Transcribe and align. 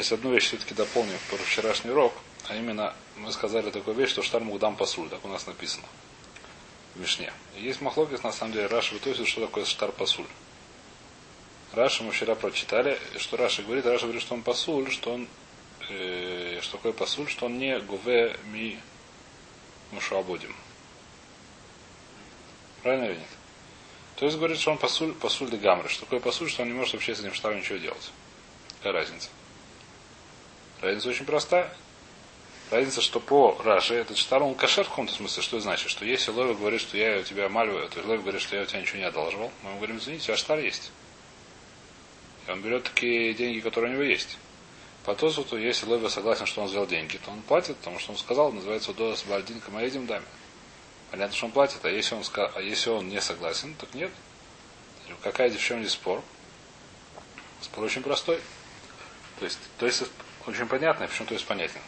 Значит, 0.00 0.12
одну 0.14 0.32
вещь 0.32 0.46
все-таки 0.46 0.72
дополню 0.72 1.12
про 1.28 1.36
вчерашний 1.36 1.90
урок, 1.90 2.14
а 2.48 2.56
именно 2.56 2.94
мы 3.18 3.30
сказали 3.32 3.70
такую 3.70 3.94
вещь, 3.94 4.08
что 4.08 4.22
שטר 4.22 4.42
מוקדם 4.42 4.74
פסול, 4.74 5.10
так 5.10 5.22
у 5.26 5.28
нас 5.28 5.46
написано 5.46 5.84
в 6.94 7.00
Мишне. 7.00 7.30
Есть 7.58 7.82
מחלוקת, 7.82 8.22
на 8.22 8.32
самом 8.32 8.54
деле, 8.54 8.66
Раши 8.68 8.94
ותוספות, 8.94 9.26
что 9.26 9.42
такое 9.42 9.66
שטר 9.66 9.92
פסול. 9.92 10.24
Раши 11.74 12.02
мы 12.02 12.12
вчера 12.12 12.34
прочитали, 12.34 12.98
что 13.18 13.36
Раши 13.36 13.62
говорит, 13.62 13.84
Раши 13.84 14.04
говорит, 14.04 14.22
что 14.22 14.32
он 14.32 14.40
פסול, 14.40 14.90
что 14.90 15.12
он 15.12 15.28
э, 15.90 16.60
что 16.62 16.78
такое 16.78 16.94
פסול, 16.94 17.28
что 17.28 17.44
он 17.44 17.58
не 17.58 17.78
גובה 17.80 18.38
ממשועבדים. 18.46 20.56
Правильно 22.82 23.04
или 23.04 23.16
нет? 23.16 23.28
То 24.16 24.24
есть 24.24 24.38
говорит, 24.38 24.58
что 24.58 24.70
он 24.70 24.78
פסול, 24.78 25.12
פסול 25.12 25.50
לגמרי. 25.50 25.90
Что 25.90 26.06
такое 26.06 26.20
פסול, 26.20 26.48
что 26.48 26.62
он 26.62 26.68
не 26.68 26.74
может 26.74 26.94
вообще 26.94 27.14
с 27.14 27.20
этим 27.20 27.34
שטר 27.34 27.50
ом 27.50 27.58
ничего 27.58 27.76
делать. 27.76 28.10
Какая 28.78 28.94
разница? 28.94 29.28
Разница 30.80 31.08
очень 31.08 31.26
простая. 31.26 31.70
Разница, 32.70 33.00
что 33.00 33.18
по 33.18 33.60
Раше 33.64 33.94
этот 33.94 34.16
штар, 34.16 34.42
он 34.42 34.54
кошер 34.54 34.84
в 34.84 34.90
каком-то 34.90 35.12
смысле. 35.12 35.42
Что 35.42 35.56
это 35.56 35.64
значит? 35.64 35.90
Что 35.90 36.04
если 36.04 36.30
Лови 36.30 36.54
говорит, 36.54 36.80
что 36.80 36.96
я 36.96 37.18
у 37.18 37.22
тебя 37.22 37.48
маливаю, 37.48 37.88
то 37.88 38.00
Лови 38.06 38.22
говорит, 38.22 38.40
что 38.40 38.56
я 38.56 38.62
у 38.62 38.66
тебя 38.66 38.80
ничего 38.80 38.98
не 38.98 39.04
одалживал, 39.04 39.50
мы 39.62 39.70
ему 39.70 39.78
говорим, 39.78 39.98
извините, 39.98 40.22
у 40.22 40.26
тебя 40.26 40.36
штар 40.36 40.58
есть. 40.60 40.92
И 42.46 42.50
он 42.50 42.62
берет 42.62 42.84
такие 42.84 43.34
деньги, 43.34 43.60
которые 43.60 43.90
у 43.90 43.94
него 43.94 44.04
есть. 44.04 44.38
По 45.04 45.14
Тосуту, 45.14 45.58
если 45.58 45.86
Лови 45.86 46.08
согласен, 46.08 46.46
что 46.46 46.62
он 46.62 46.68
взял 46.68 46.86
деньги, 46.86 47.16
то 47.16 47.30
он 47.30 47.42
платит, 47.42 47.76
потому 47.78 47.98
что 47.98 48.12
он 48.12 48.18
сказал, 48.18 48.52
называется 48.52 48.94
Дос 48.94 49.24
Бальдин 49.24 49.60
Камаедим 49.60 50.06
Даме. 50.06 50.26
Понятно, 51.10 51.34
что 51.34 51.46
он 51.46 51.52
платит, 51.52 51.84
а 51.84 51.90
если 51.90 52.14
он, 52.14 52.22
а 52.36 52.60
если 52.60 52.90
он 52.90 53.08
не 53.08 53.20
согласен, 53.20 53.74
так 53.74 53.92
нет. 53.94 54.12
Какая 55.22 55.50
в 55.50 55.90
спор? 55.90 56.22
Спор 57.60 57.84
очень 57.84 58.02
простой. 58.02 58.40
То 59.40 59.44
есть, 59.44 59.58
то 59.78 59.86
есть 59.86 60.04
очень 60.46 60.66
понятно, 60.66 61.06
почему 61.06 61.28
то 61.28 61.34
есть 61.34 61.46
понятен. 61.46 61.80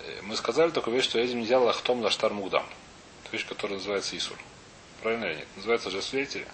Э, 0.00 0.20
мы 0.22 0.36
сказали 0.36 0.70
такую 0.70 0.96
вещь, 0.96 1.04
что 1.04 1.18
этим 1.18 1.40
нельзя 1.40 1.58
лахтом 1.58 2.00
лаштар 2.00 2.32
мугдам. 2.32 2.66
Это 3.22 3.32
вещь, 3.32 3.46
которая 3.46 3.78
называется 3.78 4.16
Исур. 4.16 4.38
Правильно 5.02 5.26
или 5.26 5.36
нет? 5.36 5.48
Называется 5.56 5.90
же 5.90 6.02
свидетели. 6.02 6.46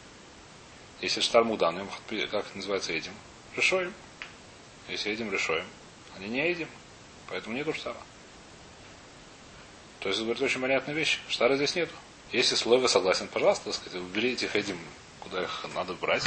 Если 1.01 1.21
штар 1.21 1.45
мугдам, 1.45 1.77
ну, 1.77 2.27
как 2.31 2.55
называется 2.55 2.93
этим? 2.93 3.13
Решоем. 3.55 3.93
Если 4.89 5.11
едем, 5.11 5.33
решоем. 5.33 5.67
Они 6.17 6.29
не 6.29 6.49
едем. 6.49 6.69
Поэтому 7.29 7.57
нету 7.57 7.75
штара. 7.75 7.97
То 10.01 10.09
есть, 10.09 10.21
говорит, 10.21 10.41
очень 10.41 10.61
понятная 10.61 10.95
вещь. 10.95 11.21
Штара 11.29 11.57
здесь 11.57 11.75
нету. 11.75 11.93
Если 12.33 12.55
слово 12.55 12.87
согласен, 12.87 13.29
пожалуйста, 13.29 13.67
так 13.67 13.75
сказать, 13.75 14.01
убери 14.01 14.33
этих 14.33 14.55
этим, 14.57 14.79
куда 15.21 15.43
их 15.43 15.67
надо 15.75 15.95
брать. 15.95 16.25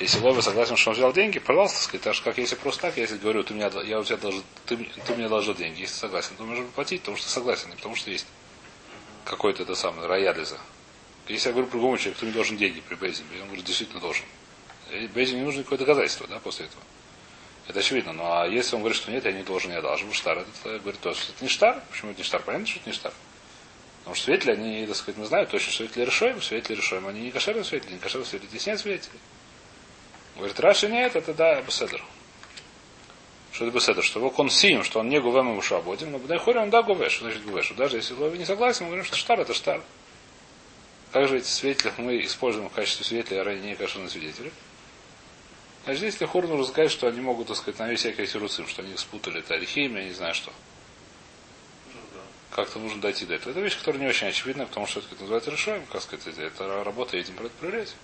Если 0.00 0.20
Лови 0.20 0.42
согласен, 0.42 0.76
что 0.76 0.90
он 0.90 0.96
взял 0.96 1.12
деньги, 1.12 1.40
пожалуйста, 1.40 1.82
сказать, 1.82 2.02
так 2.02 2.14
же, 2.14 2.22
как 2.22 2.38
если 2.38 2.54
просто 2.54 2.82
так, 2.82 2.96
если 2.96 3.16
говорю, 3.16 3.42
ты, 3.42 3.54
меня, 3.54 3.68
я 3.84 3.98
у 3.98 4.04
тебя 4.04 4.16
должен, 4.16 4.44
ты, 4.66 4.76
ты 4.76 5.14
мне 5.14 5.28
должен 5.28 5.54
деньги, 5.54 5.80
если 5.80 5.96
согласен, 5.96 6.36
то 6.36 6.44
можешь 6.44 6.66
платить, 6.66 7.00
потому 7.00 7.16
что 7.16 7.28
согласен, 7.28 7.68
не 7.70 7.76
потому 7.76 7.96
что 7.96 8.10
есть 8.10 8.26
какой-то 9.24 9.64
это 9.64 9.74
самый 9.74 10.06
роялиза. 10.06 10.58
Если 11.26 11.48
я 11.48 11.52
говорю 11.52 11.68
другому 11.68 11.98
человеку, 11.98 12.20
ты 12.20 12.26
мне 12.26 12.34
должен 12.34 12.56
деньги 12.56 12.80
при 12.80 12.94
Бейзе, 12.94 13.24
он 13.40 13.46
говорит, 13.46 13.64
действительно 13.64 14.00
должен. 14.00 14.24
Бейзе 15.14 15.34
не 15.34 15.42
нужно 15.42 15.60
никакое 15.60 15.78
доказательство, 15.78 16.26
да, 16.28 16.38
после 16.38 16.66
этого. 16.66 16.82
Это 17.66 17.80
очевидно. 17.80 18.14
Ну 18.14 18.24
а 18.24 18.46
если 18.46 18.76
он 18.76 18.82
говорит, 18.82 18.96
что 18.96 19.10
нет, 19.10 19.26
я 19.26 19.32
не 19.32 19.42
должен, 19.42 19.70
я 19.72 19.82
должен, 19.82 20.10
штар, 20.12 20.38
это 20.38 20.78
говорит, 20.78 21.00
то, 21.00 21.12
что 21.12 21.32
это 21.32 21.44
не 21.44 21.50
штар. 21.50 21.82
Почему 21.90 22.12
это 22.12 22.20
не 22.20 22.24
штар? 22.24 22.42
Понятно, 22.42 22.66
что 22.66 22.78
это 22.78 22.88
не 22.88 22.94
штар. 22.94 23.12
Потому 23.98 24.14
что 24.14 24.24
свидетели, 24.24 24.52
они, 24.52 24.86
так 24.86 24.96
сказать, 24.96 25.18
мы 25.18 25.26
знаем 25.26 25.46
точно, 25.46 25.70
что 25.70 25.82
свидетели 25.82 26.04
решаем, 26.06 26.40
свидетели 26.40 26.76
решаем. 26.76 27.06
Они 27.06 27.20
не 27.20 27.30
кошерные 27.30 27.64
свидетели, 27.64 27.92
не 27.92 27.98
кошерные 27.98 28.26
свидетели. 28.26 28.48
Здесь 28.48 28.66
нет 28.66 28.80
свидетелей. 28.80 29.18
Говорит, 30.38 30.60
Раши 30.60 30.88
нет, 30.88 31.16
это 31.16 31.34
да, 31.34 31.60
Беседер. 31.62 32.00
Что 33.50 33.66
это 33.66 33.74
Беседер? 33.74 34.04
Что 34.04 34.20
его 34.20 34.30
консим, 34.30 34.84
что 34.84 35.00
он 35.00 35.08
не 35.08 35.20
гувем 35.20 35.48
ему 35.48 35.60
шабодим, 35.60 36.12
но 36.12 36.18
Бнайхори 36.18 36.58
он 36.58 36.70
да 36.70 36.82
гуве. 36.82 37.08
Что 37.08 37.24
значит 37.24 37.44
гуве? 37.44 37.62
Что 37.62 37.74
даже 37.74 37.96
если 37.96 38.14
Лови 38.14 38.38
не 38.38 38.44
согласен, 38.44 38.84
мы 38.84 38.90
говорим, 38.90 39.04
что 39.04 39.16
штар 39.16 39.40
это 39.40 39.52
штар. 39.52 39.82
Как 41.10 41.26
же 41.26 41.38
эти 41.38 41.48
свидетели 41.48 41.92
мы 41.98 42.24
используем 42.24 42.68
в 42.68 42.72
качестве 42.72 43.04
свидетелей, 43.04 43.40
а 43.40 43.44
ранее 43.44 43.70
не 43.70 43.74
кошерные 43.74 44.10
свидетели? 44.10 44.52
Значит, 45.84 46.02
здесь 46.02 46.20
Лехур 46.20 46.46
нужно 46.46 46.66
сказать, 46.66 46.92
что 46.92 47.08
они 47.08 47.20
могут, 47.20 47.48
так 47.48 47.56
сказать, 47.56 47.80
навесить 47.80 48.14
всякие 48.14 48.28
сируцим, 48.28 48.68
что 48.68 48.82
они 48.82 48.96
спутали 48.96 49.40
это 49.40 49.54
архим, 49.54 49.96
я 49.96 50.04
не 50.04 50.12
знаю 50.12 50.34
что. 50.34 50.52
Как-то 52.50 52.78
нужно 52.78 53.00
дойти 53.00 53.26
до 53.26 53.34
этого. 53.34 53.50
Это 53.50 53.60
вещь, 53.60 53.76
которая 53.76 54.00
не 54.00 54.08
очень 54.08 54.28
очевидна, 54.28 54.66
потому 54.66 54.86
что 54.86 55.00
это 55.00 55.20
называется 55.20 55.50
решаем, 55.50 55.84
как 55.86 56.02
сказать, 56.02 56.38
это 56.38 56.84
работа 56.84 57.16
этим 57.16 57.34
проверять 57.58 57.94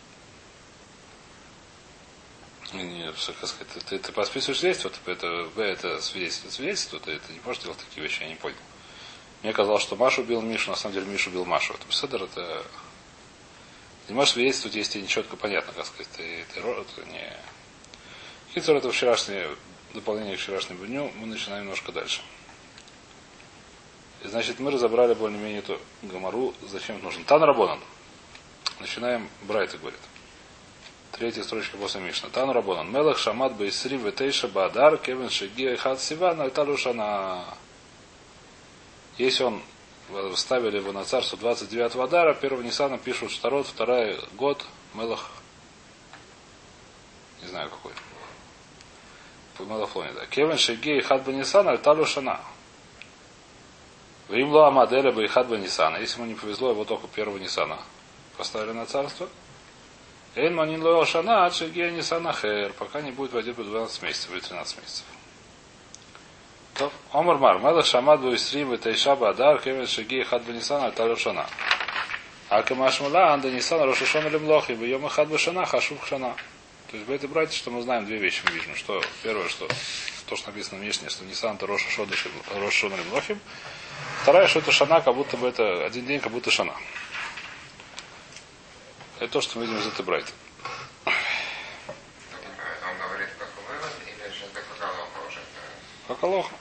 не, 2.72 3.12
сказать, 3.16 3.56
ты, 3.88 3.98
ты 3.98 4.12
подписываешь 4.12 4.58
свидетельство, 4.58 4.90
это, 5.06 5.50
это 5.56 6.00
свидетельство, 6.00 6.50
свидетельство, 6.50 6.98
ты, 6.98 7.18
ты 7.18 7.32
не 7.32 7.40
можешь 7.44 7.62
делать 7.62 7.78
такие 7.78 8.02
вещи, 8.02 8.22
я 8.22 8.28
не 8.28 8.34
понял. 8.36 8.56
Мне 9.42 9.52
казалось, 9.52 9.82
что 9.82 9.96
Маша 9.96 10.22
убил 10.22 10.40
Мишу, 10.40 10.70
на 10.70 10.76
самом 10.76 10.94
деле 10.94 11.06
Миша 11.06 11.28
убил 11.28 11.44
Машу. 11.44 11.74
Это 11.74 11.86
Беседер, 11.86 12.22
это... 12.22 12.64
Ты 14.06 14.12
не 14.12 14.16
можешь 14.16 14.34
свидетельствовать, 14.34 14.76
если 14.76 14.92
тебе 14.92 15.02
не 15.02 15.08
четко 15.08 15.36
понятно, 15.36 15.72
как 15.72 15.86
сказать, 15.86 16.08
ты, 16.16 16.44
ты, 16.54 16.60
это 16.60 17.04
не... 17.10 17.36
Хитер 18.54 18.76
это 18.76 18.90
вчерашнее, 18.90 19.48
дополнение 19.92 20.36
к 20.36 20.40
вчерашнему 20.40 20.86
дню, 20.86 21.12
мы 21.16 21.26
начинаем 21.26 21.64
немножко 21.64 21.92
дальше. 21.92 22.22
И, 24.22 24.28
значит, 24.28 24.58
мы 24.58 24.70
разобрали 24.70 25.12
более-менее 25.12 25.58
эту 25.58 25.78
гамару, 26.02 26.54
зачем 26.62 26.96
это 26.96 27.04
нужно. 27.04 27.24
Тан 27.24 27.42
Рабонан. 27.42 27.80
Начинаем, 28.80 29.28
Брайта 29.42 29.76
говорит. 29.76 30.00
Третья 31.16 31.44
строчка 31.44 31.76
после 31.76 32.00
Мишна. 32.00 32.28
Тан 32.28 32.50
Рабонан. 32.50 32.90
Мелах 32.90 33.18
Шамат 33.18 33.54
Бейсри 33.54 33.96
Ветейша 33.96 34.48
Баадар 34.48 34.96
Кевин 34.98 35.30
Шигия 35.30 35.76
Хат 35.76 36.00
Сиван 36.00 36.40
Альталушана. 36.40 37.44
Если 39.16 39.44
он 39.44 39.62
ставили 40.34 40.78
его 40.78 40.90
на 40.90 41.04
царство 41.04 41.38
29 41.38 41.94
Адара, 41.94 42.34
первого 42.34 42.62
Нисана 42.62 42.98
пишут 42.98 43.30
второй, 43.30 43.62
второй 43.62 44.18
год 44.32 44.66
Мелах 44.94 45.30
не 47.44 47.48
знаю 47.48 47.70
какой. 47.70 47.92
По 49.56 49.62
Мелафлоне, 49.62 50.12
да. 50.14 50.26
Кевин 50.26 50.58
Шигей 50.58 51.00
Хат 51.00 51.22
Банисана 51.22 51.72
Альталушана. 51.72 52.40
Вимло 54.28 54.66
Амаделя 54.66 55.12
Байхат 55.12 55.46
Банисана. 55.46 55.98
Если 55.98 56.18
ему 56.18 56.28
не 56.28 56.34
повезло, 56.34 56.70
его 56.70 56.84
только 56.84 57.06
первого 57.06 57.38
Нисана 57.38 57.78
поставили 58.36 58.72
на 58.72 58.86
царство. 58.86 59.28
Эйн 60.36 60.54
манин 60.54 60.82
ло 60.82 61.04
шана, 61.06 61.50
шегия 61.50 61.90
не 61.90 62.02
санахер, 62.02 62.72
пока 62.72 63.00
не 63.00 63.12
будет 63.12 63.32
войдет 63.32 63.54
по 63.54 63.62
12 63.62 64.02
месяцев 64.02 64.32
или 64.32 64.40
13 64.40 64.78
месяцев. 64.78 65.04
То, 66.74 66.90
Омар 67.12 67.38
Мар, 67.38 67.58
Мелах 67.60 67.86
Шамад 67.86 68.20
Буисрим, 68.20 68.76
Тайша 68.78 69.14
Бадар, 69.14 69.60
Кевин 69.60 69.86
Шеги, 69.86 70.24
Хад 70.24 70.42
Банисан, 70.42 70.82
Альталю 70.82 71.16
Шана. 71.16 71.46
А 72.48 72.62
Камашмула, 72.64 73.32
Анда 73.32 73.48
Нисан, 73.48 73.80
Рошашон 73.80 74.26
или 74.26 74.38
Млох, 74.38 74.70
ибо 74.70 74.84
Йома 74.84 75.08
Хад 75.08 75.28
Башана, 75.28 75.64
Хашух 75.66 76.04
Шана. 76.04 76.34
То 76.90 76.96
есть, 76.96 77.08
это 77.08 77.28
братья, 77.28 77.56
что 77.56 77.70
мы 77.70 77.82
знаем 77.82 78.04
две 78.04 78.18
вещи, 78.18 78.42
мы 78.44 78.50
видим. 78.54 78.74
Что, 78.74 79.00
первое, 79.22 79.48
что 79.48 79.68
то, 80.26 80.34
что 80.34 80.50
написано 80.50 80.80
в 80.80 80.84
Мишне, 80.84 81.08
что 81.10 81.24
Нисан, 81.24 81.54
это 81.54 81.66
Роша 81.68 81.88
Шон 81.90 82.92
или 82.92 83.02
Млохим. 83.10 83.38
Вторая, 84.22 84.48
что 84.48 84.58
это 84.58 84.72
Шана, 84.72 85.00
как 85.00 85.14
будто 85.14 85.36
бы 85.36 85.46
это 85.46 85.84
один 85.84 86.06
день, 86.06 86.18
как 86.18 86.32
будто 86.32 86.50
Шана. 86.50 86.74
Это 89.24 89.32
то, 89.32 89.40
что 89.40 89.58
мы 89.58 89.64
видим 89.64 89.78
из 89.78 89.86
этой 89.86 90.04
брайта. 90.04 90.30
Как 96.06 96.22
Алоха. 96.22 96.54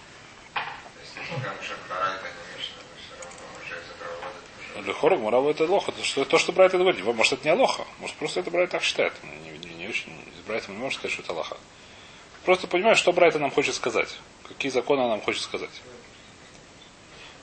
Лехору 4.77 5.17
Мурава 5.17 5.49
это 5.51 5.65
лоха. 5.65 5.91
Это 5.91 6.05
что, 6.05 6.23
то, 6.23 6.37
что 6.37 6.53
Брайт 6.53 6.73
это 6.73 6.77
говорит. 6.77 7.03
Может, 7.03 7.33
это 7.33 7.43
не 7.43 7.51
Алоха. 7.51 7.85
Может, 7.99 8.15
просто 8.15 8.39
это 8.39 8.49
Брайт 8.49 8.69
так 8.69 8.81
считает. 8.81 9.11
Не, 9.23 9.57
не, 9.57 9.75
не 9.75 9.89
очень. 9.89 10.13
Брайтом 10.47 10.75
не 10.75 10.81
может 10.81 10.99
сказать, 10.99 11.11
что 11.11 11.21
это 11.21 11.33
Алоха. 11.33 11.57
Просто 12.45 12.67
понимаешь, 12.67 12.97
что 12.97 13.11
Брайт 13.11 13.35
нам 13.35 13.51
хочет 13.51 13.75
сказать. 13.75 14.17
Какие 14.47 14.71
законы 14.71 15.05
нам 15.09 15.19
хочет 15.19 15.41
сказать. 15.41 15.81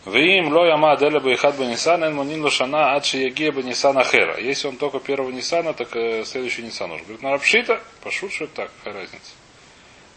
Вим 0.06 0.52
ло 0.52 0.64
яма 0.64 0.94
ихат 0.94 1.56
бы 1.56 1.67
Нисан, 1.67 2.02
эн 2.02 2.14
монин 2.14 2.43
лошана 2.43 2.94
ад 2.94 3.05
шияге 3.05 3.52
бы 3.52 3.62
Нисан 3.62 3.99
ахера. 3.99 4.41
Если 4.41 4.67
он 4.67 4.76
только 4.76 4.99
первого 4.99 5.31
Нисана, 5.31 5.75
так 5.75 5.94
э, 5.94 6.25
следующий 6.25 6.62
Нисан 6.62 6.88
нужен. 6.88 7.05
Говорит, 7.05 7.23
на 7.23 7.32
рабшита, 7.32 7.82
пошут, 8.02 8.32
что 8.32 8.47
так, 8.47 8.70
какая 8.79 9.02
разница. 9.02 9.32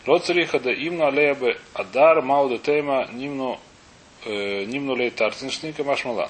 Роцериха 0.05 0.59
да 0.59 0.73
имну 0.73 1.05
алея 1.05 1.35
бы 1.35 1.57
адар 1.73 2.21
мауда 2.21 2.59
тейма 2.59 3.09
нимну 3.11 3.59
э, 4.23 4.63
нимну 4.63 4.95
лей 4.95 5.09
тартиншника 5.09 5.83
машмала. 5.83 6.29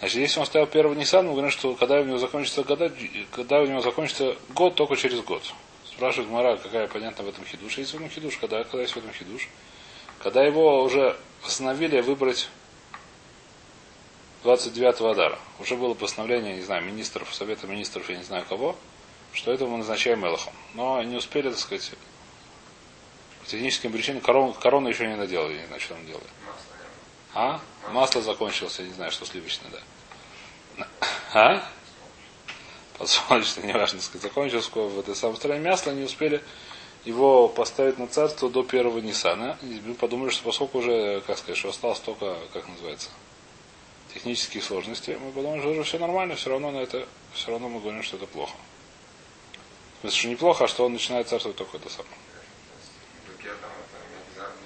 Значит, 0.00 0.18
если 0.18 0.40
он 0.40 0.46
ставил 0.46 0.66
первого 0.66 0.94
Нисан, 0.94 1.26
мы 1.26 1.32
говорим, 1.32 1.50
что 1.50 1.74
когда 1.74 2.00
у 2.00 2.04
него 2.04 2.18
закончится 2.18 2.64
года, 2.64 2.92
когда 3.30 3.60
у 3.60 3.66
него 3.66 3.80
закончится 3.80 4.36
год, 4.50 4.74
только 4.74 4.94
через 4.96 5.20
год. 5.20 5.42
Спрашивает 5.86 6.30
Мара, 6.30 6.56
какая 6.56 6.86
понятна 6.86 7.24
в 7.24 7.28
этом 7.28 7.44
хидуш. 7.46 7.78
Есть 7.78 7.92
в 7.92 7.96
этом 7.96 8.10
хидуш, 8.10 8.36
когда, 8.36 8.62
когда 8.62 8.82
есть 8.82 8.94
в 8.94 8.98
этом 8.98 9.12
хидуш. 9.12 9.48
Когда 10.18 10.44
его 10.44 10.82
уже 10.82 11.16
постановили 11.42 12.00
выбрать 12.00 12.48
29-го 14.44 15.08
Адара. 15.08 15.38
Уже 15.58 15.76
было 15.76 15.94
постановление, 15.94 16.56
не 16.56 16.62
знаю, 16.62 16.84
министров, 16.84 17.34
Совета 17.34 17.66
министров, 17.66 18.08
я 18.08 18.16
не 18.16 18.24
знаю 18.24 18.44
кого, 18.48 18.76
что 19.32 19.52
это 19.52 19.66
мы 19.66 19.78
назначаем 19.78 20.24
Элохом. 20.24 20.52
Но 20.74 21.02
не 21.02 21.16
успели, 21.16 21.50
так 21.50 21.58
сказать, 21.58 21.92
техническим 23.46 23.92
причинам 23.92 24.20
корону, 24.20 24.52
корону 24.52 24.88
еще 24.88 25.06
не 25.06 25.16
наделал, 25.16 25.50
я 25.50 25.60
не 25.60 25.66
знаю, 25.66 25.80
что 25.80 25.94
он 25.94 26.06
делает. 26.06 26.28
А? 27.34 27.60
Масло 27.90 28.22
закончилось, 28.22 28.78
я 28.78 28.86
не 28.86 28.92
знаю, 28.92 29.10
что 29.10 29.26
сливочное, 29.26 29.70
да. 29.70 30.86
А? 31.34 31.68
Подсолнечное, 32.98 33.64
неважно, 33.64 34.00
сказать, 34.00 34.22
закончилось 34.22 34.70
в 34.72 34.98
этой 34.98 35.14
самой 35.14 35.36
стране 35.36 35.60
мясо, 35.60 35.92
не 35.92 36.04
успели 36.04 36.42
его 37.04 37.48
поставить 37.48 37.98
на 37.98 38.06
царство 38.06 38.50
до 38.50 38.62
первого 38.62 38.98
Ниссана. 38.98 39.56
И 39.62 39.80
мы 39.84 39.94
подумали, 39.94 40.30
что 40.30 40.44
поскольку 40.44 40.78
уже, 40.78 41.22
как 41.26 41.38
сказать, 41.38 41.56
что 41.56 41.70
осталось 41.70 42.00
только, 42.00 42.36
как 42.52 42.68
называется, 42.68 43.08
технические 44.18 44.62
сложности, 44.64 45.16
мы 45.22 45.30
подумали, 45.30 45.60
что 45.60 45.82
все 45.84 45.98
нормально, 45.98 46.34
все 46.34 46.50
равно 46.50 46.72
на 46.72 46.78
это, 46.78 47.06
все 47.32 47.52
равно 47.52 47.68
мы 47.68 47.80
говорим, 47.80 48.02
что 48.02 48.16
это 48.16 48.26
плохо. 48.26 48.56
В 49.98 50.00
смысле, 50.00 50.18
что 50.18 50.28
неплохо, 50.28 50.64
а 50.64 50.68
что 50.68 50.86
он 50.86 50.92
начинает 50.92 51.28
царствовать 51.28 51.56
только 51.56 51.76
это 51.76 51.88
самое. 51.88 52.14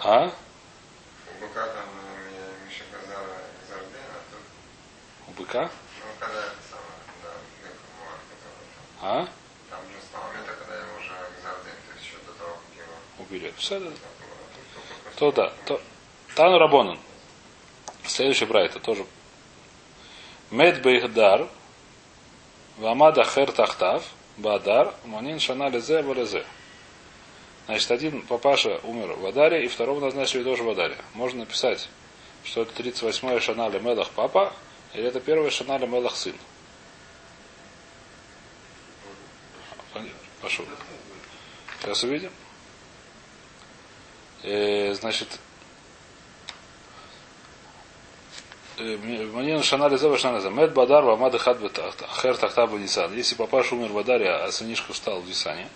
А? 0.00 0.32
У 1.28 1.40
быка 1.44 1.64
а 1.64 1.68
тут, 4.30 4.40
У 5.28 5.30
быка? 5.32 5.62
ну, 5.62 5.70
когда 6.18 6.38
это 6.38 6.56
самое, 6.70 6.96
да, 7.22 7.30
Бек 7.62 7.76
Муар, 8.00 8.18
который 8.32 8.66
там, 9.00 9.08
А? 9.08 9.28
там 9.70 9.80
же 9.82 10.00
с 10.00 10.12
того 10.12 10.24
момента, 10.28 10.52
когда 10.54 10.74
его 10.76 10.96
уже 10.98 11.12
Зарден, 11.42 11.76
то 11.86 11.92
есть 11.94 12.06
еще 12.06 12.16
до 12.26 12.32
того, 12.32 12.56
как 12.56 12.74
его 12.74 12.94
Убили. 13.18 13.54
Все, 13.58 13.78
только 13.78 14.00
после 14.74 15.18
То 15.18 15.32
да. 15.32 15.52
То, 15.66 15.80
Тану 16.34 16.58
Рабонан. 16.58 16.98
Следующий 18.06 18.46
брайта 18.46 18.80
тоже. 18.80 19.06
Мед 20.52 20.82
Бейхдар. 20.82 21.48
Вамада 22.76 23.24
Хер 23.24 23.50
Тахтав. 23.50 24.04
Бадар. 24.36 24.94
Манин 25.06 25.40
Шана 25.40 25.68
Лезе 25.68 26.02
Балезе. 26.02 26.44
Значит, 27.66 27.90
один 27.90 28.22
папаша 28.22 28.80
умер 28.82 29.14
в 29.14 29.24
Адаре, 29.24 29.64
и 29.64 29.68
второго 29.68 30.00
назначили 30.00 30.42
тоже 30.42 30.62
в 30.62 30.68
Адаре. 30.68 30.96
Можно 31.14 31.40
написать, 31.40 31.88
что 32.44 32.62
это 32.62 32.82
38-я 32.82 33.40
Шана 33.40 33.70
Мелах 33.78 34.10
папа, 34.10 34.52
или 34.92 35.04
это 35.04 35.20
первая 35.20 35.50
Шана 35.50 35.78
Мелах 35.86 36.14
сын. 36.16 36.34
Пошел. 40.42 40.66
Сейчас 41.80 42.02
увидим. 42.02 42.30
Э, 44.42 44.92
значит, 44.92 45.38
Манин 48.82 49.62
Шана 49.62 49.88
Лизева 49.88 50.18
Шана 50.18 50.36
Лизева. 50.38 50.52
Мед 50.52 50.72
Бадар 50.74 51.04
Вамада 51.04 51.38
Хад 51.38 51.58
Хер 52.20 52.36
Тахта 52.36 52.66
Нисан. 52.66 53.14
Если 53.14 53.34
папаша 53.34 53.74
умер 53.74 53.92
в 53.92 53.98
Адаре, 53.98 54.28
а 54.30 54.50
сынишка 54.50 54.92
встал 54.92 55.20
в 55.20 55.28
Нисане, 55.28 55.68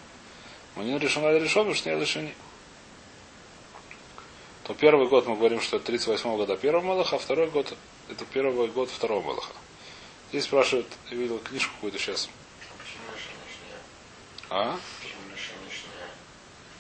Манин 0.75 0.99
решена 0.99 1.37
решен, 1.39 1.73
что 1.75 1.91
не 1.91 2.01
решени. 2.01 2.35
То 4.65 4.75
первый 4.75 5.07
год 5.07 5.27
мы 5.27 5.37
говорим, 5.37 5.61
что 5.61 5.77
это 5.77 5.87
38 5.87 6.37
года 6.37 6.57
первого 6.57 6.85
Малаха, 6.85 7.17
а 7.17 7.19
второй 7.19 7.49
год 7.49 7.73
это 8.11 8.25
первый 8.25 8.67
год 8.69 8.91
второго 8.91 9.23
Малаха. 9.23 9.53
Здесь 10.31 10.45
спрашивают, 10.45 10.89
я 11.11 11.17
видел 11.17 11.39
книжку 11.39 11.73
какую-то 11.77 11.99
сейчас. 11.99 12.29
А? 14.51 14.77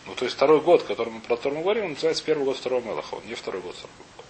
Ну, 0.06 0.14
то 0.14 0.24
есть 0.24 0.36
второй 0.36 0.60
год, 0.60 0.82
который 0.82 1.12
мы, 1.12 1.20
про 1.20 1.36
который 1.36 1.62
говорим, 1.62 1.84
он 1.84 1.90
называется 1.92 2.24
первый 2.24 2.44
год 2.44 2.56
второго 2.56 2.80
Мелаха. 2.80 3.14
Он 3.14 3.26
не 3.26 3.34
второй 3.34 3.60
год 3.60 3.74
второго 3.74 3.96
года. 4.16 4.25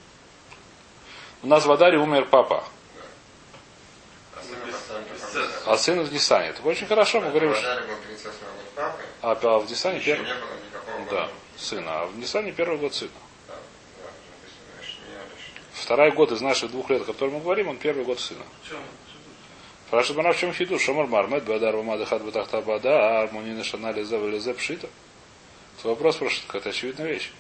У 1.47 1.49
нас 1.49 1.65
в 1.65 1.71
Адаре 1.71 1.97
умер 1.97 2.27
папа, 2.29 2.65
А 5.65 5.77
сын 5.77 6.01
а 6.01 6.03
в 6.03 6.13
Нисане. 6.13 6.49
Это 6.49 6.61
очень 6.63 6.89
хорошо, 6.89 7.21
мы 7.21 7.29
говорим, 7.29 7.55
что... 7.55 7.71
Адаре 7.71 7.87
был 7.87 7.95
38 8.05 8.39
год 8.41 8.67
папы, 8.75 9.03
А 9.23 9.31
а 9.31 9.59
в 9.61 9.71
Нисане 9.71 9.99
еще 9.99 10.17
первый... 10.17 10.29
Да, 11.09 11.29
сына. 11.57 12.01
А 12.01 12.07
в 12.07 12.19
Нисане 12.19 12.51
первый 12.51 12.79
год 12.79 12.97
сына. 12.97 13.13
Второй 15.73 16.11
год 16.11 16.33
из 16.33 16.41
наших 16.41 16.73
двух 16.73 16.91
лет, 16.91 17.03
о 17.03 17.05
котором 17.05 17.35
мы 17.35 17.41
говорим, 17.41 17.69
он 17.69 17.77
первый 17.77 18.05
год 18.05 18.19
сына. 18.19 18.43
Спрашивает 19.87 20.17
Мара, 20.17 20.33
в 20.33 20.39
чем 20.39 20.53
хиду? 20.53 20.81
Шомар 20.81 21.07
Мармет, 21.07 21.45
Бадар 21.45 21.77
Вамада 21.77 22.07
Хад 22.07 22.25
Батахта 22.25 22.61
Бада, 22.61 23.21
Армунина 23.21 23.63
Шана 23.63 23.93
Лезе 23.93 24.19
Лезе 24.19 24.53
Пшита. 24.53 24.89
Вопрос 25.85 26.17
спрашивает, 26.17 26.47
какая-то 26.49 26.71
очевидная 26.71 27.07
вещь. 27.07 27.31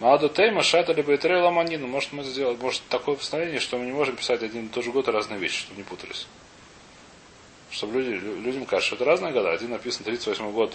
Мааду 0.00 0.28
Тейма 0.28 0.62
Шата 0.62 0.92
либо 0.92 1.14
Итрей 1.16 1.40
Ламанину. 1.40 1.86
Может 1.88 2.12
мы 2.12 2.22
сделать, 2.22 2.58
может 2.60 2.82
такое 2.88 3.16
постановление, 3.16 3.60
что 3.60 3.78
мы 3.78 3.86
не 3.86 3.92
можем 3.92 4.16
писать 4.16 4.42
один 4.42 4.66
и 4.66 4.68
тот 4.68 4.84
же 4.84 4.92
год 4.92 5.08
и 5.08 5.10
разные 5.10 5.40
вещи, 5.40 5.60
чтобы 5.62 5.78
не 5.78 5.82
путались. 5.84 6.26
Чтобы 7.70 8.00
люди, 8.00 8.10
лю- 8.24 8.40
людям 8.40 8.64
кажется, 8.64 8.86
что 8.86 8.96
это 8.96 9.04
разные 9.04 9.32
года. 9.32 9.50
Один 9.50 9.70
написан 9.70 10.04
38 10.04 10.52
год 10.52 10.72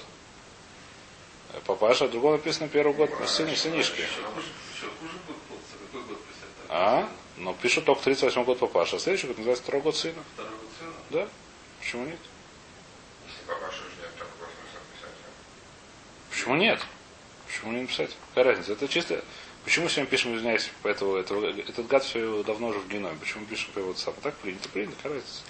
э, 1.53 1.59
папаша, 1.65 2.05
а 2.05 2.07
другой 2.09 2.33
написан 2.33 2.67
первый 2.67 2.93
год 2.93 3.09
сын 3.25 3.47
сынишки. 3.55 4.01
Еще 4.01 4.07
хуже, 4.33 4.47
еще 4.75 4.87
хуже 4.99 5.13
будет 5.25 5.37
получится. 5.47 5.75
Какой 5.85 6.01
год 6.03 6.17
писать? 6.25 6.49
А? 6.69 7.09
Но 7.37 7.53
пишут 7.53 7.85
только 7.85 8.03
38 8.03 8.43
год 8.43 8.59
папаша, 8.59 8.97
а 8.97 8.99
следующий 8.99 9.27
год 9.27 9.37
называется 9.37 9.63
второй 9.63 9.81
год 9.81 9.95
сына. 9.95 10.21
Второй 10.33 10.51
год 10.51 10.69
сына? 10.77 10.93
Да? 11.09 11.27
Почему 11.79 12.05
нет? 12.05 12.19
Если 13.25 13.43
папаша 13.47 13.77
смысл 13.77 14.83
писать? 14.93 15.15
Почему 16.29 16.55
нет? 16.55 16.79
Почему 17.63 17.77
не 17.77 17.83
написать? 17.83 18.11
Какая 18.29 18.43
разница? 18.51 18.73
Это 18.73 18.89
чисто... 18.89 19.23
Почему 19.63 19.87
сегодня 19.87 20.11
пишем, 20.11 20.35
извиняюсь, 20.35 20.69
по 20.81 20.89
этого, 20.89 21.17
этого, 21.17 21.45
этот 21.45 21.87
гад 21.87 22.03
все 22.03 22.43
давно 22.43 22.67
уже 22.67 22.79
в 22.79 22.89
геноме. 22.89 23.15
Почему 23.17 23.45
пишем 23.45 23.69
по 23.73 23.79
его 23.79 23.93
сам? 23.93 24.13
Так 24.21 24.35
принято, 24.35 24.67
принято, 24.67 24.97
какая 24.97 25.13
разница? 25.13 25.41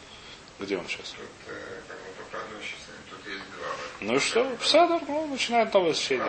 Где 0.59 0.77
он 0.77 0.87
сейчас? 0.87 1.09
Тут, 1.09 1.19
э, 1.47 1.81
бы, 2.29 3.09
тут 3.09 3.27
есть 3.27 3.39
два. 3.57 3.67
Ну 4.01 4.15
и 4.15 4.19
что? 4.19 4.45
Псадор, 4.61 5.01
ну, 5.07 5.25
начинает 5.25 5.73
новое 5.73 5.93
не 5.93 6.21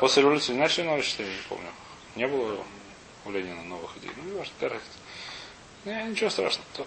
После 0.00 0.22
революции 0.24 0.54
начали 0.54 0.86
новое 0.86 1.02
чтение, 1.02 1.32
не 1.32 1.42
помню. 1.48 1.68
Не 2.16 2.26
было 2.26 2.64
у 3.24 3.30
Ленина 3.30 3.62
новых 3.62 3.96
идей. 3.98 4.10
Ну, 4.16 4.30
не 4.32 4.36
важно, 4.36 4.52
какая 4.58 4.70
разница. 4.70 4.98
Не, 5.84 6.10
ничего 6.10 6.30
страшного. 6.30 6.66
То- 6.76 6.86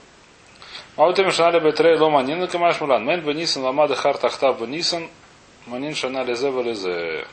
А 0.97 1.05
вот 1.05 1.17
им 1.17 1.31
шанали 1.31 1.63
бетрей 1.63 1.97
лома 1.97 2.21
нина 2.23 2.47
камаш 2.47 2.81
мулан. 2.81 3.05
Мен 3.05 3.21
бенисан 3.21 3.63
ламада 3.63 3.95
хар 3.95 4.17
тахтав 4.17 4.59
бенисан. 4.59 5.09
Манин 5.67 5.95
шанали 5.95 6.33
зе. 6.73 7.25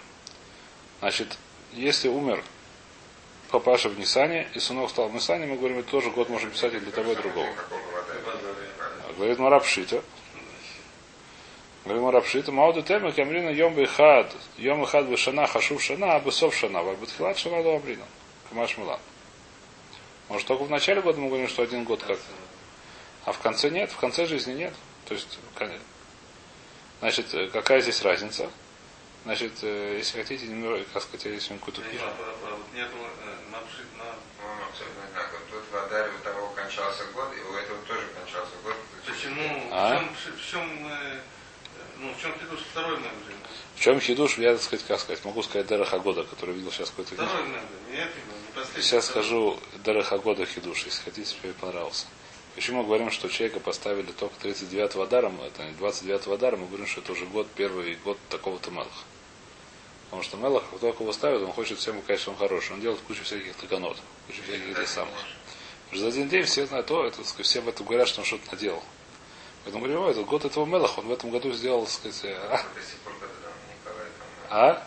Значит, 1.00 1.36
если 1.72 2.08
умер 2.08 2.42
папаша 3.50 3.88
в 3.88 3.98
Нисане, 3.98 4.48
и 4.54 4.58
сынок 4.58 4.90
стал 4.90 5.08
в 5.08 5.14
Нисане, 5.14 5.46
мы 5.46 5.56
говорим, 5.56 5.78
это 5.78 5.90
тоже 5.90 6.10
год 6.10 6.28
можем 6.28 6.50
писать 6.50 6.74
и 6.74 6.78
для 6.78 6.92
того, 6.92 7.12
и 7.12 7.16
другого. 7.16 7.48
Говорит 9.16 9.38
Марапшита. 9.38 10.02
Говорит 11.84 12.02
Марапшита, 12.02 12.52
Мауду 12.52 12.82
тема 12.82 13.12
камрина 13.12 13.50
йом 13.50 13.74
бихад, 13.74 14.34
йом 14.58 14.82
бихад 14.82 15.08
бешана, 15.08 15.46
хашув 15.46 15.82
шана, 15.82 16.16
а 16.16 16.20
бесов 16.20 16.54
шана, 16.54 16.82
вальбатхилат 16.82 17.38
шана 17.38 17.62
до 17.62 17.76
абрина. 17.76 18.04
Камаш 18.48 18.76
милан. 18.76 18.98
Может, 20.28 20.48
только 20.48 20.64
в 20.64 20.70
начале 20.70 21.00
года 21.00 21.20
мы 21.20 21.28
говорим, 21.28 21.48
что 21.48 21.62
один 21.62 21.84
год 21.84 22.02
как. 22.02 22.18
А 23.24 23.32
в 23.32 23.38
конце 23.38 23.70
нет, 23.70 23.92
в 23.92 23.96
конце 23.96 24.26
жизни 24.26 24.54
нет. 24.54 24.74
То 25.06 25.14
есть, 25.14 25.38
кон- 25.56 25.70
значит, 27.00 27.32
э, 27.34 27.48
какая 27.48 27.80
здесь 27.80 28.02
разница? 28.02 28.50
Значит, 29.26 29.54
э, 29.62 29.96
если 29.98 30.22
хотите, 30.22 30.46
немного, 30.46 30.84
как 30.92 31.02
сказать, 31.02 31.24
если 31.26 31.52
мы 31.52 31.58
какую-то 31.58 31.80
Я 31.82 31.86
не 31.88 31.92
пишем. 31.94 32.06
знаю, 32.06 32.16
про- 32.16 32.46
про- 32.46 32.56
вот 32.56 32.66
Нет, 32.74 32.88
э, 32.94 33.50
нам 33.50 33.64
жить 33.76 33.92
на... 33.98 34.04
Ну, 34.38 35.32
тут 35.50 35.62
в 35.72 35.76
Адаре 35.76 36.12
у 36.14 36.22
того 36.22 36.46
кончался 36.50 37.04
год, 37.06 37.28
и 37.36 37.40
у 37.40 37.54
этого 37.56 37.78
тоже 37.88 38.06
кончался 38.14 38.52
год. 38.62 38.76
Почему? 39.04 39.68
А? 39.72 39.96
В 39.98 40.24
чем, 40.24 40.32
в 40.36 40.50
чем, 40.50 40.88
э, 40.92 41.18
ну, 41.98 42.14
в 42.14 42.22
чем 42.22 42.38
хидуш 42.38 42.60
второй 42.70 42.92
мембри? 42.98 43.34
В 43.74 43.80
чем 43.80 43.98
хидуш, 44.00 44.38
я, 44.38 44.52
так 44.52 44.62
сказать, 44.62 44.86
как 44.86 45.00
сказать, 45.00 45.24
могу 45.24 45.42
сказать 45.42 45.66
Дереха 45.66 45.98
года, 45.98 46.22
который 46.22 46.54
видел 46.54 46.70
сейчас 46.70 46.90
какой-то 46.90 47.16
книжку. 47.16 47.26
Второй 47.26 47.48
мембри, 47.48 47.76
не 47.90 47.96
это, 47.96 48.12
не 48.14 48.52
последний. 48.54 48.82
Сейчас 48.82 49.04
второй. 49.08 49.24
скажу 49.24 49.60
Дереха 49.84 50.18
года 50.18 50.46
хидуш, 50.46 50.84
если 50.84 51.02
хотите, 51.02 51.34
тебе 51.42 51.52
понравился. 51.54 52.06
Почему 52.54 52.82
мы 52.82 52.84
говорим, 52.86 53.10
что 53.10 53.28
человека 53.28 53.58
поставили 53.58 54.12
только 54.12 54.36
39-го 54.46 55.02
Адара, 55.02 55.32
это 55.44 55.64
не 55.64 55.72
29-го 55.72 56.32
Адара, 56.32 56.56
мы 56.56 56.68
говорим, 56.68 56.86
что 56.86 57.00
это 57.00 57.10
уже 57.10 57.26
год, 57.26 57.48
первый 57.56 57.96
год 57.96 58.18
такого-то 58.30 58.70
Мелаха. 58.70 58.90
Потому 60.06 60.22
что 60.22 60.36
Мелах, 60.36 60.62
как 60.70 60.80
только 60.80 61.02
его 61.02 61.12
ставят, 61.12 61.42
он 61.42 61.52
хочет 61.52 61.78
всем 61.78 62.00
что 62.16 62.30
он 62.30 62.36
хороший. 62.36 62.72
Он 62.72 62.80
делает 62.80 63.00
кучу 63.00 63.24
всяких 63.24 63.54
таганот, 63.56 63.96
кучу 64.26 64.42
всяких 64.42 64.78
этих 64.78 64.88
самых. 64.88 65.14
Потому 65.86 65.96
что 65.96 65.98
за 65.98 66.06
один 66.08 66.28
день 66.28 66.44
все 66.44 66.66
знают, 66.66 66.90
о, 66.90 67.06
это, 67.06 67.24
сказать, 67.24 67.46
все 67.46 67.60
в 67.60 67.68
этом 67.68 67.86
говорят, 67.86 68.08
что 68.08 68.20
он 68.20 68.26
что-то 68.26 68.52
наделал. 68.52 68.82
Поэтому 69.64 69.84
говорим, 69.84 70.04
о, 70.04 70.10
этот 70.10 70.24
год 70.26 70.44
этого 70.44 70.64
Мелаха, 70.64 71.00
он 71.00 71.08
в 71.08 71.12
этом 71.12 71.30
году 71.30 71.52
сделал, 71.52 71.82
так 71.82 71.92
сказать, 71.92 72.24
а? 72.24 72.58
Там, 72.58 72.66
а? 74.50 74.86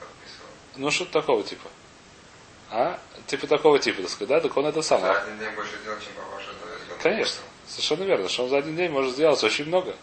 подписывал. 0.00 0.48
Ну, 0.76 0.90
что-то 0.90 1.12
такого 1.12 1.42
типа. 1.44 1.68
А? 2.70 2.98
Типа 3.26 3.46
такого 3.46 3.78
типа, 3.78 4.02
так 4.02 4.10
сказать, 4.10 4.28
да? 4.28 4.40
Так 4.40 4.56
он 4.56 4.66
это 4.66 4.82
сам. 4.82 5.00
За 5.00 5.22
один 5.22 5.38
день 5.38 5.50
больше 5.54 5.78
делал, 5.84 5.98
чем 6.00 6.12
папаша 6.14 6.50
за 6.52 7.02
Конечно, 7.02 7.42
совершенно 7.70 8.04
верно, 8.04 8.28
что 8.28 8.44
он 8.44 8.50
за 8.50 8.58
один 8.58 8.76
день 8.76 8.90
может 8.90 9.14
сделать 9.14 9.42
очень 9.42 9.66
много. 9.66 9.96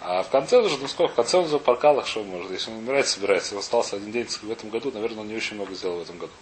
А 0.00 0.22
в 0.22 0.30
конце 0.30 0.60
уже, 0.60 0.76
ну 0.78 0.88
сколько, 0.88 1.12
в 1.12 1.16
конце 1.16 1.38
он 1.38 1.48
за 1.48 1.58
паркалах, 1.58 2.06
что 2.06 2.22
может, 2.22 2.50
если 2.50 2.70
он 2.70 2.78
умирает, 2.78 3.06
собирается, 3.06 3.54
он 3.54 3.60
остался 3.60 3.96
один 3.96 4.12
день 4.12 4.26
в 4.26 4.50
этом 4.50 4.68
году, 4.70 4.90
наверное, 4.92 5.20
он 5.20 5.28
не 5.28 5.36
очень 5.36 5.54
много 5.56 5.74
сделал 5.74 5.98
в 5.98 6.02
этом 6.02 6.18
году. 6.18 6.32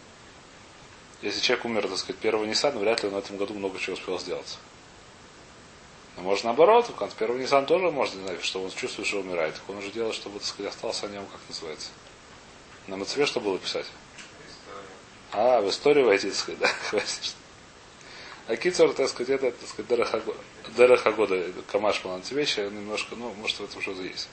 Если 1.22 1.40
человек 1.40 1.64
умер, 1.64 1.88
так 1.88 1.98
сказать, 1.98 2.20
первого 2.20 2.44
Ниссана, 2.44 2.78
вряд 2.80 3.02
ли 3.02 3.08
он 3.08 3.14
в 3.14 3.18
этом 3.18 3.36
году 3.36 3.54
много 3.54 3.78
чего 3.78 3.94
успел 3.94 4.18
сделать. 4.18 4.58
Но 6.16 6.22
может 6.22 6.44
наоборот, 6.44 6.88
в 6.88 6.94
конце 6.94 7.16
первого 7.16 7.38
Нисан 7.38 7.64
тоже 7.64 7.90
может, 7.90 8.16
не 8.16 8.22
знаю, 8.22 8.42
что 8.42 8.62
он 8.62 8.70
чувствует, 8.70 9.08
что 9.08 9.20
умирает. 9.20 9.54
Так 9.54 9.62
он 9.68 9.78
уже 9.78 9.90
делает, 9.90 10.14
чтобы, 10.14 10.40
так 10.40 10.48
сказать, 10.48 10.72
остался 10.74 11.06
о 11.06 11.10
нем, 11.10 11.24
как 11.26 11.40
называется. 11.48 11.88
На 12.88 12.96
Мацве 12.96 13.26
что 13.26 13.40
было 13.40 13.58
писать? 13.58 13.86
История. 14.48 14.86
А, 15.32 15.60
в 15.60 15.70
историю 15.70 16.06
войти, 16.06 16.28
так 16.28 16.36
сказать, 16.36 16.60
да, 16.60 16.66
хватит. 16.90 17.36
А 18.48 18.56
Кицур, 18.56 18.92
так 18.92 19.08
сказать, 19.08 19.40
это, 19.40 19.52
так 19.52 19.68
сказать, 19.68 20.34
Дерахагода, 20.76 21.52
Камаш 21.70 22.02
вещи, 22.30 22.60
немножко, 22.60 23.14
ну, 23.14 23.32
может, 23.34 23.60
в 23.60 23.64
этом 23.64 23.80
что-то 23.80 24.02
есть. 24.02 24.28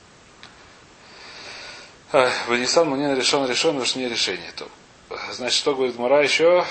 В 2.12 2.58
Нисан 2.58 2.90
мне 2.90 3.14
решен 3.14 3.48
решен, 3.48 3.78
уж 3.78 3.96
не 3.96 4.10
решение. 4.10 4.52
То. 4.54 4.68
Значит, 5.32 5.60
что 5.60 5.76
говорит 5.76 5.98
Мара 5.98 6.22
еще? 6.22 6.66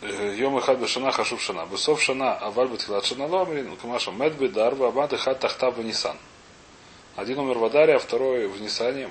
Йом 0.00 0.58
и 0.58 0.60
хад 0.60 0.78
бешана 0.78 1.12
хашув 1.12 1.40
шана. 1.40 1.66
Бесов 1.66 2.02
шана 2.02 2.34
аваль 2.34 2.68
бетхилат 2.68 3.04
шана 3.04 3.26
ломрин. 3.26 3.76
Камаша 3.76 4.10
медбы 4.10 4.48
дарва 4.48 4.88
абады 4.88 5.18
хад 5.18 5.38
тахта 5.38 5.70
в 5.70 5.78
Нисан. 5.84 6.16
Один 7.14 7.38
умер 7.38 7.58
в 7.58 7.64
Адаре, 7.64 7.96
а 7.96 7.98
второй 7.98 8.46
в 8.46 8.60
Нисане 8.60 9.10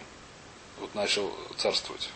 вот 0.80 0.94
начал 0.96 1.34
царствовать. 1.58 2.10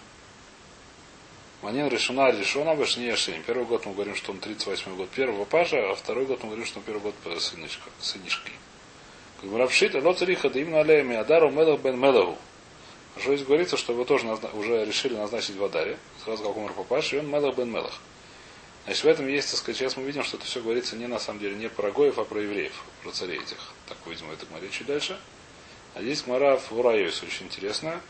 Манин 1.61 1.87
решена 1.89 2.31
решена 2.31 2.73
башни 2.75 3.03
яшин. 3.03 3.43
Первый 3.43 3.65
год 3.65 3.85
мы 3.85 3.93
говорим, 3.93 4.15
что 4.15 4.31
он 4.31 4.39
38 4.39 4.95
год 4.95 5.09
первого 5.09 5.45
пажа, 5.45 5.91
а 5.91 5.95
второй 5.95 6.25
год 6.25 6.41
мы 6.41 6.49
говорим, 6.49 6.65
что 6.65 6.79
он 6.79 6.85
первый 6.85 7.01
год 7.01 7.15
сынишка, 7.39 7.89
сынишки. 7.99 8.51
Рабшит, 9.43 9.93
лоцариха 9.93 10.49
да 10.49 10.59
именно 10.59 10.81
алеями 10.81 11.15
адару 11.15 11.51
мелах 11.51 11.79
бен 11.81 11.99
мелаху. 11.99 12.37
Что 13.17 13.35
здесь 13.35 13.45
говорится, 13.45 13.77
что 13.77 13.93
его 13.93 14.05
тоже 14.05 14.25
назна... 14.25 14.49
уже 14.53 14.85
решили 14.85 15.15
назначить 15.15 15.55
в 15.55 15.63
Адаре, 15.63 15.97
сразу 16.23 16.43
как 16.43 16.57
умер 16.57 16.73
папаш, 16.73 17.13
и 17.13 17.19
он 17.19 17.29
мелах 17.29 17.55
бен 17.55 17.69
мелах. 17.71 17.93
Значит, 18.85 19.03
в 19.03 19.07
этом 19.07 19.27
есть, 19.27 19.51
так 19.51 19.59
сказать, 19.59 19.77
сейчас 19.77 19.97
мы 19.97 20.03
видим, 20.03 20.23
что 20.23 20.37
это 20.37 20.45
все 20.47 20.61
говорится 20.61 20.95
не 20.95 21.07
на 21.07 21.19
самом 21.19 21.39
деле 21.39 21.55
не 21.55 21.69
про 21.69 21.91
Гоев, 21.91 22.17
а 22.17 22.23
про 22.23 22.41
евреев, 22.41 22.73
про 23.03 23.11
царей 23.11 23.37
этих. 23.37 23.73
Так, 23.87 23.97
видимо, 24.07 24.33
это 24.33 24.45
мы 24.51 24.67
чуть 24.69 24.87
дальше. 24.87 25.19
А 25.93 26.01
здесь 26.01 26.25
Мара 26.25 26.57
в 26.57 26.71
Урайос 26.71 27.21
очень 27.21 27.45
интересная, 27.45 28.01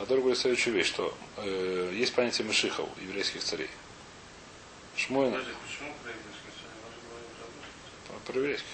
которая 0.00 0.22
говорит 0.22 0.40
следующую 0.40 0.74
вещь, 0.74 0.86
что 0.86 1.14
э, 1.36 1.92
есть 1.94 2.14
понятие 2.14 2.46
Мешиха 2.48 2.80
у 2.80 2.88
еврейских 3.02 3.44
царей. 3.44 3.68
Шмуин... 4.96 5.30
Подожди, 5.32 5.52
почему 5.66 5.94
про 6.02 6.10
еврейских 6.10 6.50
царей? 6.56 6.72
Про 8.08 8.18
царей. 8.18 8.18
Про, 8.24 8.32
про 8.32 8.38
еврейских. 8.40 8.66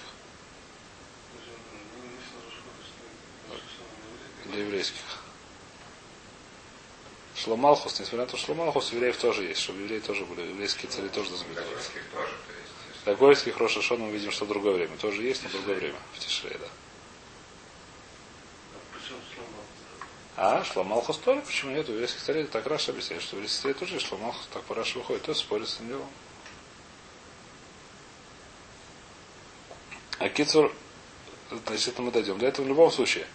Для 4.44 4.60
еврейских. 4.62 5.00
Шломалхус, 7.34 7.98
несмотря 7.98 8.20
на 8.20 8.26
то, 8.26 8.36
что 8.36 8.46
Шломалхус, 8.46 8.92
евреев 8.92 9.16
тоже 9.16 9.42
есть, 9.42 9.60
чтобы 9.60 9.80
евреи 9.80 9.98
тоже 9.98 10.24
были, 10.24 10.42
еврейские 10.42 10.88
цари 10.90 11.08
тоже 11.08 11.30
должны 11.30 11.48
быть. 11.48 11.56
Такойских 11.56 12.02
тоже, 12.12 12.32
то 12.46 12.52
есть. 12.52 12.72
если- 12.88 13.04
Для 13.04 13.14
Гойских 13.16 13.56
Рошашон 13.58 14.00
мы 14.00 14.10
видим, 14.12 14.30
что 14.30 14.44
в 14.44 14.48
другое 14.48 14.74
время. 14.74 14.96
Тоже 14.96 15.22
есть, 15.22 15.42
но 15.42 15.48
в 15.48 15.52
другое 15.52 15.74
время. 15.76 15.98
В 16.14 16.20
Тишре, 16.20 16.56
да. 16.60 16.68
А, 20.36 20.62
Шломалхус 20.64 21.16
тоже? 21.18 21.40
Почему 21.40 21.72
нет? 21.72 21.88
У 21.88 21.92
еврейских 21.92 22.20
царей 22.20 22.44
так 22.44 22.66
Раша 22.66 22.90
объясняет, 22.92 23.22
что 23.22 23.36
у 23.36 23.38
еврейских 23.38 23.62
царей 23.62 23.74
тоже 23.74 23.98
Шломалхус, 24.00 24.46
так 24.52 24.62
по 24.64 24.74
Раше 24.74 24.98
выходит. 24.98 25.22
То 25.22 25.34
спорит 25.34 25.68
с 25.68 25.78
делом. 25.78 26.06
А 30.18 30.28
Кицур, 30.28 30.72
значит, 31.66 31.88
это 31.88 32.02
мы 32.02 32.10
дойдем. 32.10 32.38
До 32.38 32.46
этого 32.46 32.66
в 32.66 32.68
любом 32.68 32.90
случае. 32.90 33.26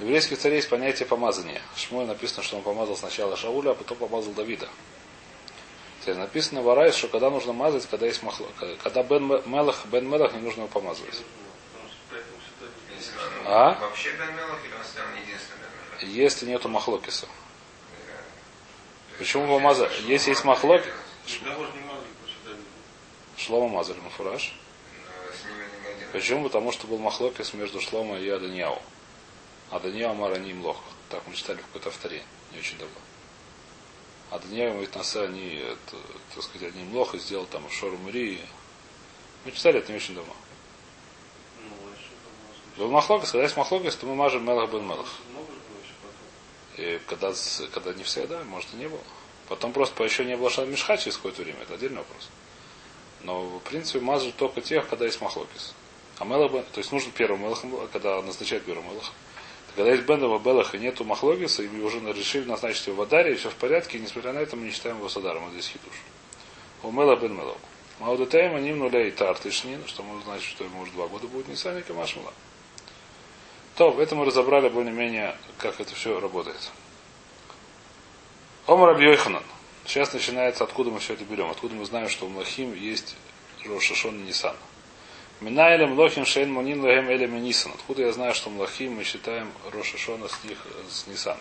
У 0.00 0.02
еврейских 0.02 0.38
царей 0.38 0.56
есть 0.56 0.68
понятие 0.68 1.06
помазания. 1.06 1.60
В 1.74 1.80
Шмуе 1.80 2.06
написано, 2.06 2.42
что 2.42 2.56
он 2.56 2.62
помазал 2.62 2.96
сначала 2.96 3.36
Шауля, 3.36 3.70
а 3.70 3.74
потом 3.74 3.98
помазал 3.98 4.32
Давида. 4.32 4.68
Теперь 6.00 6.16
написано 6.16 6.62
в 6.62 6.70
Арайс, 6.70 6.94
что 6.94 7.08
когда 7.08 7.30
нужно 7.30 7.52
мазать, 7.52 7.86
когда 7.86 8.06
есть 8.06 8.22
махло, 8.22 8.48
когда 8.82 9.02
Бен 9.02 9.26
Мелах, 9.44 9.84
Бен 9.86 10.08
Мелах 10.08 10.32
не 10.32 10.40
нужно 10.40 10.62
его 10.62 10.68
помазывать. 10.68 11.22
Он 13.44 13.52
А? 13.52 13.78
вообще 13.80 14.10
Бен 14.12 14.34
Мелах 14.34 14.64
или 14.64 14.72
он 14.72 14.84
стал 14.84 15.04
единственным? 15.22 15.59
Если 16.02 16.46
нету 16.46 16.68
махлокиса. 16.68 17.26
Почему 19.18 19.46
помазать? 19.46 19.92
что 19.92 20.02
Если 20.04 20.30
есть 20.30 20.44
махлок, 20.44 20.82
не. 21.26 21.50
Шлома 23.36 23.68
мазали 23.68 23.98
Мафураж. 24.00 24.54
не. 25.98 26.06
Почему? 26.12 26.44
Потому 26.44 26.72
что 26.72 26.86
был 26.86 26.98
махлокис 26.98 27.54
между 27.54 27.80
Шлома 27.80 28.18
и 28.18 28.28
Аданьяу. 28.28 28.80
Аданьяу 29.70 30.14
Марани 30.14 30.50
им 30.50 30.62
лох. 30.62 30.78
Так 31.08 31.22
мы 31.26 31.34
читали 31.34 31.58
в 31.58 31.66
какой-то 31.66 31.88
авторе. 31.88 32.22
Не 32.52 32.58
очень 32.58 32.78
давно. 32.78 32.94
Аданьяу 34.30 34.82
и 34.82 34.88
Наса, 34.94 35.24
они, 35.24 35.56
это, 35.56 35.96
так 36.34 36.44
сказать, 36.44 36.68
одним 36.68 36.94
лох 36.94 37.14
и 37.14 37.18
сделал 37.18 37.46
там 37.46 37.68
Шору 37.70 37.98
Мари. 37.98 38.40
Мы 39.44 39.52
читали 39.52 39.78
это 39.78 39.90
не 39.90 39.96
очень 39.96 40.14
давно. 40.14 40.34
Ну, 41.64 41.74
а 42.76 42.78
Был 42.78 42.90
махлокис, 42.90 43.30
когда 43.30 43.44
есть 43.44 43.56
махлокис, 43.56 43.96
то 43.96 44.06
мы 44.06 44.14
мажем 44.14 44.44
Мелах 44.44 44.70
бен 44.70 44.84
Мелах. 44.86 45.08
Много 45.32 45.46
же 45.50 45.58
было 45.68 45.82
еще 45.82 45.94
потом. 46.02 46.69
И 46.80 46.98
когда, 47.06 47.34
когда 47.74 47.92
не 47.92 48.02
все, 48.02 48.26
да, 48.26 48.42
может 48.44 48.72
и 48.72 48.76
не 48.76 48.88
было. 48.88 49.02
Потом 49.48 49.72
просто 49.72 49.94
по 49.94 50.02
еще 50.02 50.24
не 50.24 50.34
было 50.34 50.48
шан 50.48 50.70
мешха 50.70 50.96
через 50.96 51.16
какое-то 51.16 51.42
время, 51.42 51.58
это 51.62 51.74
отдельный 51.74 51.98
вопрос. 51.98 52.30
Но 53.22 53.42
в 53.42 53.60
принципе 53.60 54.00
мазают 54.00 54.36
только 54.36 54.62
тех, 54.62 54.88
когда 54.88 55.04
есть 55.04 55.20
махлокис. 55.20 55.74
А 56.18 56.24
мелах, 56.24 56.50
то 56.72 56.78
есть 56.78 56.90
нужно 56.90 57.12
первым 57.12 57.42
мелахом, 57.42 57.86
когда 57.92 58.22
назначают 58.22 58.64
первым 58.64 58.86
мелахом. 58.86 59.12
Когда 59.76 59.90
есть 59.92 60.04
бендова 60.04 60.38
белах 60.38 60.74
и 60.74 60.78
нету 60.78 61.04
махлогиса, 61.04 61.62
и 61.62 61.68
уже 61.80 62.00
решили 62.00 62.48
назначить 62.48 62.86
его 62.86 62.96
в 62.96 63.02
Адаре, 63.02 63.34
и 63.34 63.36
все 63.36 63.50
в 63.50 63.54
порядке, 63.56 63.98
и 63.98 64.00
несмотря 64.00 64.32
на 64.32 64.38
это 64.38 64.56
мы 64.56 64.64
не 64.64 64.70
считаем 64.70 64.96
его 64.96 65.08
садаром, 65.10 65.44
вот 65.44 65.52
здесь 65.52 65.68
хитуш. 65.68 65.92
У 66.82 66.90
Мела 66.90 67.14
бен 67.16 67.34
Мелов. 67.34 67.58
Маудетаем 67.98 68.56
они 68.56 68.72
нуля 68.72 69.06
и 69.06 69.10
тартышнин, 69.10 69.86
что 69.86 70.02
может 70.02 70.24
значить, 70.24 70.48
что 70.48 70.64
ему 70.64 70.80
уже 70.80 70.92
два 70.92 71.08
года 71.08 71.26
будет 71.26 71.48
не 71.48 71.56
сами 71.56 71.82
камашмала. 71.82 72.32
То, 73.80 73.90
в 73.90 73.98
этом 73.98 74.18
мы 74.18 74.26
разобрали 74.26 74.68
более-менее, 74.68 75.34
как 75.56 75.80
это 75.80 75.94
все 75.94 76.20
работает. 76.20 76.70
Омар 78.66 78.90
Абьёйханан. 78.90 79.42
Сейчас 79.86 80.12
начинается, 80.12 80.64
откуда 80.64 80.90
мы 80.90 80.98
все 80.98 81.14
это 81.14 81.24
берем. 81.24 81.50
Откуда 81.50 81.74
мы 81.74 81.86
знаем, 81.86 82.10
что 82.10 82.26
у 82.26 82.28
Млахим 82.28 82.74
есть 82.74 83.16
Рошашон 83.64 84.16
и 84.16 84.24
Нисан. 84.24 84.54
Минайле 85.40 85.86
Млохим 85.86 86.26
Шейн 86.26 86.52
Монин 86.52 86.84
Лахем 86.84 87.08
Эле 87.08 87.26
Нисан. 87.26 87.72
Откуда 87.72 88.02
я 88.02 88.12
знаю, 88.12 88.34
что 88.34 88.50
Млахим 88.50 88.96
мы 88.96 89.02
считаем 89.02 89.50
Рошашона 89.72 90.28
с 90.28 90.44
них 90.44 90.58
с 90.90 91.06
Нисана. 91.06 91.40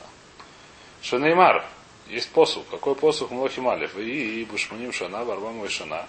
Шанеймар. 1.02 1.66
Есть 2.08 2.30
посух. 2.30 2.64
Какой 2.72 2.96
посух 2.96 3.32
Млохим 3.32 3.68
Алиф? 3.68 3.98
И 3.98 4.44
и 4.44 4.46
Бушманим 4.46 4.94
Шана, 4.94 5.26
Барбам 5.26 5.66
и 5.66 5.68
Шана. 5.68 6.08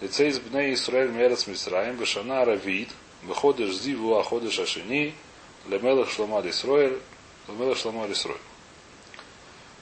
Лицей 0.00 0.28
из 0.28 0.38
Бней 0.38 0.74
Исраэль 0.74 1.10
Мерец 1.10 1.48
Мисраем, 1.48 1.96
Бешана 1.96 2.44
Равид, 2.44 2.90
Выходишь 3.24 3.74
Зиву, 3.74 4.16
Аходишь 4.16 4.60
Ашини, 4.60 5.12
Лемелах 5.68 6.10
Шлома 6.10 6.40
Исроэль, 6.48 7.00
Лемелах 7.48 7.76
Шлома 7.78 8.10
Исроэль. 8.10 8.40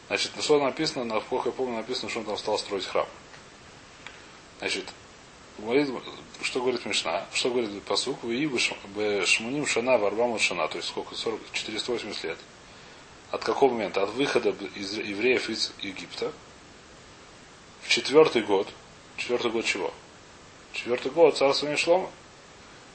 Значит, 0.08 0.36
на 0.36 0.42
что 0.42 0.62
написано, 0.62 1.04
насколько 1.04 1.48
я 1.48 1.54
помню, 1.54 1.76
написано, 1.76 2.10
что 2.10 2.20
он 2.20 2.26
там 2.26 2.36
стал 2.36 2.58
строить 2.58 2.84
храм. 2.84 3.06
Значит, 4.58 4.84
говорит, 5.58 5.88
что 6.42 6.60
говорит 6.60 6.84
Мишна, 6.84 7.26
что 7.32 7.50
говорит 7.50 7.82
посук, 7.84 8.22
вы 8.22 8.36
и 8.36 9.26
шмуним 9.26 9.66
шана 9.66 9.98
варбамут 9.98 10.40
шана, 10.40 10.68
то 10.68 10.76
есть 10.76 10.88
сколько, 10.88 11.14
40, 11.14 11.40
480 11.52 12.24
лет. 12.24 12.38
От 13.30 13.42
какого 13.44 13.72
момента? 13.72 14.02
От 14.02 14.10
выхода 14.10 14.54
из 14.74 14.92
евреев 14.96 15.48
из 15.48 15.72
Египта 15.80 16.32
в 17.82 17.88
четвертый 17.88 18.42
год. 18.42 18.68
Четвертый 19.16 19.50
год 19.50 19.64
чего? 19.64 19.92
Четвертый 20.72 21.10
год 21.12 21.36
царствования 21.36 21.76
Шлома. 21.76 22.10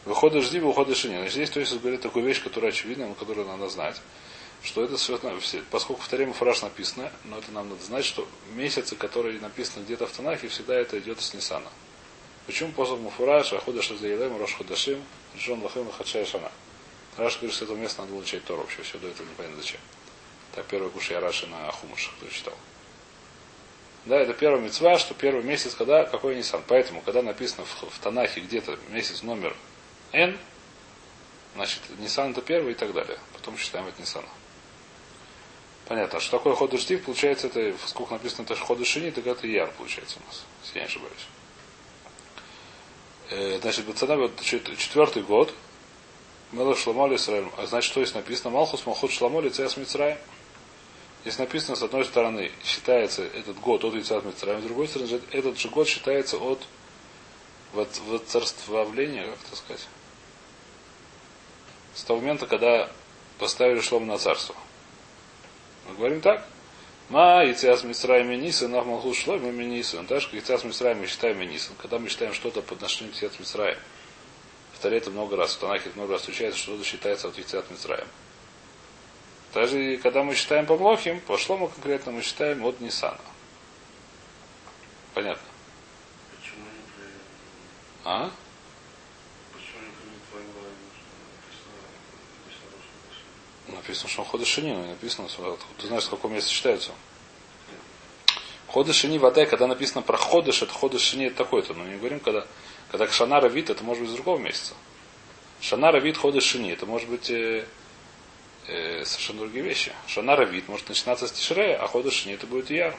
Выходишь 0.10 0.46
жди, 0.46 0.60
выходишь 0.60 1.06
и 1.06 1.10
не. 1.10 1.18
Значит, 1.18 1.34
здесь 1.34 1.50
то 1.52 1.60
есть 1.60 1.80
говорит 1.80 2.02
такую 2.02 2.26
вещь, 2.26 2.42
которая 2.42 2.72
очевидна, 2.72 3.06
но 3.06 3.14
которую 3.14 3.46
надо 3.46 3.70
знать 3.70 4.02
что 4.62 4.84
это 4.84 4.98
совершенно. 4.98 5.40
Поскольку 5.72 6.02
в 6.02 6.08
Таре 6.10 6.26
фураж 6.34 6.62
написано, 6.64 7.12
но 7.24 7.38
это 7.38 7.50
нам 7.52 7.70
надо 7.70 7.82
знать, 7.82 8.04
что 8.04 8.28
месяцы, 8.56 8.96
которые 8.96 9.40
написаны 9.40 9.86
где-то 9.86 10.06
в 10.06 10.12
Танахе, 10.12 10.50
всегда 10.50 10.76
это 10.76 11.00
идет 11.00 11.22
с 11.22 11.34
Нисана. 11.34 11.70
Почему 12.46 12.74
после 12.74 12.98
Муфураж, 12.98 13.54
Аходаш 13.54 13.92
Азаилем, 13.92 14.38
Рош 14.38 14.56
Ходашим, 14.56 15.02
Джон 15.38 15.62
Лахем 15.64 15.88
Лахачая 15.88 16.26
Шана? 16.26 16.52
Раш 17.16 17.38
говорит, 17.38 17.56
что 17.56 17.66
это 17.66 17.76
место 17.76 18.02
надо 18.02 18.12
было 18.12 18.22
учить 18.22 18.44
Тору 18.44 18.64
вообще, 18.64 18.82
все 18.82 18.98
до 18.98 19.08
этого 19.08 19.28
непонятно 19.28 19.62
зачем. 19.62 19.80
Так 20.56 20.66
первый 20.66 20.90
куш 20.90 21.10
я 21.12 21.22
Раши 21.22 21.48
на 21.48 21.72
Хумуш, 21.72 22.12
кто 22.18 22.28
читал. 22.30 22.56
Да, 24.06 24.18
это 24.20 24.34
первый 24.34 24.62
мецва, 24.62 24.98
что 24.98 25.14
первый 25.14 25.44
месяц, 25.44 25.76
когда 25.76 26.04
какой 26.04 26.36
Нисан. 26.36 26.64
Поэтому, 26.68 27.02
когда 27.02 27.22
написано 27.22 27.66
в, 27.66 27.84
в 27.90 28.00
Танахе 28.00 28.42
где-то 28.42 28.78
месяц 28.90 29.24
номер 29.24 29.56
N, 30.12 30.38
значит, 31.56 31.82
Нисан 32.00 32.32
это 32.32 32.42
первый 32.42 32.74
и 32.74 32.76
так 32.76 32.94
далее. 32.94 33.18
Потом 33.34 33.58
считаем 33.58 33.88
это 33.88 34.02
Нисана. 34.02 34.28
Понятно. 35.88 36.18
А 36.20 36.22
что 36.22 36.38
такое 36.38 36.56
ход 36.56 36.80
штиф? 36.80 37.04
Получается, 37.04 37.48
это, 37.48 37.74
сколько 37.88 38.14
написано, 38.14 38.44
это 38.44 38.56
ходы 38.56 38.86
шини, 38.86 39.10
так 39.10 39.26
это 39.26 39.48
яр 39.48 39.72
получается 39.78 40.20
у 40.24 40.28
нас, 40.28 40.46
если 40.64 40.78
я 40.78 40.86
не 40.86 40.88
ошибаюсь. 40.88 41.28
Э, 43.32 43.60
значит, 43.62 43.86
Бацана, 43.86 44.16
вот 44.16 44.40
четвертый 44.42 45.24
год, 45.24 45.54
Мелах 46.52 46.78
Шламоли 46.78 47.16
Исраиль. 47.16 47.48
А 47.58 47.66
значит, 47.66 47.92
что 47.92 48.04
здесь 48.04 48.16
написано? 48.16 48.52
Малхус 48.52 48.86
Малхут 48.86 49.12
Шламоли 49.12 49.50
Цеас 49.50 49.78
Мицрай. 49.78 50.18
Здесь 51.22 51.38
написано, 51.38 51.76
с 51.76 51.84
одной 51.84 52.06
стороны, 52.06 52.52
считается 52.64 53.24
этот 53.24 53.60
год 53.60 53.84
от 53.84 53.94
Яйца 53.94 54.22
Мицраем, 54.22 54.62
с 54.62 54.64
другой 54.64 54.88
стороны, 54.88 55.22
этот 55.32 55.60
же 55.60 55.70
год 55.70 55.88
считается 55.88 56.38
от 56.38 56.66
царствовление, 58.28 59.26
как 59.26 59.38
это 59.48 59.56
сказать, 59.56 59.88
с 62.00 62.04
того 62.04 62.20
момента, 62.20 62.48
когда 62.48 62.90
поставили 63.38 63.82
Шлома 63.82 64.06
на 64.06 64.18
царство. 64.18 64.56
Мы 65.88 65.96
говорим 65.96 66.22
так. 66.22 66.46
Ма 67.10 67.44
и 67.44 67.54
Циас 67.54 67.84
Мисраем 67.84 68.30
Нисан, 68.30 68.72
Нах 68.72 68.86
Малхус 68.86 69.18
Шлома 69.18 69.52
Нисан. 69.52 70.06
Так 70.08 70.22
же, 70.22 70.30
как 70.30 70.44
Циас 70.44 70.64
Мисраем 70.64 71.00
мы 71.00 71.08
считаем 71.08 71.40
Нисан. 71.42 71.76
Когда 71.82 72.00
мы 72.00 72.10
считаем 72.10 72.34
что-то 72.34 72.62
по 72.62 72.76
отношению 72.76 73.14
к 73.14 73.18
Циас 73.18 73.40
Мисраем. 73.40 73.78
Таре 74.82 74.98
это 74.98 75.12
много 75.12 75.36
раз, 75.36 75.56
в 75.56 75.60
Танахе 75.60 75.92
много 75.96 76.14
раз 76.14 76.22
встречается, 76.22 76.60
что-то 76.60 76.84
считается 76.86 77.28
от 77.28 77.36
Циас 77.36 77.66
Мисраем. 77.70 78.08
Даже 79.54 79.98
когда 79.98 80.24
мы 80.24 80.36
считаем 80.36 80.66
по 80.66 80.78
Млохим, 80.78 81.20
по 81.22 81.38
Шлому 81.38 81.68
конкретно 81.68 82.14
мы 82.14 82.22
считаем 82.22 82.64
от 82.64 82.80
Нисана. 82.80 83.20
Понятно? 85.14 85.44
Почему 86.32 86.64
не. 86.64 86.82
А? 88.06 88.32
Почему 89.52 89.82
не 89.82 89.92
при 89.92 90.30
твоей 90.30 90.48
голове 90.54 90.76
написано 90.80 91.76
написано 92.46 92.72
Рош 92.78 93.20
Написано, 93.76 94.10
что 94.10 94.22
он 94.22 94.28
хода 94.28 94.46
шини, 94.46 94.72
но 94.72 94.82
не 94.82 94.90
написано, 94.90 95.28
ты 95.78 95.88
знаешь, 95.88 96.06
в 96.06 96.10
каком 96.10 96.34
месте 96.34 96.52
считаются. 96.52 96.92
Хода 98.68 98.94
шини 98.94 99.18
вода, 99.18 99.46
когда 99.46 99.68
написано 99.68 100.02
про 100.02 100.18
ходыш, 100.18 100.62
это 100.62 100.72
хода 100.72 101.00
шини 101.00 101.28
это 101.28 101.38
такой-то. 101.38 101.74
Но 101.74 101.86
не 101.86 101.98
говорим, 101.98 102.20
когда, 102.20 102.46
когда 102.92 103.08
шанара 103.08 103.48
вид, 103.48 103.70
это 103.70 103.84
может 103.84 104.04
быть 104.04 104.12
из 104.12 104.16
другого 104.16 104.38
месяца. 104.38 104.74
Шанара 105.60 106.00
вид 106.00 106.18
хода 106.18 106.40
шини, 106.40 106.72
это 106.72 106.86
может 106.86 107.10
быть 107.10 107.30
э, 107.32 107.66
э, 108.68 109.04
совершенно 109.06 109.40
другие 109.40 109.64
вещи. 109.64 109.92
Шанара 110.08 110.46
вид 110.46 110.68
может 110.68 110.88
начинаться 110.88 111.28
с 111.28 111.32
тишрея, 111.32 111.82
а 111.82 111.88
хода 111.88 112.12
шини 112.12 112.36
это 112.36 112.46
будет 112.46 112.70
яр. 112.70 112.96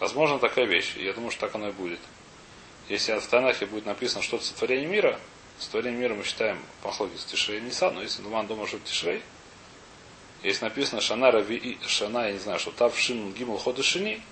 Возможно, 0.00 0.38
такая 0.38 0.66
вещь. 0.66 0.94
Я 0.96 1.12
думаю, 1.12 1.30
что 1.30 1.42
так 1.42 1.54
оно 1.54 1.68
и 1.68 1.72
будет. 1.72 2.00
Если 2.88 3.18
в 3.18 3.26
Танахе 3.26 3.66
будет 3.66 3.86
написано 3.86 4.22
что-то 4.22 4.44
сотворение 4.44 4.86
мира, 4.86 5.18
сотворение 5.58 6.00
мира 6.00 6.14
мы 6.14 6.24
считаем 6.24 6.58
по 6.82 6.92
с 6.92 7.24
Тишрей 7.24 7.60
Нисан, 7.60 7.94
но 7.94 8.02
если 8.02 8.22
Думан 8.22 8.46
думает, 8.46 8.68
что 8.68 8.78
это 8.78 8.86
Тишрей, 8.86 9.22
если 10.42 10.64
написано 10.64 11.00
Шана 11.00 11.30
Рави 11.30 11.56
и 11.56 11.78
Шана, 11.86 12.26
я 12.26 12.32
не 12.32 12.38
знаю, 12.38 12.58
что 12.58 12.70
Тав 12.70 12.96
Шин 12.98 13.32
Гимл 13.32 13.58
Хода 13.58 13.82
Шини, 13.82 14.22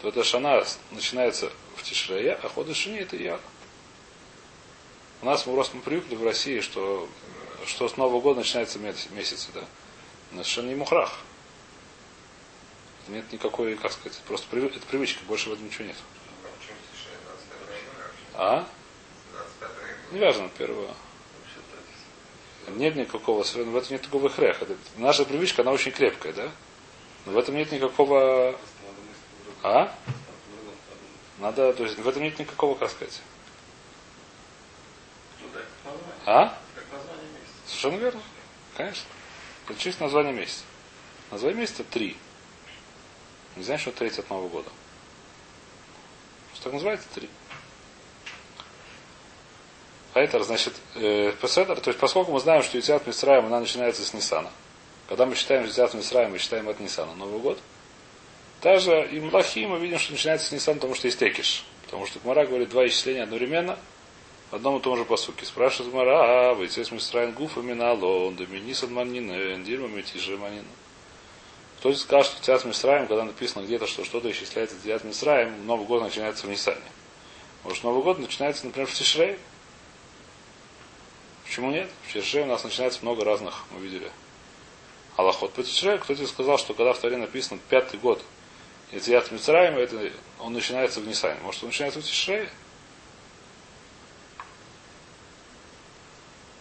то 0.00 0.08
это 0.08 0.22
Шана 0.24 0.64
начинается 0.90 1.50
в 1.76 1.82
Тишрея, 1.82 2.38
а 2.42 2.48
Хода 2.48 2.74
Шини 2.74 2.98
это 2.98 3.16
Яр. 3.16 3.40
У 5.22 5.26
нас 5.26 5.46
мы 5.46 5.54
просто 5.54 5.76
мы 5.76 5.82
привыкли 5.82 6.16
в 6.16 6.24
России, 6.24 6.60
что, 6.60 7.08
что 7.66 7.88
с 7.88 7.96
Нового 7.96 8.20
года 8.20 8.40
начинается 8.40 8.78
месяц, 8.78 9.48
да? 9.54 9.64
Но 10.32 10.42
совершенно 10.42 10.68
не 10.68 10.74
мухрах. 10.74 11.20
Нет 13.08 13.32
никакой, 13.32 13.76
как 13.76 13.92
сказать, 13.92 14.20
просто 14.26 14.56
это 14.56 14.86
привычка, 14.86 15.24
больше 15.24 15.50
в 15.50 15.52
этом 15.54 15.66
ничего 15.66 15.84
нет. 15.84 15.96
Почему 16.58 16.76
тише 16.92 17.08
25 17.24 17.68
июля 17.68 18.04
вообще? 18.04 18.24
А? 18.34 18.68
25 20.12 20.18
июля. 20.18 20.18
Неважно, 20.18 20.48
первого. 20.56 20.94
Нет 22.68 22.96
никакого, 22.96 23.42
в 23.42 23.76
этом 23.76 23.92
нет 23.92 24.02
никакого 24.02 24.28
хреха. 24.28 24.66
Наша 24.96 25.24
привычка, 25.24 25.62
она 25.62 25.72
очень 25.72 25.92
крепкая, 25.92 26.32
да? 26.32 26.50
Но 27.26 27.32
в 27.32 27.38
этом 27.38 27.56
нет 27.56 27.72
никакого... 27.72 28.58
А? 29.62 29.94
Надо, 31.38 31.72
то 31.72 31.84
есть 31.84 31.98
в 31.98 32.08
этом 32.08 32.22
нет 32.22 32.38
никакого, 32.38 32.74
как 32.74 32.90
сказать. 32.90 33.20
А? 36.24 36.56
Совершенно 37.66 37.96
верно. 37.96 38.20
Конечно. 38.76 39.04
Это 39.68 39.78
чисто 39.78 40.04
название 40.04 40.32
месяца. 40.32 40.64
Название 41.30 41.60
месяца 41.60 41.84
три. 41.84 42.16
Не 43.56 43.64
знаешь, 43.64 43.82
что 43.82 43.92
третий 43.92 44.20
от 44.20 44.30
Нового 44.30 44.48
года. 44.48 44.70
Что 46.54 46.64
так 46.64 46.74
называется? 46.74 47.08
Три. 47.14 47.28
Айтер, 50.14 50.42
значит, 50.42 50.74
э, 50.94 51.32
Песетер, 51.40 51.80
то 51.80 51.88
есть 51.88 51.98
поскольку 51.98 52.32
мы 52.32 52.40
знаем, 52.40 52.62
что 52.62 52.76
Ютиат 52.76 53.06
Мисраем, 53.06 53.46
она 53.46 53.60
начинается 53.60 54.04
с 54.04 54.12
Нисана. 54.12 54.50
Когда 55.08 55.24
мы 55.24 55.34
считаем 55.34 55.64
Ютиат 55.64 55.94
Мисраем, 55.94 56.32
мы 56.32 56.38
считаем 56.38 56.68
от 56.68 56.80
Нисана 56.80 57.14
Новый 57.14 57.40
год. 57.40 57.58
Даже 58.60 59.08
и 59.10 59.20
Млахи 59.20 59.64
мы 59.66 59.78
видим, 59.78 59.98
что 59.98 60.12
начинается 60.12 60.48
с 60.48 60.52
Нисана, 60.52 60.76
потому 60.76 60.94
что 60.94 61.06
есть 61.06 61.18
Текиш. 61.18 61.64
Потому 61.84 62.06
что 62.06 62.20
Гмара 62.20 62.46
говорит 62.46 62.68
два 62.68 62.86
исчисления 62.86 63.24
одновременно 63.24 63.78
в 64.50 64.56
одном 64.56 64.76
и 64.76 64.80
том 64.80 64.96
же 64.96 65.04
посуке. 65.04 65.46
Спрашивает 65.46 65.92
Гмара, 65.92 66.50
а, 66.50 66.54
вы 66.54 66.68
с 66.68 66.90
Мисраем 66.90 67.32
Гуф 67.32 67.56
именно 67.56 67.90
Алон, 67.90 68.36
да 68.36 68.44
Нисан 68.44 68.92
Маннин, 68.92 69.64
Дирма 69.64 69.88
Метижи 69.88 70.36
Манин. 70.36 70.64
Кто 71.78 71.90
здесь 71.90 72.04
сказал, 72.04 72.22
что 72.22 72.40
Тиат 72.40 72.64
Мисраем, 72.64 73.08
когда 73.08 73.24
написано 73.24 73.64
где-то, 73.64 73.88
что 73.88 74.04
что-то 74.04 74.30
исчисляется 74.30 74.76
Тиат 74.84 75.02
Мисраем, 75.04 75.66
Новый 75.66 75.86
год 75.86 76.02
начинается 76.02 76.46
в 76.46 76.50
Нисане. 76.50 76.78
Может, 77.64 77.82
Новый 77.82 78.04
год 78.04 78.20
начинается, 78.20 78.66
например, 78.66 78.88
в 78.88 78.94
Тишрей? 78.94 79.36
Почему 81.52 81.70
нет? 81.70 81.90
В 82.08 82.12
Тишрей 82.14 82.44
у 82.44 82.46
нас 82.46 82.64
начинается 82.64 83.00
много 83.02 83.26
разных, 83.26 83.64
мы 83.72 83.80
видели. 83.80 84.10
Аллахот 85.16 85.52
по 85.52 85.62
Тишрею. 85.62 85.98
Кто 85.98 86.14
тебе 86.14 86.26
сказал, 86.26 86.56
что 86.56 86.72
когда 86.72 86.94
в 86.94 86.98
Таре 86.98 87.18
написано 87.18 87.60
пятый 87.68 88.00
год 88.00 88.24
и 88.90 88.98
Тиат 88.98 89.30
Мисраем, 89.30 89.76
это 89.76 90.12
он 90.40 90.54
начинается 90.54 91.00
в 91.00 91.06
Нисане. 91.06 91.38
Может, 91.42 91.62
он 91.62 91.68
начинается 91.68 92.00
в 92.00 92.04
Тишрее? 92.04 92.48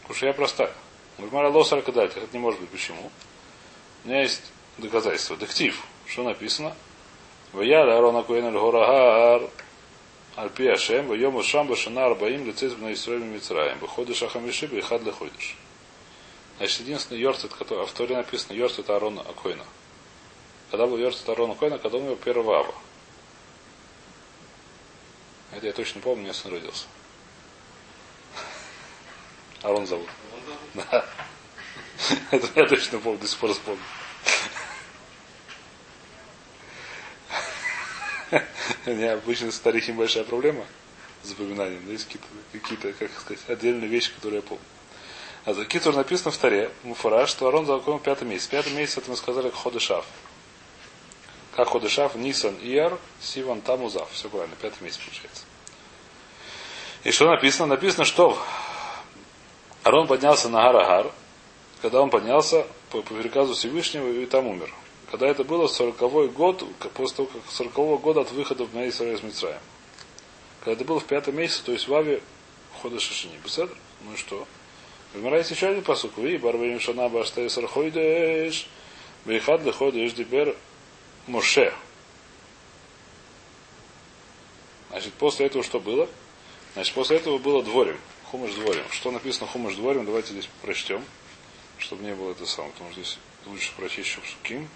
Потому 0.02 0.18
что 0.18 0.26
я 0.26 0.34
простая. 0.34 0.74
Гмара 1.20 1.50
Лосара 1.50 1.82
Кадальт, 1.82 2.18
это 2.18 2.28
не 2.34 2.40
может 2.40 2.60
быть. 2.60 2.70
Почему? 2.70 3.10
У 4.04 4.10
меня 4.10 4.24
есть 4.24 4.44
доказательство. 4.78 5.38
Дектив. 5.38 5.82
Что 6.06 6.24
написано? 6.24 6.76
Ваяр 7.54 7.88
Арона 7.88 8.24
Куэн 8.24 8.52
Горагар 8.52 9.50
Альпи 10.36 10.68
Ашем, 10.68 11.08
Вайому 11.08 11.44
Шамба 11.44 11.76
Шана 11.76 12.06
Арбаим 12.06 12.46
Лицез 12.46 12.78
на 12.78 12.94
Исраиле 12.94 13.26
Мицраем, 13.26 13.78
Выходишь 13.80 14.18
Шахамиши, 14.18 14.68
Бейхад 14.68 15.04
Леходишь. 15.04 15.58
Значит, 16.58 16.82
единственный 16.82 17.20
Йорцет, 17.20 17.54
который 17.54 17.86
в 17.86 17.92
Торе 17.92 18.16
написано, 18.16 18.54
Йорцет 18.54 18.90
Арона 18.90 19.22
Акоина. 19.22 19.66
Когда 20.70 20.88
был 20.88 20.98
Йорцет 20.98 21.28
Арона 21.28 21.54
Акоина, 21.54 21.80
когда 21.80 21.98
у 21.98 22.02
него 22.02 22.16
первого 22.16 22.60
ава. 22.60 22.76
Это 25.52 25.66
я 25.66 25.74
точно 25.74 26.00
помню, 26.00 26.24
меня 26.24 26.34
сын 26.34 26.52
родился. 26.52 26.86
Арон 29.64 29.86
зовут. 29.86 30.08
Да. 30.74 31.06
Это 32.32 32.48
я 32.56 32.68
точно 32.68 33.00
помню, 33.00 33.20
до 33.20 33.28
сих 33.28 33.38
пор 33.38 33.52
вспомню. 33.52 33.82
У 38.86 38.92
меня 38.92 39.14
обычно 39.14 39.52
с 39.52 39.56
старихим 39.56 39.98
большая 39.98 40.24
проблема 40.24 40.66
с 41.24 41.28
запоминанием. 41.28 41.82
Но 41.86 41.92
есть 41.92 42.06
какие-то, 42.06 42.28
какие-то, 42.52 42.94
как 42.94 43.12
сказать, 43.20 43.44
отдельные 43.48 43.90
вещи, 43.90 44.14
которые 44.14 44.38
я 44.38 44.42
помню. 44.42 44.64
А 45.44 45.54
за 45.54 45.66
Китур 45.66 45.96
написано 45.96 46.32
в 46.32 46.38
Таре, 46.38 46.72
Муфара, 46.84 47.26
что 47.26 47.48
Арон 47.48 47.66
закончил 47.66 48.04
пятый 48.04 48.28
месяц. 48.28 48.48
Пятый 48.48 48.74
месяц 48.74 48.98
это 48.98 49.10
мы 49.10 49.18
сказали 49.18 49.50
Ходышав. 49.50 50.06
Как 51.56 51.70
Ходышав, 51.70 52.16
Нисан, 52.16 52.56
Ияр, 52.62 52.98
Сиван, 53.20 53.62
Тамузав. 53.62 54.10
Все 54.12 54.30
правильно, 54.30 54.56
пятый 54.62 54.84
месяц 54.84 55.00
получается. 55.00 55.44
И 57.04 57.12
что 57.12 57.28
написано? 57.28 57.68
Написано, 57.68 58.06
что 58.06 58.38
Арон 59.84 60.08
поднялся 60.08 60.48
на 60.48 60.62
Гарагар, 60.62 61.12
когда 61.82 62.02
он 62.02 62.12
поднялся 62.12 62.68
по, 62.92 63.02
по 63.02 63.16
приказу 63.16 63.56
Всевышнего 63.56 64.08
и 64.08 64.26
там 64.28 64.46
умер. 64.46 64.72
Когда 65.12 65.28
это 65.28 65.44
было 65.44 65.68
40-й 65.68 66.30
год, 66.30 66.64
после 66.94 67.18
того, 67.18 67.28
как 67.28 67.42
40 67.52 68.02
года 68.02 68.22
от 68.22 68.32
выхода 68.32 68.64
в 68.64 68.74
Израиль 68.88 69.16
из 69.16 69.22
Мицраем. 69.22 69.60
Когда 70.62 70.72
это 70.72 70.86
было 70.86 71.02
в 71.02 71.06
пятом 71.06 71.36
месяце, 71.36 71.66
то 71.66 71.74
есть 71.74 71.90
в 71.90 71.94
Аве 71.94 72.24
хода 72.82 72.98
Шишини. 72.98 73.38
Беседр? 73.44 73.76
Ну 74.06 74.14
и 74.14 74.16
что? 74.16 74.48
Вымирается 75.14 75.54
еще 75.54 75.68
один 75.68 75.84
посук. 75.84 76.16
Вы, 76.16 76.38
Барбарим 76.38 76.80
Шана 76.80 77.10
Баштей 77.10 77.50
Сархойдеш, 77.50 78.70
Бейхад 79.26 79.64
Леходеш 79.66 80.14
Дибер 80.14 80.56
Моше. 81.28 81.74
Значит, 84.92 85.14
после 85.16 85.48
этого 85.48 85.62
что 85.62 85.82
было? 85.82 86.08
Значит, 86.74 86.94
после 86.94 87.18
этого 87.18 87.38
было 87.38 87.62
дворем. 87.62 87.98
Хумыш 88.32 88.54
дворем. 88.54 88.86
Что 88.92 89.12
написано 89.12 89.48
хумыш 89.48 89.76
дворем? 89.76 90.06
Давайте 90.06 90.32
здесь 90.32 90.48
прочтем, 90.62 91.04
чтобы 91.80 92.04
не 92.04 92.16
было 92.16 92.32
это 92.32 92.46
самое. 92.46 92.72
Потому 92.72 92.92
что 92.92 93.02
здесь 93.02 93.18
лучше 93.46 93.74
прочесть 93.76 94.08
еще 94.08 94.22
псуким. 94.22 94.70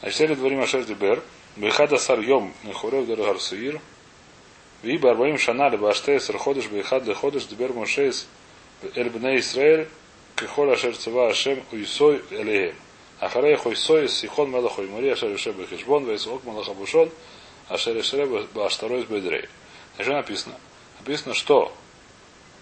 Значит, 0.00 0.20
Эли 0.20 0.34
Дворим 0.34 0.60
Ашер 0.60 0.84
Дибер, 0.84 1.22
Бехада 1.56 1.98
Сар 1.98 2.20
Йом, 2.20 2.54
Нехурев 2.64 3.06
Дергар 3.06 3.38
Суир, 3.38 3.80
ви 4.82 4.96
Арбаим 4.96 5.38
Шанали, 5.38 5.76
Баштей 5.76 6.18
Сарходыш, 6.20 6.68
Бехад 6.68 7.06
Леходыш, 7.06 7.44
Дибер 7.44 7.72
Мошейс, 7.72 8.26
Эльбне 8.94 9.38
Исраэль, 9.38 9.88
Кехоля 10.36 10.72
Ашер 10.72 10.96
Цева 10.96 11.28
Ашем, 11.28 11.62
Уисой 11.72 12.22
Элеем. 12.30 12.74
Ахарей 13.20 13.56
Хойсой, 13.56 14.08
Сихон 14.08 14.50
Мелахой 14.50 14.88
Мари, 14.88 15.10
Ашер 15.10 15.34
Ишеб 15.34 15.54
Бехешбон, 15.56 16.06
Вейсок 16.06 16.42
Малахабушон, 16.44 17.10
Ашер 17.68 18.00
Ишеб 18.00 18.50
Баштарой 18.54 19.04
Бедрей. 19.04 19.46
Значит, 19.96 20.14
написано. 20.14 20.54
Написано, 21.00 21.34
что 21.34 21.70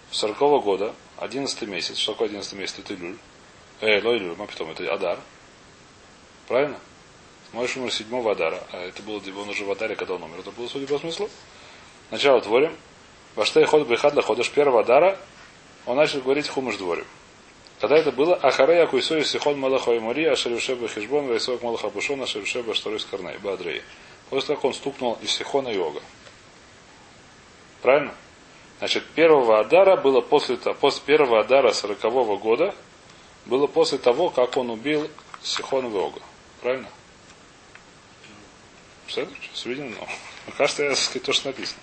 в 0.09 0.15
40 0.15 0.37
-го 0.37 0.61
года, 0.61 0.93
11 1.17 1.61
месяц, 1.61 1.97
что 1.97 2.11
такое 2.11 2.27
11 2.27 2.53
месяц, 2.53 2.79
это 2.79 2.93
Илюль, 2.93 3.15
э, 3.79 4.01
Лойлюль, 4.01 4.35
Мапитом, 4.35 4.69
это 4.71 4.93
Адар, 4.93 5.19
правильно? 6.49 6.77
Мой 7.51 7.67
умер 7.75 7.91
7 7.91 8.29
Адара. 8.29 8.61
А 8.71 8.85
это 8.85 9.01
было, 9.01 9.17
он 9.17 9.49
уже 9.49 9.65
в 9.65 9.71
Адаре, 9.71 9.95
когда 9.95 10.15
он 10.15 10.23
умер. 10.23 10.39
Это 10.39 10.51
было, 10.51 10.67
судя 10.67 10.87
по 10.87 10.99
смыслу. 10.99 11.29
Начало 12.11 12.41
творим. 12.41 12.75
Ваштей 13.35 13.65
ход 13.65 13.87
бихадла 13.87 14.21
ходыш 14.21 14.51
первого 14.51 14.81
Адара. 14.81 15.17
Он 15.85 15.97
начал 15.97 16.21
говорить 16.21 16.47
хумыш 16.47 16.77
дворим. 16.77 17.05
Когда 17.79 17.97
это 17.97 18.11
было, 18.11 18.35
Ахарея 18.35 18.85
Куйсой 18.87 19.23
Сихон 19.23 19.57
Малаха 19.57 19.93
и 19.93 19.99
Мари, 19.99 20.25
Ашерюшеба 20.25 20.87
Хижбон, 20.89 21.27
Вайсок 21.27 21.63
Малаха 21.63 21.89
Бушон, 21.89 22.21
Ашерюшеба 22.21 22.73
Шторис 22.73 23.05
Карнай, 23.05 23.37
Бадрей. 23.37 23.81
После 24.29 24.47
того, 24.47 24.57
как 24.57 24.65
он 24.65 24.73
стукнул 24.73 25.17
из 25.21 25.31
Сихона 25.31 25.69
Йога. 25.69 26.01
Правильно? 27.81 28.13
Значит, 28.79 29.05
первого 29.15 29.59
Адара 29.59 29.95
было 29.95 30.21
после, 30.21 30.57
после 30.57 31.01
первого 31.05 31.39
Адара 31.39 31.71
сорокового 31.71 32.37
года, 32.37 32.75
было 33.45 33.65
после 33.67 33.97
того, 33.97 34.29
как 34.29 34.57
он 34.57 34.69
убил 34.69 35.09
Сихон 35.41 35.91
Йога. 35.91 36.21
Правильно? 36.61 36.89
Видим, 39.65 39.95
но 39.99 40.07
кажется, 40.57 40.83
я 40.83 40.95
сказать 40.95 41.23
то, 41.23 41.33
что 41.33 41.47
написано. 41.47 41.79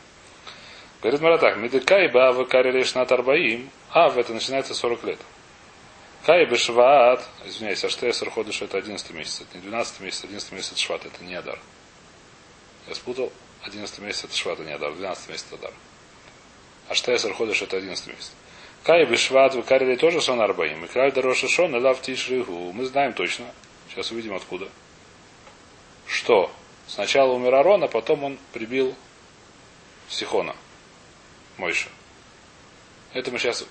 Говорит 1.02 1.20
Маратак, 1.20 1.56
Медекай 1.56 2.08
ба 2.08 2.32
в 2.32 2.44
Карелешнат 2.46 3.12
Арбаим, 3.12 3.70
а 3.90 4.08
в 4.08 4.18
это 4.18 4.32
начинается 4.32 4.74
40 4.74 5.04
лет. 5.04 5.18
Кай 6.24 6.44
Бешваат, 6.46 7.24
извиняюсь, 7.44 7.84
а 7.84 7.88
что 7.88 8.06
я 8.06 8.12
Ходыш 8.12 8.62
это 8.62 8.78
11 8.78 9.10
месяц, 9.12 9.42
это 9.42 9.58
не 9.58 9.62
12 9.62 10.00
месяц, 10.00 10.24
11 10.24 10.52
месяц 10.52 10.76
Шват, 10.76 11.06
это 11.06 11.22
не 11.22 11.36
Адар. 11.36 11.60
Я 12.88 12.94
спутал, 12.96 13.32
11 13.62 13.98
месяц 14.00 14.24
это 14.24 14.34
Шват, 14.34 14.58
а 14.58 14.64
не 14.64 14.72
Адар, 14.72 14.92
12 14.92 15.28
месяц 15.28 15.46
Адар. 15.52 15.72
А 16.88 16.94
что 16.94 17.12
я 17.12 17.18
Ходыш 17.18 17.62
это 17.62 17.76
11 17.76 18.08
месяц. 18.08 18.32
Кай 18.82 19.04
Бешваат, 19.04 19.54
в 19.54 19.62
Кареле 19.62 19.96
тоже 19.96 20.20
Сон 20.20 20.40
Арбаим, 20.40 20.84
и 20.84 20.88
Краль 20.88 21.12
Дороша 21.12 21.46
Шон, 21.46 21.76
и 21.76 21.78
Лав 21.78 22.00
Тишригу. 22.00 22.72
Мы 22.72 22.86
знаем 22.86 23.12
точно, 23.12 23.46
сейчас 23.88 24.10
увидим 24.10 24.34
откуда, 24.34 24.68
что 26.08 26.50
сначала 26.86 27.32
умер 27.32 27.54
Арон, 27.54 27.84
а 27.84 27.88
потом 27.88 28.24
он 28.24 28.38
прибил 28.52 28.94
Сихона, 30.08 30.54
Мойша. 31.56 31.88
Это 33.12 33.30
мы 33.30 33.38
сейчас 33.38 33.64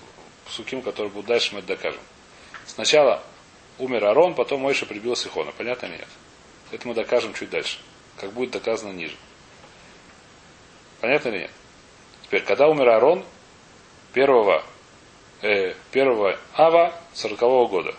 суким, 0.48 0.82
который 0.82 1.08
будет 1.08 1.26
дальше, 1.26 1.54
мы 1.54 1.60
это 1.60 1.68
докажем. 1.68 2.00
Сначала 2.66 3.22
умер 3.78 4.04
Арон, 4.04 4.34
потом 4.34 4.60
Мойша 4.60 4.86
прибил 4.86 5.16
Сихона. 5.16 5.52
Понятно 5.52 5.86
или 5.86 5.98
нет? 5.98 6.08
Это 6.72 6.88
мы 6.88 6.94
докажем 6.94 7.32
чуть 7.34 7.50
дальше. 7.50 7.78
Как 8.16 8.32
будет 8.32 8.50
доказано 8.50 8.92
ниже. 8.92 9.16
Понятно 11.00 11.28
или 11.28 11.38
нет? 11.40 11.50
Теперь, 12.24 12.42
когда 12.42 12.66
умер 12.68 12.88
Арон, 12.88 13.24
первого, 14.12 14.64
э, 15.42 15.74
первого 15.92 16.38
Ава 16.54 16.92
40 17.14 17.40
-го 17.40 17.68
года. 17.68 17.94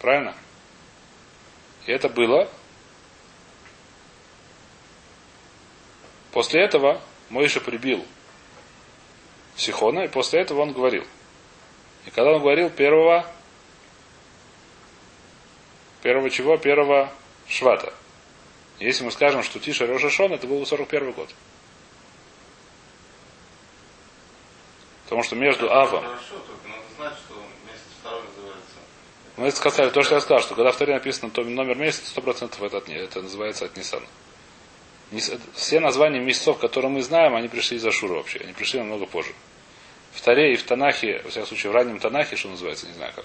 Правильно? 0.00 0.34
И 1.86 1.92
это 1.92 2.08
было. 2.08 2.50
После 6.32 6.62
этого 6.62 7.00
Мойша 7.30 7.60
прибил 7.60 8.04
Сихона, 9.56 10.00
и 10.00 10.08
после 10.08 10.40
этого 10.40 10.62
он 10.62 10.72
говорил– 10.72 11.04
и 12.06 12.10
когда 12.10 12.32
он 12.32 12.40
говорил 12.40 12.70
первого, 12.70 13.26
первого 16.02 16.30
чего? 16.30 16.56
Первого 16.58 17.12
швата. 17.48 17.94
Если 18.78 19.04
мы 19.04 19.10
скажем, 19.10 19.42
что 19.42 19.58
Тиша 19.58 19.86
Рошашон, 19.86 20.32
это 20.32 20.46
был 20.46 20.64
41 20.64 21.12
год. 21.12 21.30
Потому 25.04 25.22
что 25.22 25.36
между 25.36 25.70
Авом... 25.70 26.02
Хорошо, 26.02 26.38
только 26.46 26.68
надо 26.68 26.82
знать, 26.96 27.14
что. 27.18 27.43
Мы 29.36 29.50
сказали 29.50 29.90
то, 29.90 30.02
что 30.02 30.14
я 30.14 30.20
сказал, 30.20 30.42
что 30.42 30.54
когда 30.54 30.70
в 30.70 30.76
Торе 30.76 30.94
написано 30.94 31.30
то 31.30 31.42
номер 31.42 31.76
месяца, 31.76 32.06
сто 32.06 32.20
процентов 32.22 32.62
это, 32.62 32.78
от, 32.78 32.88
это 32.88 33.22
называется 33.22 33.64
от 33.64 33.76
Ниссана. 33.76 34.06
Все 35.54 35.80
названия 35.80 36.20
месяцев, 36.20 36.58
которые 36.58 36.90
мы 36.90 37.02
знаем, 37.02 37.34
они 37.34 37.48
пришли 37.48 37.76
из 37.76 37.86
Ашура 37.86 38.14
вообще. 38.14 38.40
Они 38.40 38.52
пришли 38.52 38.78
намного 38.78 39.06
позже. 39.06 39.32
В 40.12 40.20
Таре 40.20 40.54
и 40.54 40.56
в 40.56 40.62
Танахе, 40.62 41.20
во 41.24 41.30
всяком 41.30 41.48
случае, 41.48 41.72
в 41.72 41.74
раннем 41.74 41.98
Танахе, 41.98 42.36
что 42.36 42.48
называется, 42.48 42.86
не 42.86 42.94
знаю 42.94 43.12
как. 43.14 43.24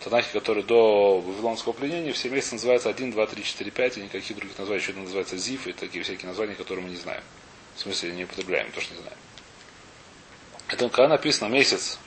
В 0.00 0.04
Танахе, 0.04 0.28
который 0.32 0.64
до 0.64 1.20
Вавилонского 1.20 1.72
пленения, 1.72 2.12
все 2.12 2.28
месяцы 2.28 2.54
называются 2.54 2.88
1, 2.88 3.12
2, 3.12 3.26
3, 3.26 3.44
4, 3.44 3.70
5, 3.70 3.98
и 3.98 4.00
никаких 4.02 4.36
других 4.36 4.58
названий. 4.58 4.82
Еще 4.82 4.92
называется 4.94 5.36
Зиф, 5.36 5.68
и 5.68 5.72
такие 5.72 6.02
всякие 6.02 6.26
названия, 6.26 6.56
которые 6.56 6.84
мы 6.84 6.90
не 6.90 6.96
знаем. 6.96 7.22
В 7.76 7.80
смысле, 7.80 8.12
не 8.12 8.24
употребляем, 8.24 8.72
то, 8.72 8.80
что 8.80 8.94
не 8.94 9.00
знаем. 9.00 9.18
Это 10.68 10.88
когда 10.88 11.08
написано 11.08 11.48
месяц 11.48 11.98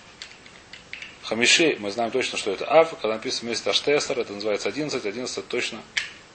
Хамиши, 1.27 1.75
мы 1.79 1.89
знаем 1.91 2.11
точно, 2.11 2.37
что 2.37 2.51
это 2.51 2.71
Ав. 2.71 2.91
Когда 3.01 3.15
написано 3.15 3.49
месяц 3.49 3.65
Аштесар, 3.65 4.19
это 4.19 4.33
называется 4.33 4.69
11. 4.69 5.05
11 5.05 5.47
точно. 5.47 5.81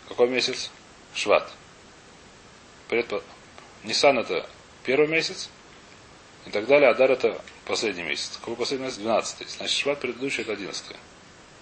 Какой 0.08 0.28
месяц? 0.28 0.70
Шват. 1.14 1.50
Предпо... 2.88 3.22
Нисан 3.84 4.18
это 4.18 4.48
первый 4.84 5.06
месяц, 5.06 5.48
и 6.46 6.50
так 6.50 6.66
далее. 6.66 6.90
Адар 6.90 7.10
это 7.12 7.40
последний 7.66 8.02
месяц. 8.02 8.36
Какой 8.40 8.56
последний 8.56 8.86
месяц? 8.86 8.98
12. 8.98 9.48
Значит, 9.48 9.76
Шват 9.76 10.00
предыдущий 10.00 10.42
это 10.42 10.52
11. 10.52 10.96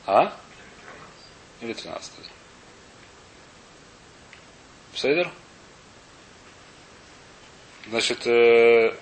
А? 0.07 0.35
Или 1.61 1.75
13. 1.75 2.13
Сейдер? 4.95 5.31
Значит, 7.89 8.27
э, 8.27 8.97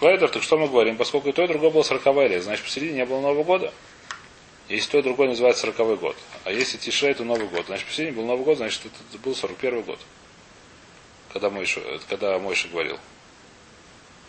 Вайдер, 0.00 0.28
так 0.28 0.42
что 0.42 0.58
мы 0.58 0.68
говорим? 0.68 0.96
Поскольку 0.96 1.30
и 1.30 1.32
то, 1.32 1.42
и 1.42 1.48
другое 1.48 1.70
было 1.70 1.82
40 1.82 2.06
лет, 2.28 2.42
значит, 2.42 2.64
посередине 2.64 2.98
не 2.98 3.06
было 3.06 3.20
Нового 3.20 3.44
года. 3.44 3.72
Если 4.68 4.90
то 4.90 4.98
и 4.98 5.02
другое 5.02 5.28
называется 5.28 5.72
40 5.72 5.98
год. 6.00 6.16
А 6.44 6.52
если 6.52 6.76
Тише, 6.76 7.06
это 7.06 7.24
Новый 7.24 7.46
год. 7.46 7.66
Значит, 7.66 7.86
посередине 7.86 8.16
был 8.16 8.26
Новый 8.26 8.44
год, 8.44 8.58
значит, 8.58 8.82
это 8.84 9.18
был 9.22 9.34
41 9.34 9.82
год. 9.82 9.98
Когда 11.32 11.50
Мойша, 11.50 11.80
когда 12.08 12.38
Мойша 12.38 12.68
говорил. 12.68 12.98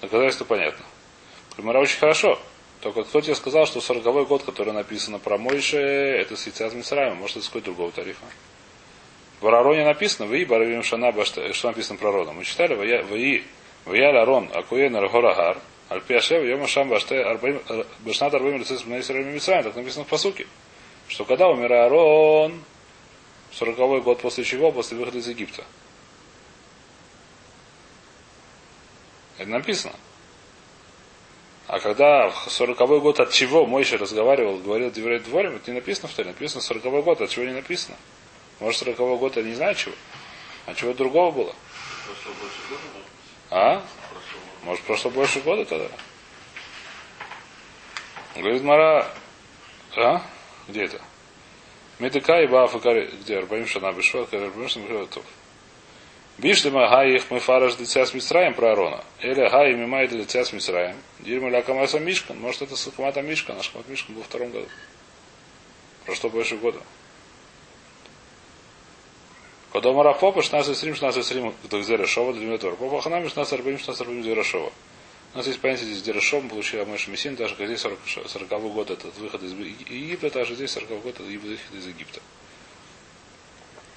Доказательство 0.01 0.45
понятно. 0.45 0.85
Примера 1.55 1.79
очень 1.79 1.97
хорошо. 1.97 2.39
Только 2.81 3.03
кто 3.03 3.21
тебе 3.21 3.33
сказал, 3.33 3.65
что 3.65 3.79
40-й 3.79 4.25
год, 4.25 4.43
который 4.43 4.71
написано 4.71 5.17
про 5.17 5.37
Мойше, 5.37 5.77
это 5.77 6.37
с 6.37 6.45
Мисраем, 6.45 7.17
может, 7.17 7.37
это 7.37 7.45
с 7.45 7.49
какой 7.49 7.61
другого 7.61 7.91
тарифа. 7.91 8.25
В 9.41 9.47
Ароне 9.47 9.83
написано, 9.83 10.27
вы 10.27 10.45
Баравим 10.45 10.83
Шана 10.83 11.11
что 11.25 11.67
написано 11.67 11.97
про 11.97 12.09
Арона. 12.09 12.33
Мы 12.33 12.43
читали, 12.43 12.75
вы 12.75 13.43
Ваял 13.87 14.17
Арон, 14.17 14.49
Акуен 14.53 14.95
Аргорагар, 14.97 15.57
Альпиашев, 15.87 16.43
Йома 16.43 16.67
Шам 16.67 16.89
Баште, 16.89 17.23
Башнат 17.99 18.33
Арбим 18.33 18.57
Лицес 18.57 18.85
Мисраем 18.85 19.33
Мисраем, 19.33 19.63
так 19.63 19.75
написано 19.75 20.03
в 20.03 20.07
посуке. 20.09 20.45
Что 21.07 21.23
когда 21.23 21.47
умер 21.47 21.71
Арон, 21.71 22.61
40 23.53 24.03
год 24.03 24.19
после 24.19 24.43
чего? 24.43 24.73
После 24.73 24.97
выхода 24.97 25.19
из 25.19 25.27
Египта. 25.29 25.63
Это 29.37 29.49
написано. 29.49 29.93
А 31.67 31.79
когда 31.79 32.29
в 32.29 32.49
40 32.49 32.77
год 33.01 33.21
от 33.21 33.31
чего 33.31 33.65
Мойша 33.65 33.97
разговаривал, 33.97 34.57
говорил 34.57 34.91
Деврей 34.91 35.19
Дворим, 35.19 35.55
это 35.55 35.71
не 35.71 35.75
написано 35.75 36.09
в 36.09 36.13
Торе, 36.13 36.29
написано 36.29 36.61
40 36.61 37.03
год, 37.05 37.21
от 37.21 37.29
чего 37.29 37.45
не 37.45 37.53
написано. 37.53 37.95
Может 38.59 38.79
40 38.79 38.97
год, 39.17 39.37
я 39.37 39.43
не 39.43 39.53
знаю 39.53 39.75
чего. 39.75 39.95
А 40.65 40.73
чего 40.73 40.93
другого 40.93 41.31
было? 41.31 41.55
А? 43.49 43.83
Может 44.63 44.83
прошло 44.83 45.11
больше 45.11 45.39
года 45.41 45.65
тогда? 45.65 45.87
Говорит 48.35 48.63
Мара, 48.63 49.07
а? 49.95 50.21
Где 50.67 50.83
это? 50.83 51.01
Медика 51.99 52.41
и 52.41 52.47
Бафа 52.47 52.77
где 52.77 53.37
Арбаим 53.37 53.65
Шана 53.65 53.91
Бешва, 53.91 54.23
Арбаим 54.23 54.69
Шана 54.69 54.85
Бешва, 54.85 55.23
Бишлема 56.37 56.87
гай 56.87 57.15
их 57.15 57.31
мы 57.31 57.39
фараш 57.39 57.73
с 57.73 58.13
Мисраем 58.13 58.53
про 58.53 58.73
Арона. 58.73 59.03
Или 59.21 59.49
гай 59.49 59.73
мимай 59.73 60.07
с 60.07 60.53
Мисраем. 60.53 60.95
Дирма 61.19 61.49
ля 61.49 61.63
камаса 61.63 61.99
Мишкан. 61.99 62.39
Может 62.39 62.61
это 62.61 62.75
с 62.75 62.85
Мишкан. 63.23 63.57
Наш 63.57 63.71
Хамат 63.71 63.87
Мишкан 63.87 64.13
был 64.13 64.21
в 64.21 64.25
втором 64.27 64.51
году. 64.51 64.67
Прошло 66.05 66.29
больше 66.29 66.57
года. 66.57 66.79
Когда 69.73 69.91
Мара 69.91 70.13
Попа, 70.13 70.41
16 70.41 70.77
срим, 70.77 70.95
16 70.95 71.25
срим, 71.25 71.53
кто 71.65 71.81
где 71.81 71.97
Решова, 71.97 72.33
для 72.33 72.45
меня 72.45 72.57
Попа 72.57 73.01
Ханами, 73.01 73.27
16 73.27 73.53
арбим, 73.53 73.77
16 73.77 74.01
арбим, 74.01 74.21
где 74.21 74.33
Решова. 74.33 74.71
У 75.33 75.37
нас 75.37 75.45
есть 75.45 75.59
понятие 75.59 75.87
здесь 75.87 76.01
Дерешов, 76.01 76.43
мы 76.43 76.49
получили 76.49 76.81
Амэша 76.81 77.11
Мессин, 77.11 77.35
даже 77.35 77.55
когда 77.55 77.67
здесь 77.67 77.81
40, 77.81 77.99
40 78.27 78.49
год 78.73 78.89
этот 78.89 79.15
выход 79.17 79.43
из 79.43 79.51
Египта, 79.51 80.31
даже 80.31 80.55
здесь 80.55 80.71
40 80.71 80.89
год 80.89 81.05
это 81.05 81.23
выход 81.23 81.73
из 81.73 81.85
Египта. 81.85 82.21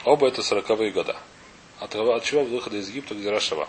Оба 0.05 0.29
это 0.29 0.43
40 0.43 0.93
года. 0.93 1.17
От, 1.79 1.95
от 1.95 2.25
чего 2.25 2.45
выхода 2.45 2.77
из 2.77 2.89
Египта, 2.89 3.15
где 3.15 3.31
Рашава? 3.31 3.69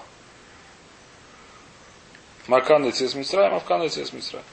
Макан 2.48 2.86
и 2.86 2.92
Цес 2.92 3.14
Мисраем, 3.14 3.54
Авкан 3.54 3.84
и 3.84 3.90
Цес 3.90 4.12
Мисраем. 4.12 4.46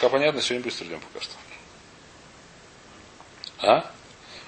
Как 0.00 0.12
понятно, 0.12 0.42
сегодня 0.42 0.64
быстро 0.64 0.86
идем 0.86 1.00
пока 1.00 1.24
что. 1.24 1.34
А? 3.58 3.90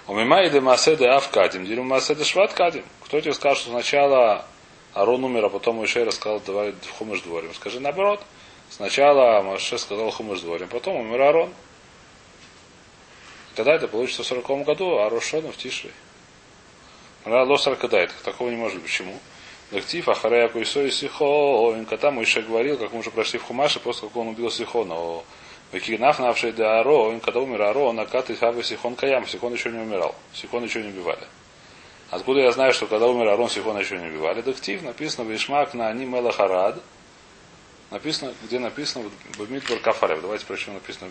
У 0.09 0.15
Мимай 0.15 0.49
де 0.49 0.61
Маседе 0.61 1.07
Авкадим, 1.07 1.67
Диру 1.67 1.83
Маседе 1.85 2.25
Шваткадим. 2.25 2.83
Кто 3.05 3.21
тебе 3.21 3.35
сказал, 3.35 3.57
что 3.57 3.69
сначала 3.69 4.47
Арон 4.95 5.23
умер, 5.23 5.45
а 5.45 5.49
потом 5.51 5.77
Моше 5.77 6.03
рассказал, 6.03 6.41
давай 6.41 6.73
в 6.73 6.91
Хумыш 6.93 7.21
дворим. 7.21 7.53
Скажи 7.53 7.79
наоборот. 7.79 8.23
Сначала 8.71 9.43
Моше 9.43 9.77
сказал 9.77 10.11
Хумыш 10.11 10.41
дворим, 10.41 10.69
потом 10.69 10.97
умер 10.97 11.21
Арон. 11.21 11.53
Тогда 13.55 13.75
это 13.75 13.87
получится 13.87 14.23
в 14.23 14.27
40 14.27 14.65
году, 14.65 14.97
а 14.97 15.11
Рошону 15.11 15.53
в 15.53 15.59
Тишре. 15.59 15.91
Лосар 17.27 17.77
Кадайт. 17.77 18.11
Такого 18.25 18.49
не 18.49 18.57
может 18.57 18.81
быть. 18.81 18.91
Почему? 18.91 19.15
Дактив, 19.73 20.09
Ахарея 20.09 20.49
Куйсо 20.49 20.85
и 20.85 20.91
Сихо, 20.91 21.75
Инката 21.77 22.11
Моше 22.11 22.41
говорил, 22.41 22.79
как 22.79 22.95
мы 22.95 23.01
уже 23.01 23.11
прошли 23.11 23.39
в 23.39 23.43
Хумаше, 23.43 23.79
после 23.79 24.09
как 24.09 24.17
он 24.17 24.29
убил 24.29 24.51
Сихона. 24.51 24.95
Векигнаф 25.73 26.19
навший 26.19 26.53
де 26.53 26.65
Аро, 26.65 27.19
когда 27.21 27.41
умер 27.41 27.63
Аро, 27.63 27.93
накат 27.93 28.31
и 28.31 28.35
хаба 28.35 28.63
Сихон 28.63 28.97
Каям. 28.97 29.27
Сихон 29.27 29.53
еще 29.53 29.71
не 29.71 29.79
умирал. 29.79 30.15
Сихон 30.33 30.65
еще 30.65 30.83
не 30.83 30.89
убивали. 30.89 31.27
Откуда 32.11 32.41
я 32.41 32.53
знаю, 32.53 32.73
что 32.73 32.87
когда 32.87 33.07
умер 33.07 33.29
Арон, 33.29 33.51
Сихона 33.51 33.79
еще 33.79 33.99
не 33.99 34.07
убивали? 34.07 34.41
Дактив 34.41 34.83
написано 34.83 35.29
Вишмак 35.29 35.75
на 35.75 35.89
Ани 35.89 36.07
Мелахарад. 36.07 36.81
Написано, 37.91 38.33
где 38.43 38.59
написано 38.59 39.11
в 39.37 39.51
Мидбар 39.51 39.79
Кафарев. 39.81 40.23
Давайте 40.23 40.47
прочтем 40.47 40.75
написано 40.75 41.11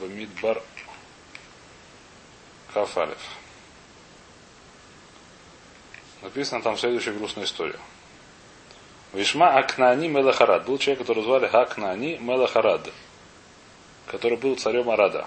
в 0.00 0.10
Мидбар 0.10 0.62
Кафарев. 2.72 3.18
Написано 6.22 6.62
там 6.62 6.78
следующая 6.78 7.12
грустная 7.12 7.44
история. 7.44 7.78
Вишма 9.12 9.58
Акнани 9.58 10.08
Мелахарад. 10.08 10.64
Был 10.64 10.78
человек, 10.78 11.00
который 11.00 11.22
звали 11.22 11.46
Акнани 11.46 12.16
Мелахарад 12.16 12.88
который 14.06 14.38
был 14.38 14.56
царем 14.56 14.90
Арада. 14.90 15.26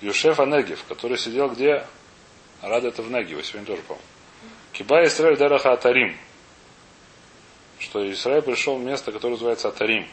Юшеф 0.00 0.40
Анегев, 0.40 0.84
который 0.84 1.18
сидел 1.18 1.50
где? 1.50 1.86
Арада 2.62 2.88
это 2.88 3.02
в 3.02 3.10
Негеве, 3.10 3.42
сегодня 3.42 3.66
тоже 3.66 3.82
помню. 3.82 4.02
Киба 4.72 5.04
Исраиль 5.04 5.36
Дераха 5.36 5.72
Атарим. 5.72 6.16
Что 7.78 8.10
Израиль 8.12 8.42
пришел 8.42 8.76
в 8.76 8.82
место, 8.82 9.12
которое 9.12 9.32
называется 9.32 9.68
Атарим. 9.68 10.06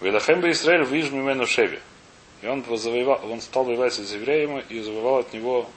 Ведахем 0.00 0.40
бы 0.40 0.50
Израиль 0.50 0.84
виж 0.84 1.10
мимену 1.10 1.46
Шеви. 1.46 1.80
И 2.42 2.46
он, 2.46 2.64
завоевал, 2.76 3.20
он 3.30 3.40
стал 3.40 3.64
воевать 3.64 3.94
с 3.94 3.98
евреем 4.12 4.58
и 4.60 4.80
завоевал 4.80 5.18
от 5.18 5.32
него 5.32 5.68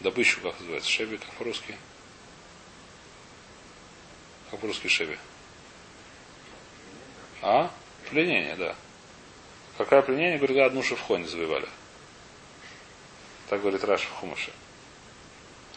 добычу, 0.00 0.40
как 0.40 0.58
называется, 0.60 0.88
Шеви, 0.88 1.16
как 1.18 1.30
по-русски. 1.34 1.76
Как 4.50 4.60
по-русски 4.60 4.86
Шеви. 4.86 5.18
А? 7.42 7.70
Пленение, 8.10 8.56
да. 8.56 8.76
Какое 9.78 10.02
пленение? 10.02 10.38
Говорит, 10.38 10.58
одну 10.58 10.82
шифхоне 10.82 11.26
завоевали. 11.28 11.68
Так 13.48 13.60
говорит 13.60 13.84
Раш 13.84 14.02
в 14.02 14.12
Хумаше. 14.14 14.50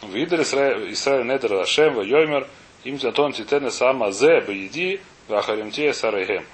Видер 0.02 0.42
Исраиль 0.42 1.24
Недер 1.24 1.52
Лашем, 1.52 2.00
Йоймер, 2.00 2.48
им 2.82 2.98
тон 2.98 3.32
титене 3.32 3.70
сама 3.70 4.10
зе 4.10 4.40
бееди, 4.40 5.00
вахаримте 5.28 5.94
сарайхем. 5.94 6.44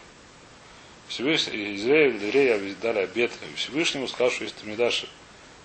Всевышний, 1.08 1.74
Израиль, 1.76 2.16
евреи 2.22 2.76
дали 2.82 2.98
обед 2.98 3.32
Всевышнему, 3.56 4.08
сказал, 4.08 4.30
что 4.30 4.44
если 4.44 4.58
ты 4.58 4.66
мне 4.66 4.76
дашь 4.76 5.06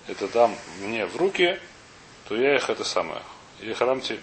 это 0.07 0.29
дам 0.29 0.55
мне 0.79 1.05
в 1.05 1.17
руки, 1.17 1.59
то 2.29 2.37
я 2.37 2.55
их 2.55 2.69
это 2.69 2.85
самое. 2.85 3.21
И 3.59 3.73
харамти 3.73 4.19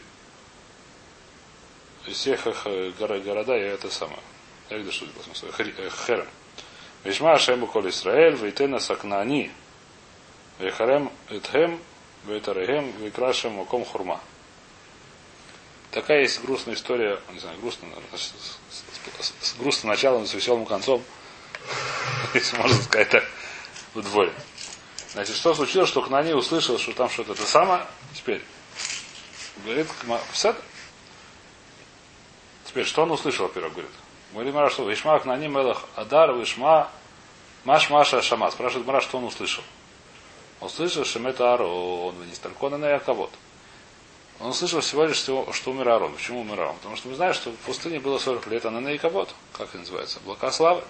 из 2.07 2.17
всех 2.17 2.47
их 2.47 2.63
э, 2.65 2.93
города 2.99 3.55
я 3.55 3.73
это 3.73 3.91
самое. 3.91 4.23
Я 4.71 4.79
где 4.79 4.91
что 4.91 5.05
Херем. 6.07 6.27
Вишма 7.05 7.33
Ашему 7.33 7.67
Кол 7.67 7.89
Исраэль, 7.89 8.35
Вейтена 8.35 8.79
Сакнани, 8.79 9.51
Вехарем 10.59 11.11
Этхем, 11.29 11.81
Вейтарехем, 12.25 12.93
Векрашем 12.99 13.53
Маком 13.55 13.85
Хурма. 13.85 14.21
Такая 15.91 16.21
есть 16.21 16.43
грустная 16.43 16.75
история, 16.75 17.19
не 17.33 17.41
знаю, 17.41 17.59
грустная, 17.59 17.91
с, 18.15 18.33
с, 19.19 19.33
с 19.41 19.55
грустным 19.55 19.91
началом, 19.91 20.27
с 20.27 20.35
веселым 20.35 20.65
концом, 20.67 21.03
если 22.35 22.57
можно 22.59 22.81
сказать 22.83 23.09
так, 23.09 23.25
в 23.95 24.03
дворе. 24.03 24.33
Значит, 25.13 25.35
что 25.35 25.55
случилось, 25.55 25.89
что 25.89 26.03
Кнани 26.03 26.33
услышал, 26.33 26.79
что 26.79 26.93
там 26.93 27.11
что-то 27.11 27.33
это 27.33 27.45
самое, 27.45 27.85
теперь, 28.15 28.45
говорит, 29.65 29.89
теперь, 32.67 32.85
что 32.85 33.03
он 33.03 33.11
услышал, 33.11 33.49
во-первых, 33.49 33.73
говорит, 33.73 33.93
Говорит 34.33 34.55
Мара, 34.55 34.71
что 34.71 34.89
Вишма 34.89 35.19
Кнани 35.19 35.49
Мелах 35.49 35.85
Адар, 35.97 36.33
Вишма 36.35 36.91
Маш 37.65 37.91
Маша 37.91 38.23
Шама. 38.23 38.51
Спрашивает 38.51 38.87
Мара, 38.87 39.01
что 39.01 39.19
он 39.19 39.25
услышал. 39.25 39.65
Он 40.61 40.67
услышал 40.67 41.05
Шемета 41.05 41.55
Арон, 41.55 42.15
не 42.27 42.35
Талькона 42.35 42.79
на 42.79 42.91
Яковод. 42.91 43.31
Он 44.41 44.49
услышал 44.51 44.81
всего 44.81 45.05
лишь, 45.05 45.17
что, 45.17 45.53
что 45.53 45.71
умер 45.71 45.89
Арон. 45.89 46.15
Почему 46.15 46.41
умер 46.41 46.61
Арон? 46.61 46.77
Потому 46.77 46.97
что 46.97 47.09
мы 47.09 47.15
знаем, 47.15 47.35
что 47.35 47.51
в 47.51 47.57
пустыне 47.57 48.01
было 48.01 48.19
40 48.19 48.47
лет, 48.47 48.65
а 48.65 48.71
на 48.71 48.89
Яковод. 48.89 49.35
Как 49.53 49.69
это 49.69 49.79
называется? 49.79 50.19
Облака 50.21 50.51
славы. 50.51 50.83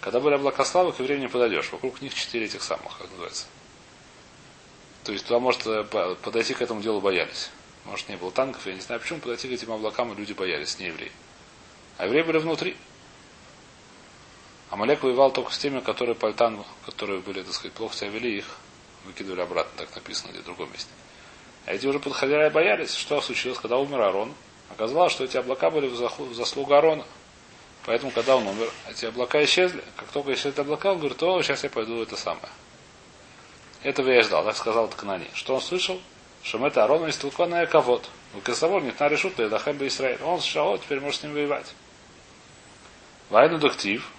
Когда 0.00 0.20
были 0.20 0.34
облака 0.34 0.64
славы, 0.64 0.92
к 0.92 1.00
евреям 1.00 1.20
не 1.20 1.28
подойдешь. 1.28 1.72
Вокруг 1.72 2.02
них 2.02 2.14
четыре 2.14 2.46
этих 2.46 2.62
самых, 2.62 2.98
как 2.98 3.10
называется. 3.10 3.46
То 5.04 5.12
есть 5.12 5.26
туда, 5.26 5.40
может, 5.40 5.66
э, 5.66 5.84
подойти 6.22 6.54
к 6.54 6.62
этому 6.62 6.82
делу 6.82 7.00
боялись. 7.00 7.50
Может, 7.84 8.08
не 8.08 8.16
было 8.16 8.30
танков, 8.30 8.66
я 8.66 8.74
не 8.74 8.80
знаю, 8.80 9.00
почему 9.00 9.18
подойти 9.18 9.48
к 9.48 9.52
этим 9.52 9.72
облакам 9.72 10.16
люди 10.16 10.32
боялись, 10.32 10.78
не 10.78 10.86
евреи. 10.86 11.12
А 11.98 12.06
евреи 12.06 12.22
были 12.22 12.38
внутри. 12.38 12.76
Амалек 14.70 15.02
воевал 15.02 15.30
только 15.30 15.52
с 15.52 15.58
теми, 15.58 15.80
которые 15.80 16.14
пальтан, 16.16 16.64
которые 16.84 17.20
были, 17.20 17.42
так 17.42 17.54
сказать, 17.54 17.72
плохо 17.72 17.94
себя 17.94 18.10
вели, 18.10 18.38
их 18.38 18.58
выкидывали 19.04 19.42
обратно, 19.42 19.72
так 19.76 19.94
написано 19.94 20.32
где 20.32 20.40
в 20.40 20.44
другом 20.44 20.72
месте. 20.72 20.90
А 21.66 21.72
эти 21.72 21.86
уже 21.86 22.00
подходили 22.00 22.46
и 22.46 22.50
боялись, 22.50 22.94
что 22.94 23.20
случилось, 23.20 23.58
когда 23.58 23.78
умер 23.78 24.00
Арон. 24.00 24.32
Оказалось, 24.70 25.12
что 25.12 25.24
эти 25.24 25.36
облака 25.36 25.70
были 25.70 25.86
в 25.86 26.34
заслугу 26.34 26.74
Арона. 26.74 27.04
Поэтому, 27.86 28.10
когда 28.10 28.36
он 28.36 28.46
умер, 28.46 28.70
эти 28.90 29.04
облака 29.04 29.42
исчезли. 29.44 29.84
Как 29.96 30.08
только 30.08 30.34
исчезли 30.34 30.60
облака, 30.60 30.92
он 30.92 30.98
говорит, 30.98 31.22
о, 31.22 31.40
сейчас 31.42 31.64
я 31.64 31.70
пойду 31.70 32.02
это 32.02 32.16
самое. 32.16 32.48
Этого 33.82 34.10
я 34.10 34.22
ждал, 34.22 34.44
так 34.44 34.56
сказал 34.56 34.88
Тканани. 34.88 35.28
Что 35.34 35.54
он 35.54 35.60
слышал? 35.60 36.00
Что 36.42 36.66
это 36.66 36.84
Арон 36.84 37.06
из 37.06 37.16
Толкона 37.16 37.64
Кавод. 37.66 38.08
У 38.34 38.40
Кесавор 38.40 38.82
не 38.82 38.92
на 38.98 39.08
решут, 39.08 39.38
и 39.38 39.48
Дахем 39.48 39.86
Израиль. 39.86 40.18
Он 40.22 40.40
сказал, 40.40 40.78
теперь 40.78 41.00
может 41.00 41.20
с 41.20 41.22
ним 41.22 41.34
воевать. 41.34 41.74
Вайну 43.30 43.58
Дактив, 43.58 44.10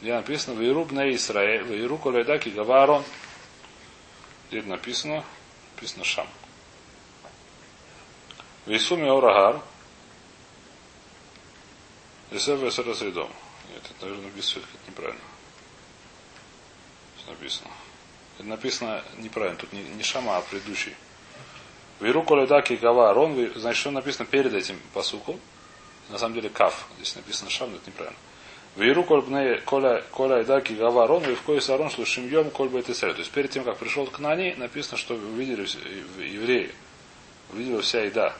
где 0.00 0.14
написано 0.14 0.58
Вейруб 0.60 0.92
на 0.92 1.10
Исраэль, 1.14 1.64
Вейру 1.64 1.98
Колайдаки 1.98 2.50
Гаварон. 2.50 3.04
Здесь 4.48 4.64
написано, 4.66 5.24
написано 5.74 6.04
Шам. 6.04 6.28
Вейсуми 8.66 9.08
Орагар, 9.08 9.60
Исев 12.30 12.60
Весера 12.60 12.94
Средом. 12.94 13.30
Нет, 13.72 13.82
это, 13.90 14.06
наверное, 14.06 14.30
без 14.30 14.56
это 14.56 14.66
неправильно. 14.86 15.20
Что 17.18 17.30
написано? 17.30 17.70
Это 18.38 18.48
написано 18.48 19.04
неправильно, 19.18 19.58
тут 19.58 19.72
не, 19.72 19.82
не 19.82 20.02
Шама, 20.02 20.36
а 20.36 20.40
предыдущий. 20.42 20.94
Вейру 22.00 22.22
Колайдаки 22.22 22.74
Гаварон, 22.74 23.52
значит, 23.56 23.80
что 23.80 23.90
написано 23.90 24.26
перед 24.26 24.52
этим 24.54 24.80
посуком. 24.92 25.40
На 26.10 26.18
самом 26.18 26.34
деле 26.34 26.50
Каф. 26.50 26.86
Здесь 26.96 27.16
написано 27.16 27.50
Шам, 27.50 27.70
но 27.70 27.76
это 27.76 27.88
неправильно. 27.88 28.18
Вейру 28.76 29.04
коля 29.04 30.42
идаки 30.42 30.72
гаварон, 30.72 31.24
и 31.30 31.34
в 31.34 31.42
кое 31.42 31.60
сарон 31.60 31.90
слушим 31.90 32.28
йом 32.28 32.50
коль 32.50 32.68
бы 32.68 32.82
То 32.82 32.92
есть 32.92 33.30
перед 33.30 33.50
тем, 33.50 33.62
как 33.62 33.78
пришел 33.78 34.06
к 34.06 34.18
Нани, 34.18 34.54
написано, 34.54 34.96
что 34.96 35.14
увидели 35.14 35.62
евреи, 36.20 36.74
увидели 37.52 37.80
вся 37.82 38.02
еда, 38.02 38.34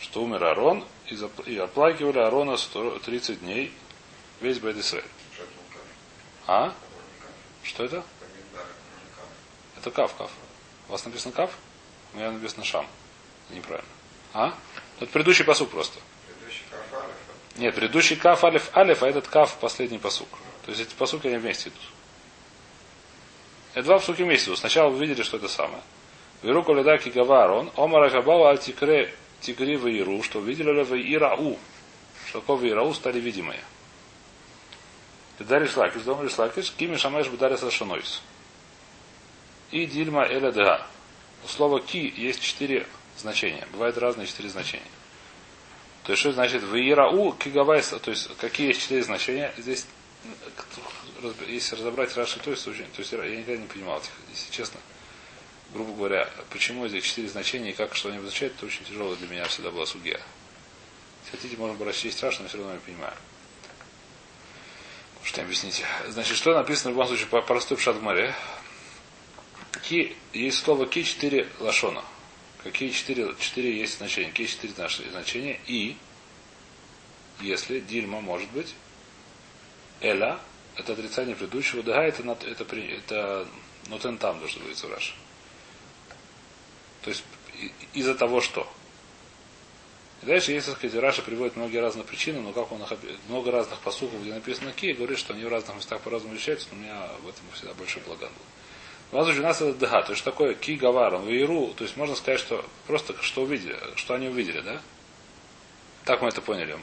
что 0.00 0.22
умер 0.22 0.44
Арон, 0.44 0.84
и 1.44 1.58
оплакивали 1.58 2.18
Арона 2.18 2.56
30 2.56 3.40
дней, 3.40 3.72
весь 4.40 4.58
Бет 4.60 4.78
Исраэль. 4.78 5.04
А? 6.46 6.72
Что 7.62 7.84
это? 7.84 8.02
Это 9.76 9.90
кав, 9.90 10.14
кав. 10.14 10.30
У 10.88 10.92
вас 10.92 11.04
написано 11.04 11.34
кав? 11.34 11.50
У 12.14 12.16
меня 12.16 12.30
написано 12.30 12.64
шам. 12.64 12.86
Неправильно. 13.50 13.90
А? 14.32 14.54
Это 15.00 15.10
предыдущий 15.12 15.44
посуд 15.44 15.70
просто. 15.70 15.98
Нет, 17.58 17.74
предыдущий 17.74 18.14
каф 18.14 18.44
алиф 18.44 18.70
алиф, 18.76 19.02
а 19.02 19.08
этот 19.08 19.26
каф 19.26 19.56
последний 19.60 19.98
посук. 19.98 20.28
То 20.64 20.70
есть 20.70 20.80
эти 20.80 20.94
посуки 20.94 21.26
они 21.26 21.38
вместе 21.38 21.70
идут. 21.70 21.82
Это 23.74 23.84
два 23.84 23.98
посуки 23.98 24.22
вместе 24.22 24.46
идут. 24.46 24.60
Сначала 24.60 24.90
вы 24.90 25.00
видели, 25.04 25.24
что 25.24 25.38
это 25.38 25.48
самое. 25.48 25.82
Веру 26.42 26.62
коледаки 26.62 27.08
гаварон, 27.08 27.72
омара 27.74 28.10
габава 28.10 28.50
аль 28.50 28.58
тикре 28.58 29.12
тигри 29.40 29.76
ваиру, 29.76 30.22
что 30.22 30.38
видели 30.38 30.72
ли 30.72 30.84
вы 30.84 31.00
ирау, 31.12 31.58
что 32.28 32.40
такое 32.40 32.58
ваирау 32.58 32.94
стали 32.94 33.18
видимые. 33.18 33.60
И 35.40 35.44
Дариш 35.44 35.76
Лакиш, 35.76 36.02
дом 36.02 36.22
Риш 36.22 36.38
Лакиш, 36.38 36.72
кими 36.72 36.96
шамеш 36.96 37.26
бдарис 37.26 37.64
ашанойс. 37.64 38.22
И 39.72 39.84
дильма 39.86 40.26
эля 40.26 40.52
дега. 40.52 40.86
У 41.58 41.78
ки 41.80 42.12
есть 42.16 42.40
четыре 42.40 42.86
значения. 43.16 43.66
Бывают 43.72 43.98
разные 43.98 44.28
четыре 44.28 44.48
значения. 44.48 44.86
То 46.08 46.12
есть, 46.12 46.22
что 46.22 46.32
значит 46.32 46.62
в 46.62 46.74
Ирау 46.74 47.34
кигавайса, 47.34 47.98
то 47.98 48.10
есть, 48.10 48.34
какие 48.38 48.68
есть 48.68 48.80
четыре 48.80 49.02
значения? 49.02 49.52
Здесь, 49.58 49.84
если 51.46 51.76
разобрать 51.76 52.16
Раши, 52.16 52.40
то 52.40 52.50
есть, 52.50 52.64
то 52.64 52.70
есть, 52.70 53.12
я 53.12 53.18
никогда 53.18 53.60
не 53.60 53.66
понимал 53.66 53.98
этих, 53.98 54.12
если 54.30 54.50
честно. 54.50 54.80
грубо 55.74 55.92
говоря, 55.92 56.30
почему 56.48 56.86
эти 56.86 57.02
четыре 57.02 57.28
значения 57.28 57.72
и 57.72 57.74
как 57.74 57.94
что 57.94 58.08
они 58.08 58.16
обозначают, 58.16 58.54
это 58.56 58.64
очень 58.64 58.86
тяжело 58.86 59.14
для 59.16 59.28
меня 59.28 59.44
всегда 59.48 59.70
была 59.70 59.84
судья. 59.84 60.18
Если 61.24 61.36
хотите, 61.36 61.58
можно 61.58 61.84
расчесть 61.84 62.16
страшно, 62.16 62.44
но 62.44 62.48
все 62.48 62.56
равно 62.56 62.72
я 62.72 62.80
понимаю. 62.80 63.12
Что 65.24 65.42
объясните? 65.42 65.84
Значит, 66.08 66.38
что 66.38 66.54
написано 66.54 66.88
в 66.88 66.94
любом 66.94 67.08
случае 67.08 67.26
по 67.26 67.42
простой 67.42 67.76
пшатгмаре? 67.76 68.34
Ки, 69.82 70.16
есть 70.32 70.64
слово 70.64 70.86
ки 70.86 71.02
четыре 71.02 71.50
лашона. 71.60 72.02
Какие 72.62 72.90
четыре, 72.90 73.34
четыре 73.38 73.78
есть 73.78 73.98
значения? 73.98 74.30
Какие 74.30 74.46
четыре 74.46 74.74
значения? 75.10 75.60
И, 75.66 75.96
если, 77.40 77.80
дильма 77.80 78.20
может 78.20 78.50
быть, 78.50 78.74
эля, 80.00 80.38
это 80.76 80.92
отрицание 80.92 81.36
предыдущего, 81.36 81.82
да, 81.82 82.02
это, 82.04 82.22
это, 82.22 82.46
это, 82.46 82.76
это 82.76 83.48
нотен 83.88 84.18
там 84.18 84.38
должен 84.40 84.62
быть 84.64 84.76
в 84.76 84.90
Раши. 84.90 85.14
То 87.02 87.10
есть 87.10 87.24
из-за 87.94 88.14
того, 88.14 88.40
что. 88.40 88.70
И 90.22 90.26
дальше, 90.26 90.50
если 90.50 90.72
сказать, 90.72 90.96
Раша 91.00 91.22
приводит 91.22 91.54
многие 91.54 91.78
разные 91.78 92.04
причины, 92.04 92.40
но 92.40 92.52
как 92.52 92.72
он 92.72 92.82
их, 92.82 92.92
много 93.28 93.52
разных 93.52 93.78
посухов, 93.80 94.20
где 94.20 94.34
написано 94.34 94.72
ки, 94.72 94.92
говорит, 94.92 95.18
что 95.18 95.32
они 95.32 95.44
в 95.44 95.48
разных 95.48 95.76
местах 95.76 96.00
по-разному 96.00 96.34
отличаются, 96.34 96.68
но 96.72 96.76
у 96.76 96.80
меня 96.80 97.08
в 97.22 97.28
этом 97.28 97.44
всегда 97.54 97.72
больше 97.74 98.00
благан 98.00 98.30
был. 99.12 99.18
У 99.20 99.24
нас 99.24 99.36
у 99.36 99.42
нас 99.42 99.60
это 99.60 99.74
дага, 99.74 100.02
то 100.02 100.12
есть 100.12 100.24
такое 100.24 100.54
ки 100.54 100.72
гаваром, 100.72 101.26
вейру, 101.26 101.72
то 101.76 101.84
есть 101.84 101.96
можно 101.96 102.14
сказать, 102.14 102.40
что 102.40 102.64
просто 102.86 103.14
что 103.22 103.42
увидели, 103.42 103.76
что 103.96 104.14
они 104.14 104.28
увидели, 104.28 104.60
да? 104.60 104.80
Так 106.08 106.22
мы 106.22 106.28
это 106.28 106.40
поняли. 106.40 106.74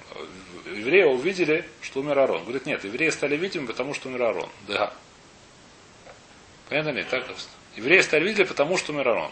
Евреи 0.67 1.03
увидели, 1.03 1.67
что 1.81 2.01
умер 2.01 2.19
Арон. 2.19 2.43
Говорит, 2.43 2.67
нет, 2.67 2.83
евреи 2.83 3.09
стали 3.09 3.35
видимыми, 3.35 3.65
потому 3.65 3.95
что 3.95 4.07
умер 4.07 4.21
Арон. 4.21 4.49
Да. 4.67 4.93
Понятно 6.69 6.91
ли? 6.91 7.03
Так, 7.03 7.25
евреи 7.75 8.01
стали 8.01 8.27
видели, 8.27 8.43
потому 8.43 8.77
что 8.77 8.93
умер 8.93 9.09
Арон. 9.09 9.31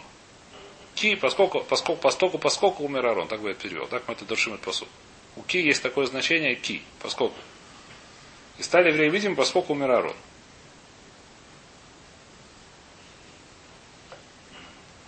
Ки, 0.96 1.16
поскольку, 1.16 1.60
поскольку, 1.60 2.02
поскольку, 2.02 2.40
поскольку 2.40 2.84
умер 2.84 3.06
Арон, 3.06 3.28
так 3.28 3.42
бы 3.42 3.50
я 3.50 3.54
перевел. 3.54 3.86
Так 3.86 4.08
мы 4.08 4.16
это 4.16 4.26
душим 4.26 4.56
это 4.56 4.64
посуд. 4.64 4.88
У 5.36 5.44
ки 5.44 5.58
есть 5.58 5.84
такое 5.84 6.08
значение 6.08 6.56
ки, 6.56 6.82
поскольку. 7.00 7.36
И 8.58 8.64
стали 8.64 8.90
евреи 8.90 9.10
видимы, 9.10 9.36
поскольку 9.36 9.74
умер 9.74 9.92
Арон. 9.92 10.16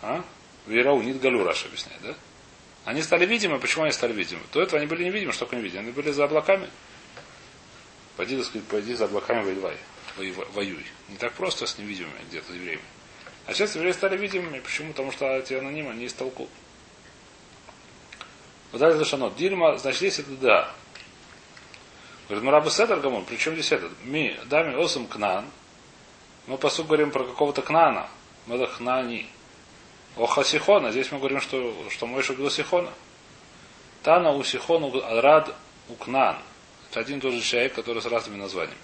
А? 0.05 0.23
Верау, 0.67 1.01
нит 1.01 1.19
галю 1.19 1.43
Раша 1.43 1.67
объясняет, 1.67 1.99
да? 2.03 2.13
Они 2.85 3.01
стали 3.01 3.25
видимы, 3.25 3.57
почему 3.57 3.85
они 3.85 3.91
стали 3.91 4.13
видимы? 4.13 4.41
До 4.53 4.61
этого 4.61 4.77
они 4.77 4.87
были 4.87 5.03
невидимы, 5.03 5.33
что 5.33 5.45
такое 5.45 5.59
невидимы? 5.59 5.81
Они 5.81 5.91
были 5.91 6.11
за 6.11 6.25
облаками. 6.25 6.69
Пойди, 8.15 8.37
так 8.37 8.45
сказать, 8.45 8.67
пойди 8.67 8.93
за 8.93 9.05
облаками 9.05 9.43
воевай. 9.43 9.77
Воюй. 10.53 10.85
Не 11.09 11.17
так 11.17 11.33
просто 11.33 11.65
с 11.65 11.79
невидимыми 11.79 12.19
где-то 12.29 12.53
евреями. 12.53 12.83
А 13.47 13.53
сейчас 13.53 13.75
евреи 13.75 13.91
стали 13.91 14.15
видимыми. 14.15 14.59
Почему? 14.59 14.91
Потому 14.91 15.11
что 15.11 15.25
эти 15.25 15.53
анонимы, 15.53 15.91
они 15.91 16.05
из 16.05 16.13
толку. 16.13 16.47
Вот 18.71 18.79
дальше 18.79 18.99
Лашанот. 18.99 19.35
Дильма, 19.35 19.77
значит, 19.77 19.99
здесь 19.99 20.19
это 20.19 20.31
да. 20.37 20.71
Говорит, 22.27 22.43
Мурабы 22.43 22.69
Седер 22.69 22.99
Гамон, 22.99 23.25
причем 23.25 23.53
здесь 23.53 23.71
этот? 23.71 23.91
Ми, 24.03 24.39
дами 24.45 24.75
осам 24.75 25.07
кнан. 25.07 25.45
Мы 26.45 26.57
по 26.57 26.69
сути 26.69 26.85
говорим 26.85 27.09
про 27.09 27.25
какого-то 27.25 27.63
кнана. 27.63 28.07
Мадахнани. 28.45 29.27
Оха 30.17 30.43
Сихона. 30.43 30.91
Здесь 30.91 31.11
мы 31.11 31.19
говорим, 31.19 31.41
что, 31.41 31.73
что 31.89 32.07
Мойша 32.07 32.33
убил 32.33 32.49
Сихона. 32.49 32.91
Тана 34.03 34.31
у 34.31 34.43
Сихона 34.43 35.21
Рад 35.21 35.53
Укнан. 35.89 36.37
Это 36.89 36.99
один 36.99 37.17
и 37.17 37.21
тот 37.21 37.33
же 37.33 37.41
человек, 37.41 37.73
который 37.73 38.01
с 38.01 38.05
разными 38.05 38.39
названиями. 38.39 38.79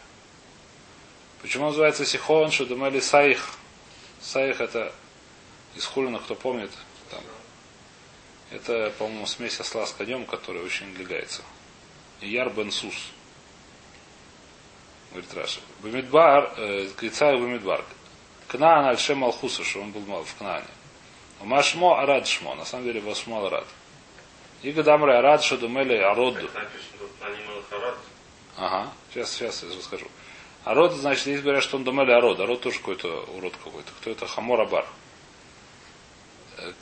Почему 1.41 1.67
называется 1.67 2.06
Сихон, 2.06 2.52
что 2.52 2.65
думали 2.65 3.00
Саих? 3.00 3.54
Саих 4.22 4.62
это 4.62 4.94
из 5.76 5.86
Хулина, 5.86 6.20
кто 6.20 6.36
помнит, 6.36 6.72
там. 7.10 7.24
Это, 8.52 8.91
по-моему, 9.00 9.26
смесь 9.26 9.60
осла 9.60 9.88
с 9.88 9.91
конем, 9.94 10.26
который 10.26 10.62
очень 10.62 10.94
легается. 10.94 11.41
Яр 12.20 12.52
бен 12.52 12.72
Сус. 12.72 12.94
Говорит 15.12 15.34
Раша. 15.34 15.62
Бамидбар, 15.82 16.54
э, 16.58 16.89
Крицай 16.96 17.38
Бамидбар. 17.38 17.84
Кнаан 18.48 18.86
Альшем 18.86 19.24
Алхуса, 19.24 19.63
что 19.63 19.82
он 19.82 19.91
был 19.91 20.02
в 20.02 20.36
Кнаане. 20.36 20.67
Машмо 21.43 21.99
Арад 21.99 22.27
Шмо, 22.27 22.56
на 22.56 22.65
самом 22.65 22.86
деле 22.86 23.01
Восмо 23.01 23.45
Арад. 23.45 23.67
И 24.63 24.71
Гадамры 24.71 25.15
Арад 25.15 25.43
Шадумели 25.43 25.95
Ароду. 25.95 26.49
Ага, 28.58 28.91
сейчас, 29.12 29.32
сейчас 29.32 29.63
я 29.63 29.75
расскажу. 29.75 30.08
Арод, 30.63 30.93
значит, 30.93 31.23
здесь 31.23 31.41
говорят, 31.41 31.63
что 31.63 31.77
он 31.77 31.84
думали 31.84 32.12
Арод. 32.12 32.39
Арод 32.39 32.62
тоже 32.62 32.77
какой-то 32.80 33.25
урод 33.36 33.56
какой-то. 33.63 33.91
Кто 33.99 34.12
это? 34.12 34.27
Хамор 34.27 34.62
Абар. 34.62 34.86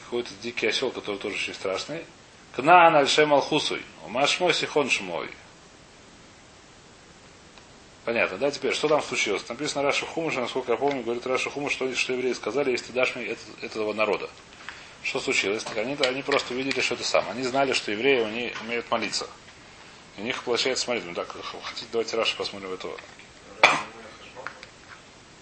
Какой-то 0.04 0.32
дикий 0.42 0.68
осел, 0.68 0.92
который 0.92 1.18
тоже 1.18 1.36
очень 1.36 1.54
страшный. 1.54 2.04
Кнаан 2.54 2.96
Альшем 2.96 3.34
Алхусуй. 3.34 3.82
Машмо 4.08 4.52
Сихон 4.52 4.90
Шмой. 4.90 5.30
Понятно, 8.06 8.38
да? 8.38 8.50
Теперь, 8.50 8.74
что 8.74 8.88
там 8.88 9.02
случилось? 9.02 9.48
Написано 9.50 9.84
Раша 9.84 10.06
Хумыша, 10.06 10.40
насколько 10.42 10.72
я 10.72 10.78
помню, 10.78 11.04
говорит 11.04 11.28
Раша 11.28 11.50
Хумыш, 11.50 11.74
что, 11.74 11.94
что 11.96 12.14
евреи 12.14 12.34
сказали, 12.34 12.72
если 12.72 12.88
ты 12.88 12.94
дашь 12.94 13.16
мне 13.16 13.26
это, 13.26 13.42
этого 13.62 13.94
народа. 13.94 14.30
Что 15.04 15.20
случилось? 15.20 15.64
Так 15.64 15.78
они, 15.78 15.96
они 15.96 16.22
просто 16.22 16.54
увидели, 16.54 16.82
что 16.82 16.96
это 16.96 17.04
сам. 17.04 17.30
Они 17.30 17.44
знали, 17.44 17.74
что 17.74 17.92
евреи 17.92 18.24
они 18.24 18.54
умеют 18.62 18.90
молиться. 18.90 19.28
И 20.18 20.22
у 20.22 20.24
них 20.24 20.44
получается 20.44 20.90
молитва. 20.90 21.14
Так, 21.14 21.36
хотите, 21.64 21.88
давайте 21.92 22.18
Раша 22.18 22.36
посмотрим 22.36 22.74
этого. 22.74 22.98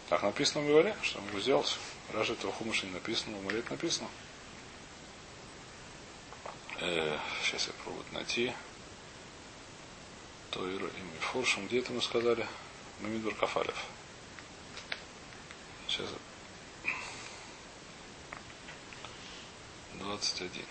Так 0.09 0.23
написано 0.23 0.63
в 0.63 0.67
Говоре, 0.67 0.95
что 1.01 1.19
он 1.19 1.41
сделать. 1.41 1.77
Раша 2.13 2.33
этого 2.33 2.53
Хумыша 2.53 2.85
не 2.85 2.93
написано, 2.93 3.37
в 3.37 3.45
Марет 3.45 3.69
написано. 3.69 4.07
Э, 6.79 7.17
сейчас 7.43 7.67
я 7.67 7.73
пробую 7.83 8.05
найти. 8.11 8.53
Тойр 10.57 10.85
и 10.85 11.19
Форшем. 11.19 11.67
Где 11.67 11.79
это 11.79 11.93
мы 11.93 12.01
сказали? 12.01 12.45
Мамидбар 13.01 13.35
Кафалев. 13.35 13.75
Сейчас. 15.87 16.07
21. 19.99 20.65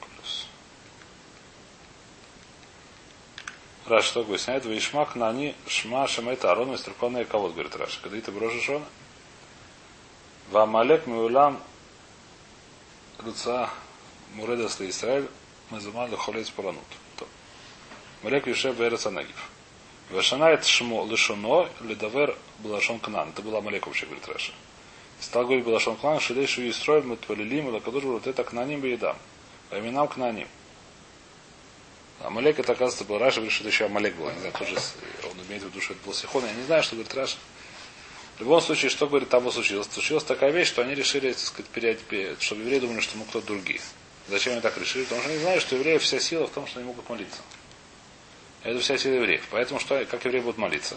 Плюс. 0.00 0.46
Раш 3.86 4.04
что 4.04 4.22
объясняет? 4.22 4.64
Вишмак 4.64 5.14
на 5.14 5.28
они 5.28 5.54
шма 5.68 6.08
шамайта 6.08 6.50
арон 6.50 6.74
иструконная 6.74 7.26
кого 7.26 7.50
говорит 7.50 7.76
Раш. 7.76 7.98
Когда 7.98 8.20
ты 8.20 8.32
брожишь 8.32 8.68
он? 8.70 8.84
Вамалек 10.50 11.06
миулам 11.06 11.62
Руца 13.18 13.70
Муредас 14.34 14.80
Израиль 14.80 15.28
Мазуман 15.70 16.10
Лехолец 16.10 16.50
Паранут. 16.50 16.82
Малек 18.22 18.46
Юшев 18.46 18.76
Берец 18.76 19.06
Анагив. 19.06 19.50
Вашанает 20.10 20.64
шмо 20.64 21.06
лишоно 21.06 21.68
ледавер 21.80 22.36
Балашон 22.60 22.98
Кнан. 22.98 23.28
Это 23.28 23.42
была 23.42 23.60
Малек 23.60 23.86
вообще, 23.86 24.06
говорит 24.06 24.26
Раша. 24.26 24.52
Стал 25.20 25.44
говорить 25.44 25.64
Балашон 25.64 25.96
Кнан, 25.96 26.20
Шилейшу 26.20 26.62
и 26.62 26.72
строим, 26.72 27.10
мы 27.10 27.16
твалилим, 27.16 27.68
Лакадуш, 27.68 28.04
вот 28.04 28.26
это 28.26 28.44
Кнаним 28.44 28.80
Беедам. 28.80 29.16
По 29.68 29.78
именам 29.78 30.08
Кнаним. 30.08 30.48
А 32.20 32.30
Малек 32.30 32.58
это, 32.58 32.72
оказывается, 32.72 33.04
был 33.04 33.18
Раша, 33.18 33.36
говорит, 33.36 33.52
что 33.52 33.64
это 33.64 33.70
еще 33.70 33.84
Амалек 33.84 34.16
был. 34.16 34.30
Не 34.30 34.38
знаю, 34.38 34.52
тоже 34.54 34.74
он 35.24 35.46
имеет 35.46 35.62
в 35.62 35.66
виду, 35.66 35.80
что 35.80 35.92
это 35.92 36.04
был 36.04 36.14
Сихон. 36.14 36.44
Я 36.46 36.52
не 36.54 36.64
знаю, 36.64 36.82
что 36.82 36.96
говорит 36.96 37.14
Раша. 37.14 37.36
В 38.38 38.40
любом 38.40 38.60
случае, 38.60 38.90
что 38.90 39.06
говорит, 39.06 39.28
там 39.28 39.50
случилось? 39.52 39.86
Случилась 39.90 40.24
такая 40.24 40.50
вещь, 40.50 40.68
что 40.68 40.82
они 40.82 40.94
решили, 40.94 41.32
так 41.32 41.38
сказать, 41.40 41.70
переять, 41.70 42.00
чтобы 42.40 42.62
евреи 42.62 42.80
думали, 42.80 43.00
что 43.00 43.18
мы 43.18 43.24
кто-то 43.24 43.46
другие. 43.46 43.80
Зачем 44.28 44.52
они 44.52 44.60
так 44.60 44.76
решили? 44.76 45.04
Потому 45.04 45.22
что 45.22 45.30
они 45.30 45.40
знают, 45.40 45.62
что 45.62 45.76
евреев 45.76 46.02
вся 46.02 46.20
сила 46.20 46.46
в 46.46 46.50
том, 46.50 46.66
что 46.66 46.80
они 46.80 46.88
могут 46.88 47.08
молиться. 47.08 47.40
Это 48.62 48.78
вся 48.80 48.98
сила 48.98 49.14
евреев. 49.14 49.46
Поэтому 49.50 49.80
что, 49.80 50.04
как 50.04 50.24
евреи 50.24 50.40
будут 50.40 50.58
молиться? 50.58 50.96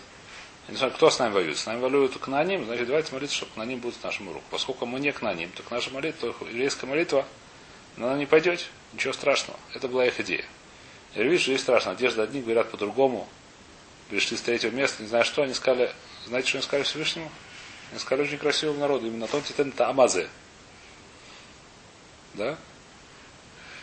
Я 0.67 0.73
не 0.73 0.77
знаю, 0.77 0.93
кто 0.93 1.09
с 1.09 1.17
нами 1.19 1.33
воюет. 1.33 1.57
С 1.57 1.65
нами 1.65 1.79
воюют 1.79 2.17
к 2.17 2.27
ним, 2.27 2.65
значит, 2.65 2.87
давайте 2.87 3.13
молиться, 3.13 3.35
чтобы 3.35 3.51
к 3.53 3.65
ним 3.65 3.79
будет 3.79 3.95
с 3.95 4.03
нашим 4.03 4.31
рук. 4.31 4.43
Поскольку 4.49 4.85
мы 4.85 4.99
не 4.99 5.11
к 5.11 5.21
ним, 5.21 5.49
то 5.51 5.63
к 5.63 5.71
нашей 5.71 5.93
молитве, 5.93 6.19
то 6.19 6.45
еврейская 6.47 6.87
молитва, 6.87 7.25
она 7.97 8.17
не 8.17 8.25
пойдет. 8.25 8.67
Ничего 8.93 9.13
страшного. 9.13 9.57
Это 9.73 9.87
была 9.87 10.05
их 10.05 10.19
идея. 10.19 10.45
Я 11.15 11.23
вижу, 11.23 11.43
что 11.43 11.51
есть 11.51 11.63
страшно. 11.63 11.91
Одежда 11.91 12.23
одни 12.23 12.41
говорят 12.41 12.69
по-другому. 12.69 13.27
Пришли 14.09 14.35
с 14.35 14.41
третьего 14.41 14.71
места, 14.71 15.03
не 15.03 15.07
знаю 15.07 15.23
что, 15.23 15.43
они 15.43 15.53
сказали, 15.53 15.93
знаете, 16.27 16.49
что 16.49 16.57
они 16.57 16.65
сказали 16.65 16.83
Всевышнему? 16.83 17.31
Они 17.91 17.99
сказали 17.99 18.27
очень 18.27 18.37
красивому 18.37 18.79
народу, 18.79 19.07
именно 19.07 19.27
тот 19.27 19.45
титан 19.45 19.69
это 19.69 19.87
Амазе. 19.87 20.27
Да? 22.33 22.57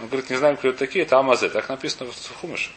Он 0.00 0.06
говорит, 0.06 0.30
не 0.30 0.36
знаем, 0.36 0.56
кто 0.56 0.68
это 0.68 0.78
такие, 0.78 1.04
это 1.04 1.18
Амазе. 1.18 1.48
Так 1.48 1.68
написано 1.68 2.10
в 2.10 2.40
Хумыше. 2.40 2.70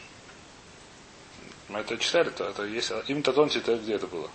Мы 1.68 1.80
это 1.80 1.96
читали, 1.96 2.30
то 2.30 2.44
это 2.48 2.64
есть. 2.64 2.92
Им 3.06 3.22
Татонти, 3.22 3.58
это 3.58 3.76
где 3.76 3.94
это 3.94 4.06
было? 4.06 4.28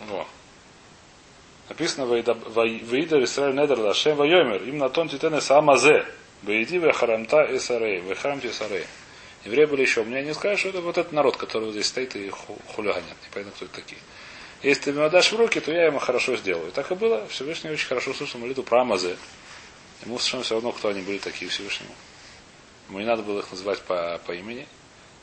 Во. 0.00 0.26
Написано 1.68 2.06
Ваидар 2.06 3.24
Исраиль 3.24 3.54
Недер 3.54 3.80
Лашем 3.80 4.16
Вайомер. 4.16 4.62
Им 4.64 4.78
на 4.78 4.90
тон 4.90 5.08
титенес 5.08 5.50
Амазе. 5.50 6.06
Бейди 6.42 6.76
Вехарамта 6.76 7.56
Эсарей. 7.56 8.00
Вехарамти 8.00 8.48
Эсарей. 8.48 8.84
Евреи 9.46 9.64
были 9.64 9.82
еще 9.82 10.00
умнее, 10.00 10.24
не 10.24 10.32
скажешь, 10.34 10.60
что 10.60 10.70
это 10.70 10.80
вот 10.80 10.96
этот 10.96 11.12
народ, 11.12 11.36
который 11.36 11.70
здесь 11.70 11.86
стоит 11.86 12.16
и 12.16 12.28
ху- 12.30 12.58
хулиганят. 12.68 13.16
Непонятно, 13.26 13.52
кто 13.56 13.64
это 13.66 13.74
такие. 13.74 14.00
Если 14.62 14.84
ты 14.84 14.92
мне 14.92 15.04
отдашь 15.04 15.32
в 15.32 15.36
руки, 15.36 15.60
то 15.60 15.70
я 15.70 15.86
ему 15.86 15.98
хорошо 15.98 16.36
сделаю. 16.36 16.72
Так 16.72 16.90
и 16.90 16.94
было. 16.94 17.26
Всевышний 17.28 17.70
очень 17.70 17.86
хорошо 17.86 18.12
услышал 18.12 18.40
молитву 18.40 18.62
про 18.62 18.82
Амазы. 18.82 19.16
Ему 20.02 20.18
совершенно 20.18 20.42
все 20.42 20.54
равно, 20.54 20.72
кто 20.72 20.88
они 20.88 21.02
были 21.02 21.18
такие 21.18 21.50
Всевышнему. 21.50 21.94
Ему 22.88 23.00
не 23.00 23.06
надо 23.06 23.22
было 23.22 23.40
их 23.40 23.50
называть 23.50 23.80
по, 23.82 24.20
по 24.26 24.32
имени. 24.32 24.68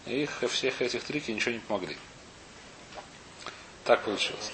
И 0.05 0.24
их 0.24 0.43
всех 0.49 0.82
этих 0.82 1.03
трики 1.03 1.32
ничего 1.32 1.51
не 1.53 1.59
помогли. 1.59 1.97
Так 3.84 4.03
получилось. 4.03 4.51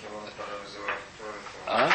А? 1.66 1.90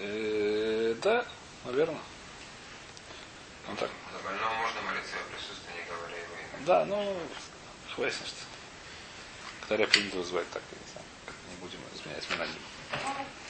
Э, 0.00 0.94
да, 1.02 1.24
наверное. 1.64 2.00
Ну 3.68 3.76
так. 3.76 3.90
За 4.12 4.18
больного 4.22 4.54
можно 4.54 4.82
молиться 4.82 5.16
о 5.16 5.32
присутствии, 5.32 5.72
не 5.74 5.84
говоря 5.84 6.16
его 6.16 6.34
имя. 6.34 6.66
Да, 6.66 6.84
ну, 6.84 7.16
хвастно, 7.94 8.26
что. 8.26 8.36
Когда 9.68 9.86
принято 9.86 10.16
вызывать 10.16 10.50
так, 10.50 10.62
я 10.72 10.78
не 10.78 10.92
знаю, 10.92 11.06
не 11.50 11.56
будем 11.60 11.78
изменять 11.94 12.28
монадим. 12.30 13.41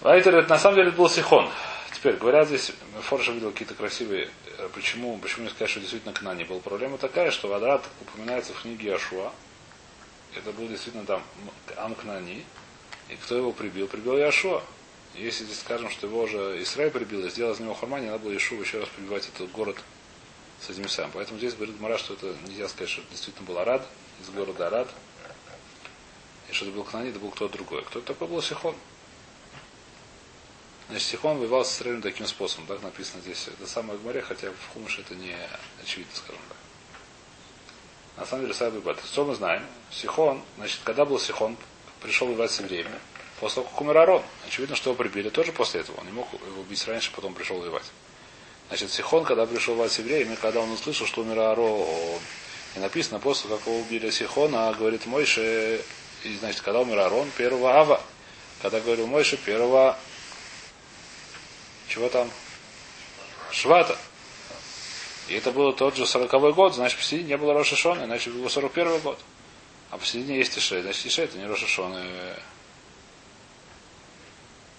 Вайтер, 0.00 0.36
это 0.36 0.50
на 0.50 0.58
самом 0.58 0.76
деле 0.76 0.88
это 0.88 0.98
был 0.98 1.08
Сихон. 1.08 1.48
Теперь, 1.94 2.16
говорят 2.16 2.48
здесь, 2.48 2.72
Форша 3.02 3.32
видел 3.32 3.50
какие-то 3.52 3.74
красивые, 3.74 4.28
э, 4.58 4.68
почему, 4.74 5.16
почему 5.18 5.44
не 5.44 5.50
сказать, 5.50 5.70
что 5.70 5.80
действительно 5.80 6.12
Кнани 6.12 6.44
был. 6.44 6.60
Проблема 6.60 6.98
такая, 6.98 7.30
что 7.30 7.48
Вадрат 7.48 7.84
упоминается 8.02 8.52
в 8.52 8.60
книге 8.60 8.94
Ашуа. 8.94 9.32
Это 10.34 10.52
был 10.52 10.68
действительно 10.68 11.06
там 11.06 11.22
Ам 11.76 11.94
Кнани. 11.94 12.44
И 13.08 13.14
кто 13.16 13.36
его 13.36 13.52
прибил? 13.52 13.86
Прибил 13.86 14.18
Яшуа. 14.18 14.62
Если 15.14 15.44
здесь 15.44 15.60
скажем, 15.60 15.90
что 15.90 16.08
его 16.08 16.22
уже 16.22 16.60
Израиль 16.62 16.90
прибил 16.90 17.24
и 17.24 17.30
сделал 17.30 17.52
из 17.52 17.60
него 17.60 17.74
Хармани, 17.74 18.06
надо 18.06 18.18
было 18.18 18.36
Ишу 18.36 18.56
еще 18.60 18.80
раз 18.80 18.88
прибивать 18.88 19.30
этот 19.32 19.50
город 19.52 19.76
с 20.60 20.70
этими 20.70 20.88
самыми. 20.88 21.12
Поэтому 21.14 21.38
здесь 21.38 21.54
говорит 21.54 21.78
Мара, 21.80 21.98
что 21.98 22.14
это 22.14 22.34
нельзя 22.48 22.68
сказать, 22.68 22.90
что 22.90 23.02
это 23.02 23.10
действительно 23.12 23.46
был 23.46 23.58
Арад, 23.58 23.86
из 24.20 24.30
города 24.30 24.66
Арад. 24.66 24.88
И 26.50 26.52
что 26.52 26.66
это 26.66 26.74
был 26.74 26.82
Кнани, 26.82 27.10
это 27.10 27.20
был 27.20 27.30
кто-то 27.30 27.54
другой. 27.54 27.84
Кто 27.84 28.00
такой 28.00 28.26
был 28.26 28.42
Сихон? 28.42 28.74
Значит, 30.88 31.08
Сихон 31.08 31.38
воевал 31.38 31.64
с 31.64 31.76
Израилем 31.76 32.02
таким 32.02 32.26
способом, 32.26 32.66
так 32.66 32.82
написано 32.82 33.22
здесь. 33.22 33.48
Это 33.48 33.66
самое 33.66 33.98
в 33.98 34.04
море, 34.04 34.20
хотя 34.20 34.50
в 34.50 34.72
Хумыше 34.74 35.00
это 35.00 35.14
не 35.14 35.34
очевидно, 35.82 36.12
скажем 36.14 36.42
так. 36.48 36.56
На 38.16 38.26
самом 38.26 38.42
деле, 38.42 38.54
Сайбы 38.54 38.80
Бат. 38.80 38.98
Что 39.04 39.24
мы 39.24 39.34
знаем? 39.34 39.64
Сихон, 39.90 40.42
значит, 40.56 40.80
когда 40.84 41.04
был 41.04 41.18
Сихон, 41.18 41.56
пришел 42.00 42.28
воевать 42.28 42.50
с 42.50 42.60
евреями, 42.60 42.98
после 43.40 43.56
того, 43.56 43.68
как 43.68 43.80
умер 43.80 43.98
Арон. 43.98 44.22
Очевидно, 44.46 44.76
что 44.76 44.90
его 44.90 45.02
прибили 45.02 45.30
тоже 45.30 45.52
после 45.52 45.80
этого. 45.80 45.98
Он 45.98 46.06
не 46.06 46.12
мог 46.12 46.32
его 46.32 46.60
убить 46.60 46.86
раньше, 46.86 47.10
потом 47.14 47.34
пришел 47.34 47.58
воевать. 47.58 47.90
Значит, 48.68 48.92
Сихон, 48.92 49.24
когда 49.24 49.46
пришел 49.46 49.74
воевать 49.74 49.92
с 49.92 49.98
евреями, 49.98 50.36
когда 50.36 50.60
он 50.60 50.70
услышал, 50.70 51.06
что 51.06 51.22
умер 51.22 51.40
Арон, 51.40 52.20
и 52.76 52.78
написано, 52.78 53.20
после 53.20 53.50
как 53.50 53.66
его 53.66 53.78
убили 53.78 54.10
Сихона, 54.10 54.74
говорит 54.78 55.06
Мойше, 55.06 55.80
и, 56.24 56.36
значит, 56.36 56.60
когда 56.60 56.80
умер 56.80 56.98
Арон, 56.98 57.30
первого 57.36 57.72
Ава, 57.72 58.00
когда 58.62 58.80
говорил 58.80 59.06
Мойше, 59.06 59.36
первого 59.36 59.98
чего 61.88 62.08
там? 62.08 62.30
Швата. 63.50 63.96
И 65.28 65.34
это 65.34 65.52
было 65.52 65.72
тот 65.72 65.96
же 65.96 66.06
сороковой 66.06 66.52
год, 66.52 66.74
значит, 66.74 66.98
посередине 66.98 67.30
не 67.30 67.36
было 67.36 67.54
Рошашона, 67.54 68.04
иначе 68.04 68.30
был 68.30 68.48
сорок 68.50 68.72
первый 68.72 69.00
год. 69.00 69.18
А 69.90 69.96
посередине 69.96 70.38
есть 70.38 70.54
Тишей, 70.54 70.82
значит, 70.82 71.02
Тишей 71.02 71.24
это 71.24 71.38
не 71.38 71.46
Рошашон. 71.46 71.96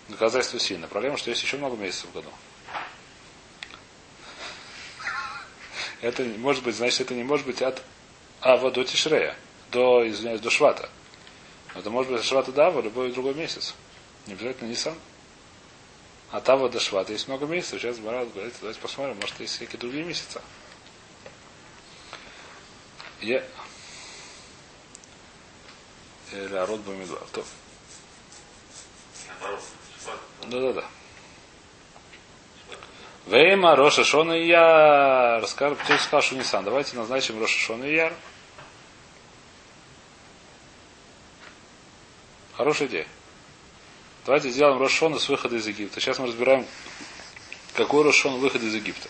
Доказательство 0.08 0.60
сильно. 0.60 0.88
Проблема, 0.88 1.18
что 1.18 1.32
есть 1.32 1.42
еще 1.42 1.58
много 1.58 1.78
месяцев 1.78 2.10
в 2.10 2.14
году. 2.14 2.30
Это 6.02 6.24
не 6.24 6.38
может 6.38 6.64
быть, 6.64 6.76
значит, 6.76 7.02
это 7.02 7.16
не 7.16 7.24
может 7.24 7.48
быть 7.48 7.62
от 7.64 7.82
Ава 8.42 8.70
до 8.70 8.84
Тишрея, 8.84 9.36
до, 9.72 10.08
извиняюсь, 10.08 10.42
до 10.42 10.52
Швата. 10.52 10.90
Это 11.74 11.90
может 11.90 12.12
быть 12.12 12.20
от 12.20 12.26
Швата 12.26 12.52
до 12.52 12.68
Ава 12.68 12.82
любой 12.82 13.12
другой 13.12 13.34
месяц. 13.34 13.74
Не 14.28 14.34
обязательно 14.34 14.70
Нисан. 14.70 14.96
От 16.36 16.50
Ава 16.50 16.68
до 16.68 16.82
Швата 16.82 17.14
есть 17.14 17.30
много 17.30 17.46
месяцев. 17.46 17.80
Сейчас 17.80 17.98
Барат 17.98 18.34
говорит, 18.34 18.54
давайте 18.60 18.82
посмотрим, 18.82 19.16
может, 19.22 19.40
есть 19.40 19.56
всякие 19.56 19.80
другие 19.80 20.04
месяца. 20.04 20.42
Я... 23.22 23.42
Род 26.34 26.82
Бамидвар. 26.82 27.22
То. 27.32 27.46
Да-да-да. 30.48 30.84
Вейма, 33.28 33.78
Роша 33.78 34.04
Шона 34.04 34.34
и 34.34 34.48
Яр. 34.48 35.42
Расскажем, 35.42 35.78
кто 35.78 35.98
сказал, 35.98 36.22
что 36.22 36.36
Нисан. 36.36 36.66
Давайте 36.66 36.98
назначим 36.98 37.40
Роша 37.40 37.58
Шона 37.58 37.86
и 37.86 37.96
Яр. 37.96 38.14
Хорошая 42.58 42.90
идея. 42.90 43.08
Давайте 44.26 44.50
сделаем 44.50 44.80
Рошона 44.80 45.20
с 45.20 45.30
выхода 45.30 45.56
из 45.56 45.68
Египта. 45.68 46.02
Сейчас 46.02 46.18
мы 46.18 46.26
разбираем, 46.26 46.66
какой 47.76 48.04
Рошон 48.04 48.40
выход 48.40 48.64
из 48.64 48.74
Египта. 48.74 49.08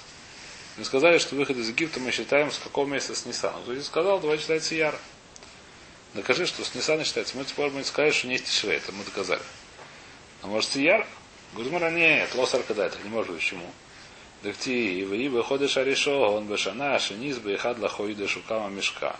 Мы 0.75 0.83
сказали, 0.83 1.19
что 1.19 1.35
выход 1.35 1.55
из 1.55 1.69
Египта 1.69 2.01
мы 2.01 2.11
считаем 2.11 2.51
с 2.51 2.57
какого 2.57 2.85
месяца 2.85 3.15
с 3.15 3.25
Нисана. 3.25 3.57
Кто 3.61 3.73
здесь 3.73 3.85
сказал, 3.85 4.19
давай 4.19 4.37
считается 4.37 4.75
Яра. 4.75 4.99
Докажи, 6.13 6.45
что 6.45 6.65
с 6.65 6.75
Нисана 6.75 7.05
считается. 7.05 7.37
Мы 7.37 7.45
теперь 7.45 7.69
будем 7.69 7.85
сказать, 7.85 8.13
что 8.13 8.27
не 8.27 8.33
есть 8.33 8.45
Тишрей. 8.45 8.75
Это 8.75 8.91
мы 8.91 9.05
доказали. 9.05 9.41
А 10.41 10.47
может 10.47 10.71
с 10.71 10.75
Яр? 10.75 11.07
Гудмара 11.53 11.91
нет, 11.91 12.35
лос 12.35 12.53
аркадайт. 12.53 13.01
Не 13.05 13.09
может 13.09 13.31
быть. 13.31 13.39
Почему? 13.39 13.71
Дакти, 14.43 14.99
и 14.99 15.05
вы 15.05 15.29
выходишь 15.29 15.77
Аришо, 15.77 16.35
он 16.35 16.45
бешана, 16.45 16.99
шиниз 16.99 17.37
бы 17.37 17.55
ихад 17.55 17.79
лахоида 17.79 18.27
шукама 18.27 18.69
мешкан. 18.69 19.15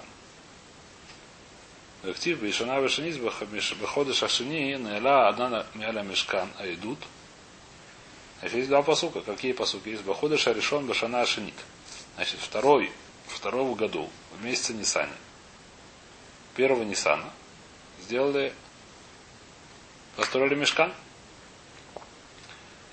Актив 2.07 2.39
Бишана 2.39 2.79
Вешаниз 2.79 3.17
выходишь 3.17 4.21
Ашини, 4.21 4.75
Наэла 4.75 5.27
одна 5.27 5.65
Мяля 5.73 6.03
Мешкан 6.03 6.47
Айдут. 6.59 6.99
Значит, 8.39 8.57
есть 8.57 8.69
два 8.69 8.83
посука. 8.83 9.21
Какие 9.21 9.53
посуки 9.53 9.89
есть? 9.89 10.03
Баходыш 10.03 10.45
решен 10.45 10.85
Башана 10.85 11.21
Ашинит. 11.21 11.55
Значит, 12.15 12.39
второй, 12.39 12.91
второго 13.27 13.75
году, 13.75 14.07
в 14.37 14.43
месяце 14.43 14.73
Нисане, 14.73 15.13
первого 16.55 16.83
Нисана, 16.83 17.31
сделали, 18.03 18.53
построили 20.15 20.53
мешкан. 20.53 20.93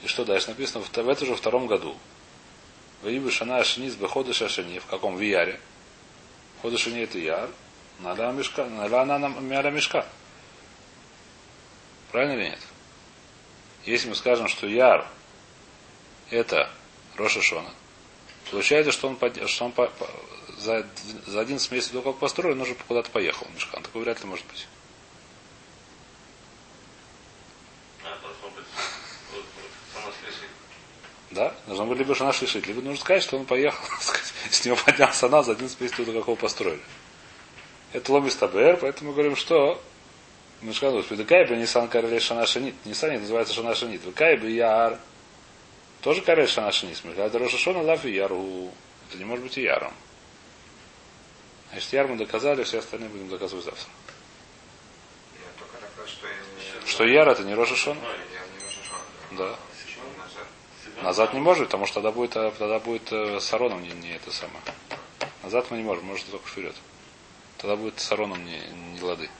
И 0.02 0.06
что 0.06 0.24
дальше 0.24 0.48
написано? 0.48 0.82
В, 0.82 0.90
в 0.90 1.08
этом 1.08 1.26
же 1.26 1.34
втором 1.34 1.66
году. 1.66 1.96
Ваибы 3.02 3.30
Шана 3.30 3.58
Ашинис 3.58 3.94
Баходыш 3.94 4.40
Ашини. 4.40 4.78
В 4.78 4.86
каком? 4.86 5.16
В 5.16 5.20
Яре. 5.20 5.60
Ходыш 6.62 6.86
это 6.86 7.18
Яр. 7.18 7.50
Надо 8.02 8.32
мешка, 8.32 8.66
надо 8.66 9.02
она 9.02 9.28
мяля 9.28 9.70
мешка. 9.70 10.04
Правильно 12.10 12.32
или 12.32 12.50
нет? 12.50 12.58
Если 13.84 14.08
мы 14.08 14.16
скажем, 14.16 14.48
что 14.48 14.66
Яр 14.66 15.06
это 16.30 16.70
Роша 17.16 17.40
Шона, 17.40 17.70
получается, 18.50 18.90
что 18.90 19.08
он, 19.08 19.16
под, 19.16 19.48
что 19.48 19.66
он 19.66 19.72
по, 19.72 19.86
по, 19.86 20.10
за, 20.58 20.86
за 21.26 21.40
11 21.40 21.70
месяцев 21.70 21.92
до 21.92 22.02
как 22.02 22.18
построен, 22.18 22.56
он 22.56 22.62
уже 22.62 22.74
куда-то 22.74 23.10
поехал 23.10 23.46
Мешкан. 23.54 23.82
Такое 23.82 24.02
вряд 24.02 24.20
ли 24.20 24.28
может 24.28 24.46
быть. 24.46 24.66
Да? 31.30 31.54
Должно 31.66 31.86
быть 31.86 31.98
либо 31.98 32.14
Шана 32.14 32.32
Шлишит, 32.32 32.66
либо 32.66 32.82
нужно 32.82 33.00
сказать, 33.00 33.22
что 33.22 33.38
он 33.38 33.46
поехал, 33.46 33.84
с 34.50 34.64
него 34.64 34.76
поднялся 34.76 35.26
она 35.26 35.42
за 35.42 35.52
11 35.52 35.80
месяцев 35.80 36.04
до 36.04 36.12
какого 36.12 36.36
построили. 36.36 36.82
Это 37.92 38.12
ломис 38.12 38.36
табер, 38.36 38.78
поэтому 38.78 39.10
мы 39.10 39.14
говорим, 39.14 39.36
что 39.36 39.80
Мешкан 40.62 40.92
Господи, 40.92 41.24
Кайба 41.24 41.56
Нисан 41.56 41.88
Карель 41.88 42.20
Шана 42.20 42.46
Шанит. 42.46 42.74
Нисан 42.84 43.12
называется 43.14 43.52
Шана 43.52 43.74
Шанит. 43.74 44.00
Кайба 44.14 44.46
Яр. 44.46 44.98
Тоже 46.00 46.22
Шана 46.46 46.72
Шанит. 46.72 47.00
Это 47.04 47.38
Роша 47.38 47.58
Шона 47.58 47.82
Лафи 47.82 48.08
Яру. 48.08 48.70
Это 49.08 49.18
не 49.18 49.24
может 49.24 49.44
быть 49.44 49.58
и 49.58 49.62
Яром. 49.62 49.92
Значит, 51.70 51.92
Яр 51.92 52.06
мы 52.06 52.16
доказали, 52.16 52.62
все 52.64 52.78
остальные 52.78 53.10
будем 53.10 53.28
доказывать 53.28 53.64
завтра. 53.64 53.88
Что. 56.06 56.26
Что 56.86 57.04
Яр 57.06 57.28
это 57.28 57.42
не 57.42 57.54
Рошашон. 57.54 57.98
Да. 59.32 59.56
Почему 59.84 61.02
назад? 61.02 61.34
Не 61.34 61.40
может, 61.40 61.66
потому 61.66 61.86
что 61.86 61.96
тогда 61.96 62.12
будет, 62.12 62.30
тогда 62.30 62.78
будет 62.78 63.12
э, 63.12 63.40
с 63.40 63.52
Ароном 63.52 63.82
не, 63.82 63.90
не 63.90 64.14
это 64.14 64.30
самое. 64.32 64.62
Назад 65.42 65.70
мы 65.70 65.78
не 65.78 65.82
можем, 65.82 66.04
может 66.04 66.30
только 66.30 66.46
вперед. 66.46 66.74
Тогда 67.62 67.76
будет 67.76 68.00
с 68.00 68.10
Ароном 68.10 68.44
не, 68.44 68.58
не 68.92 69.00
лады. 69.00 69.30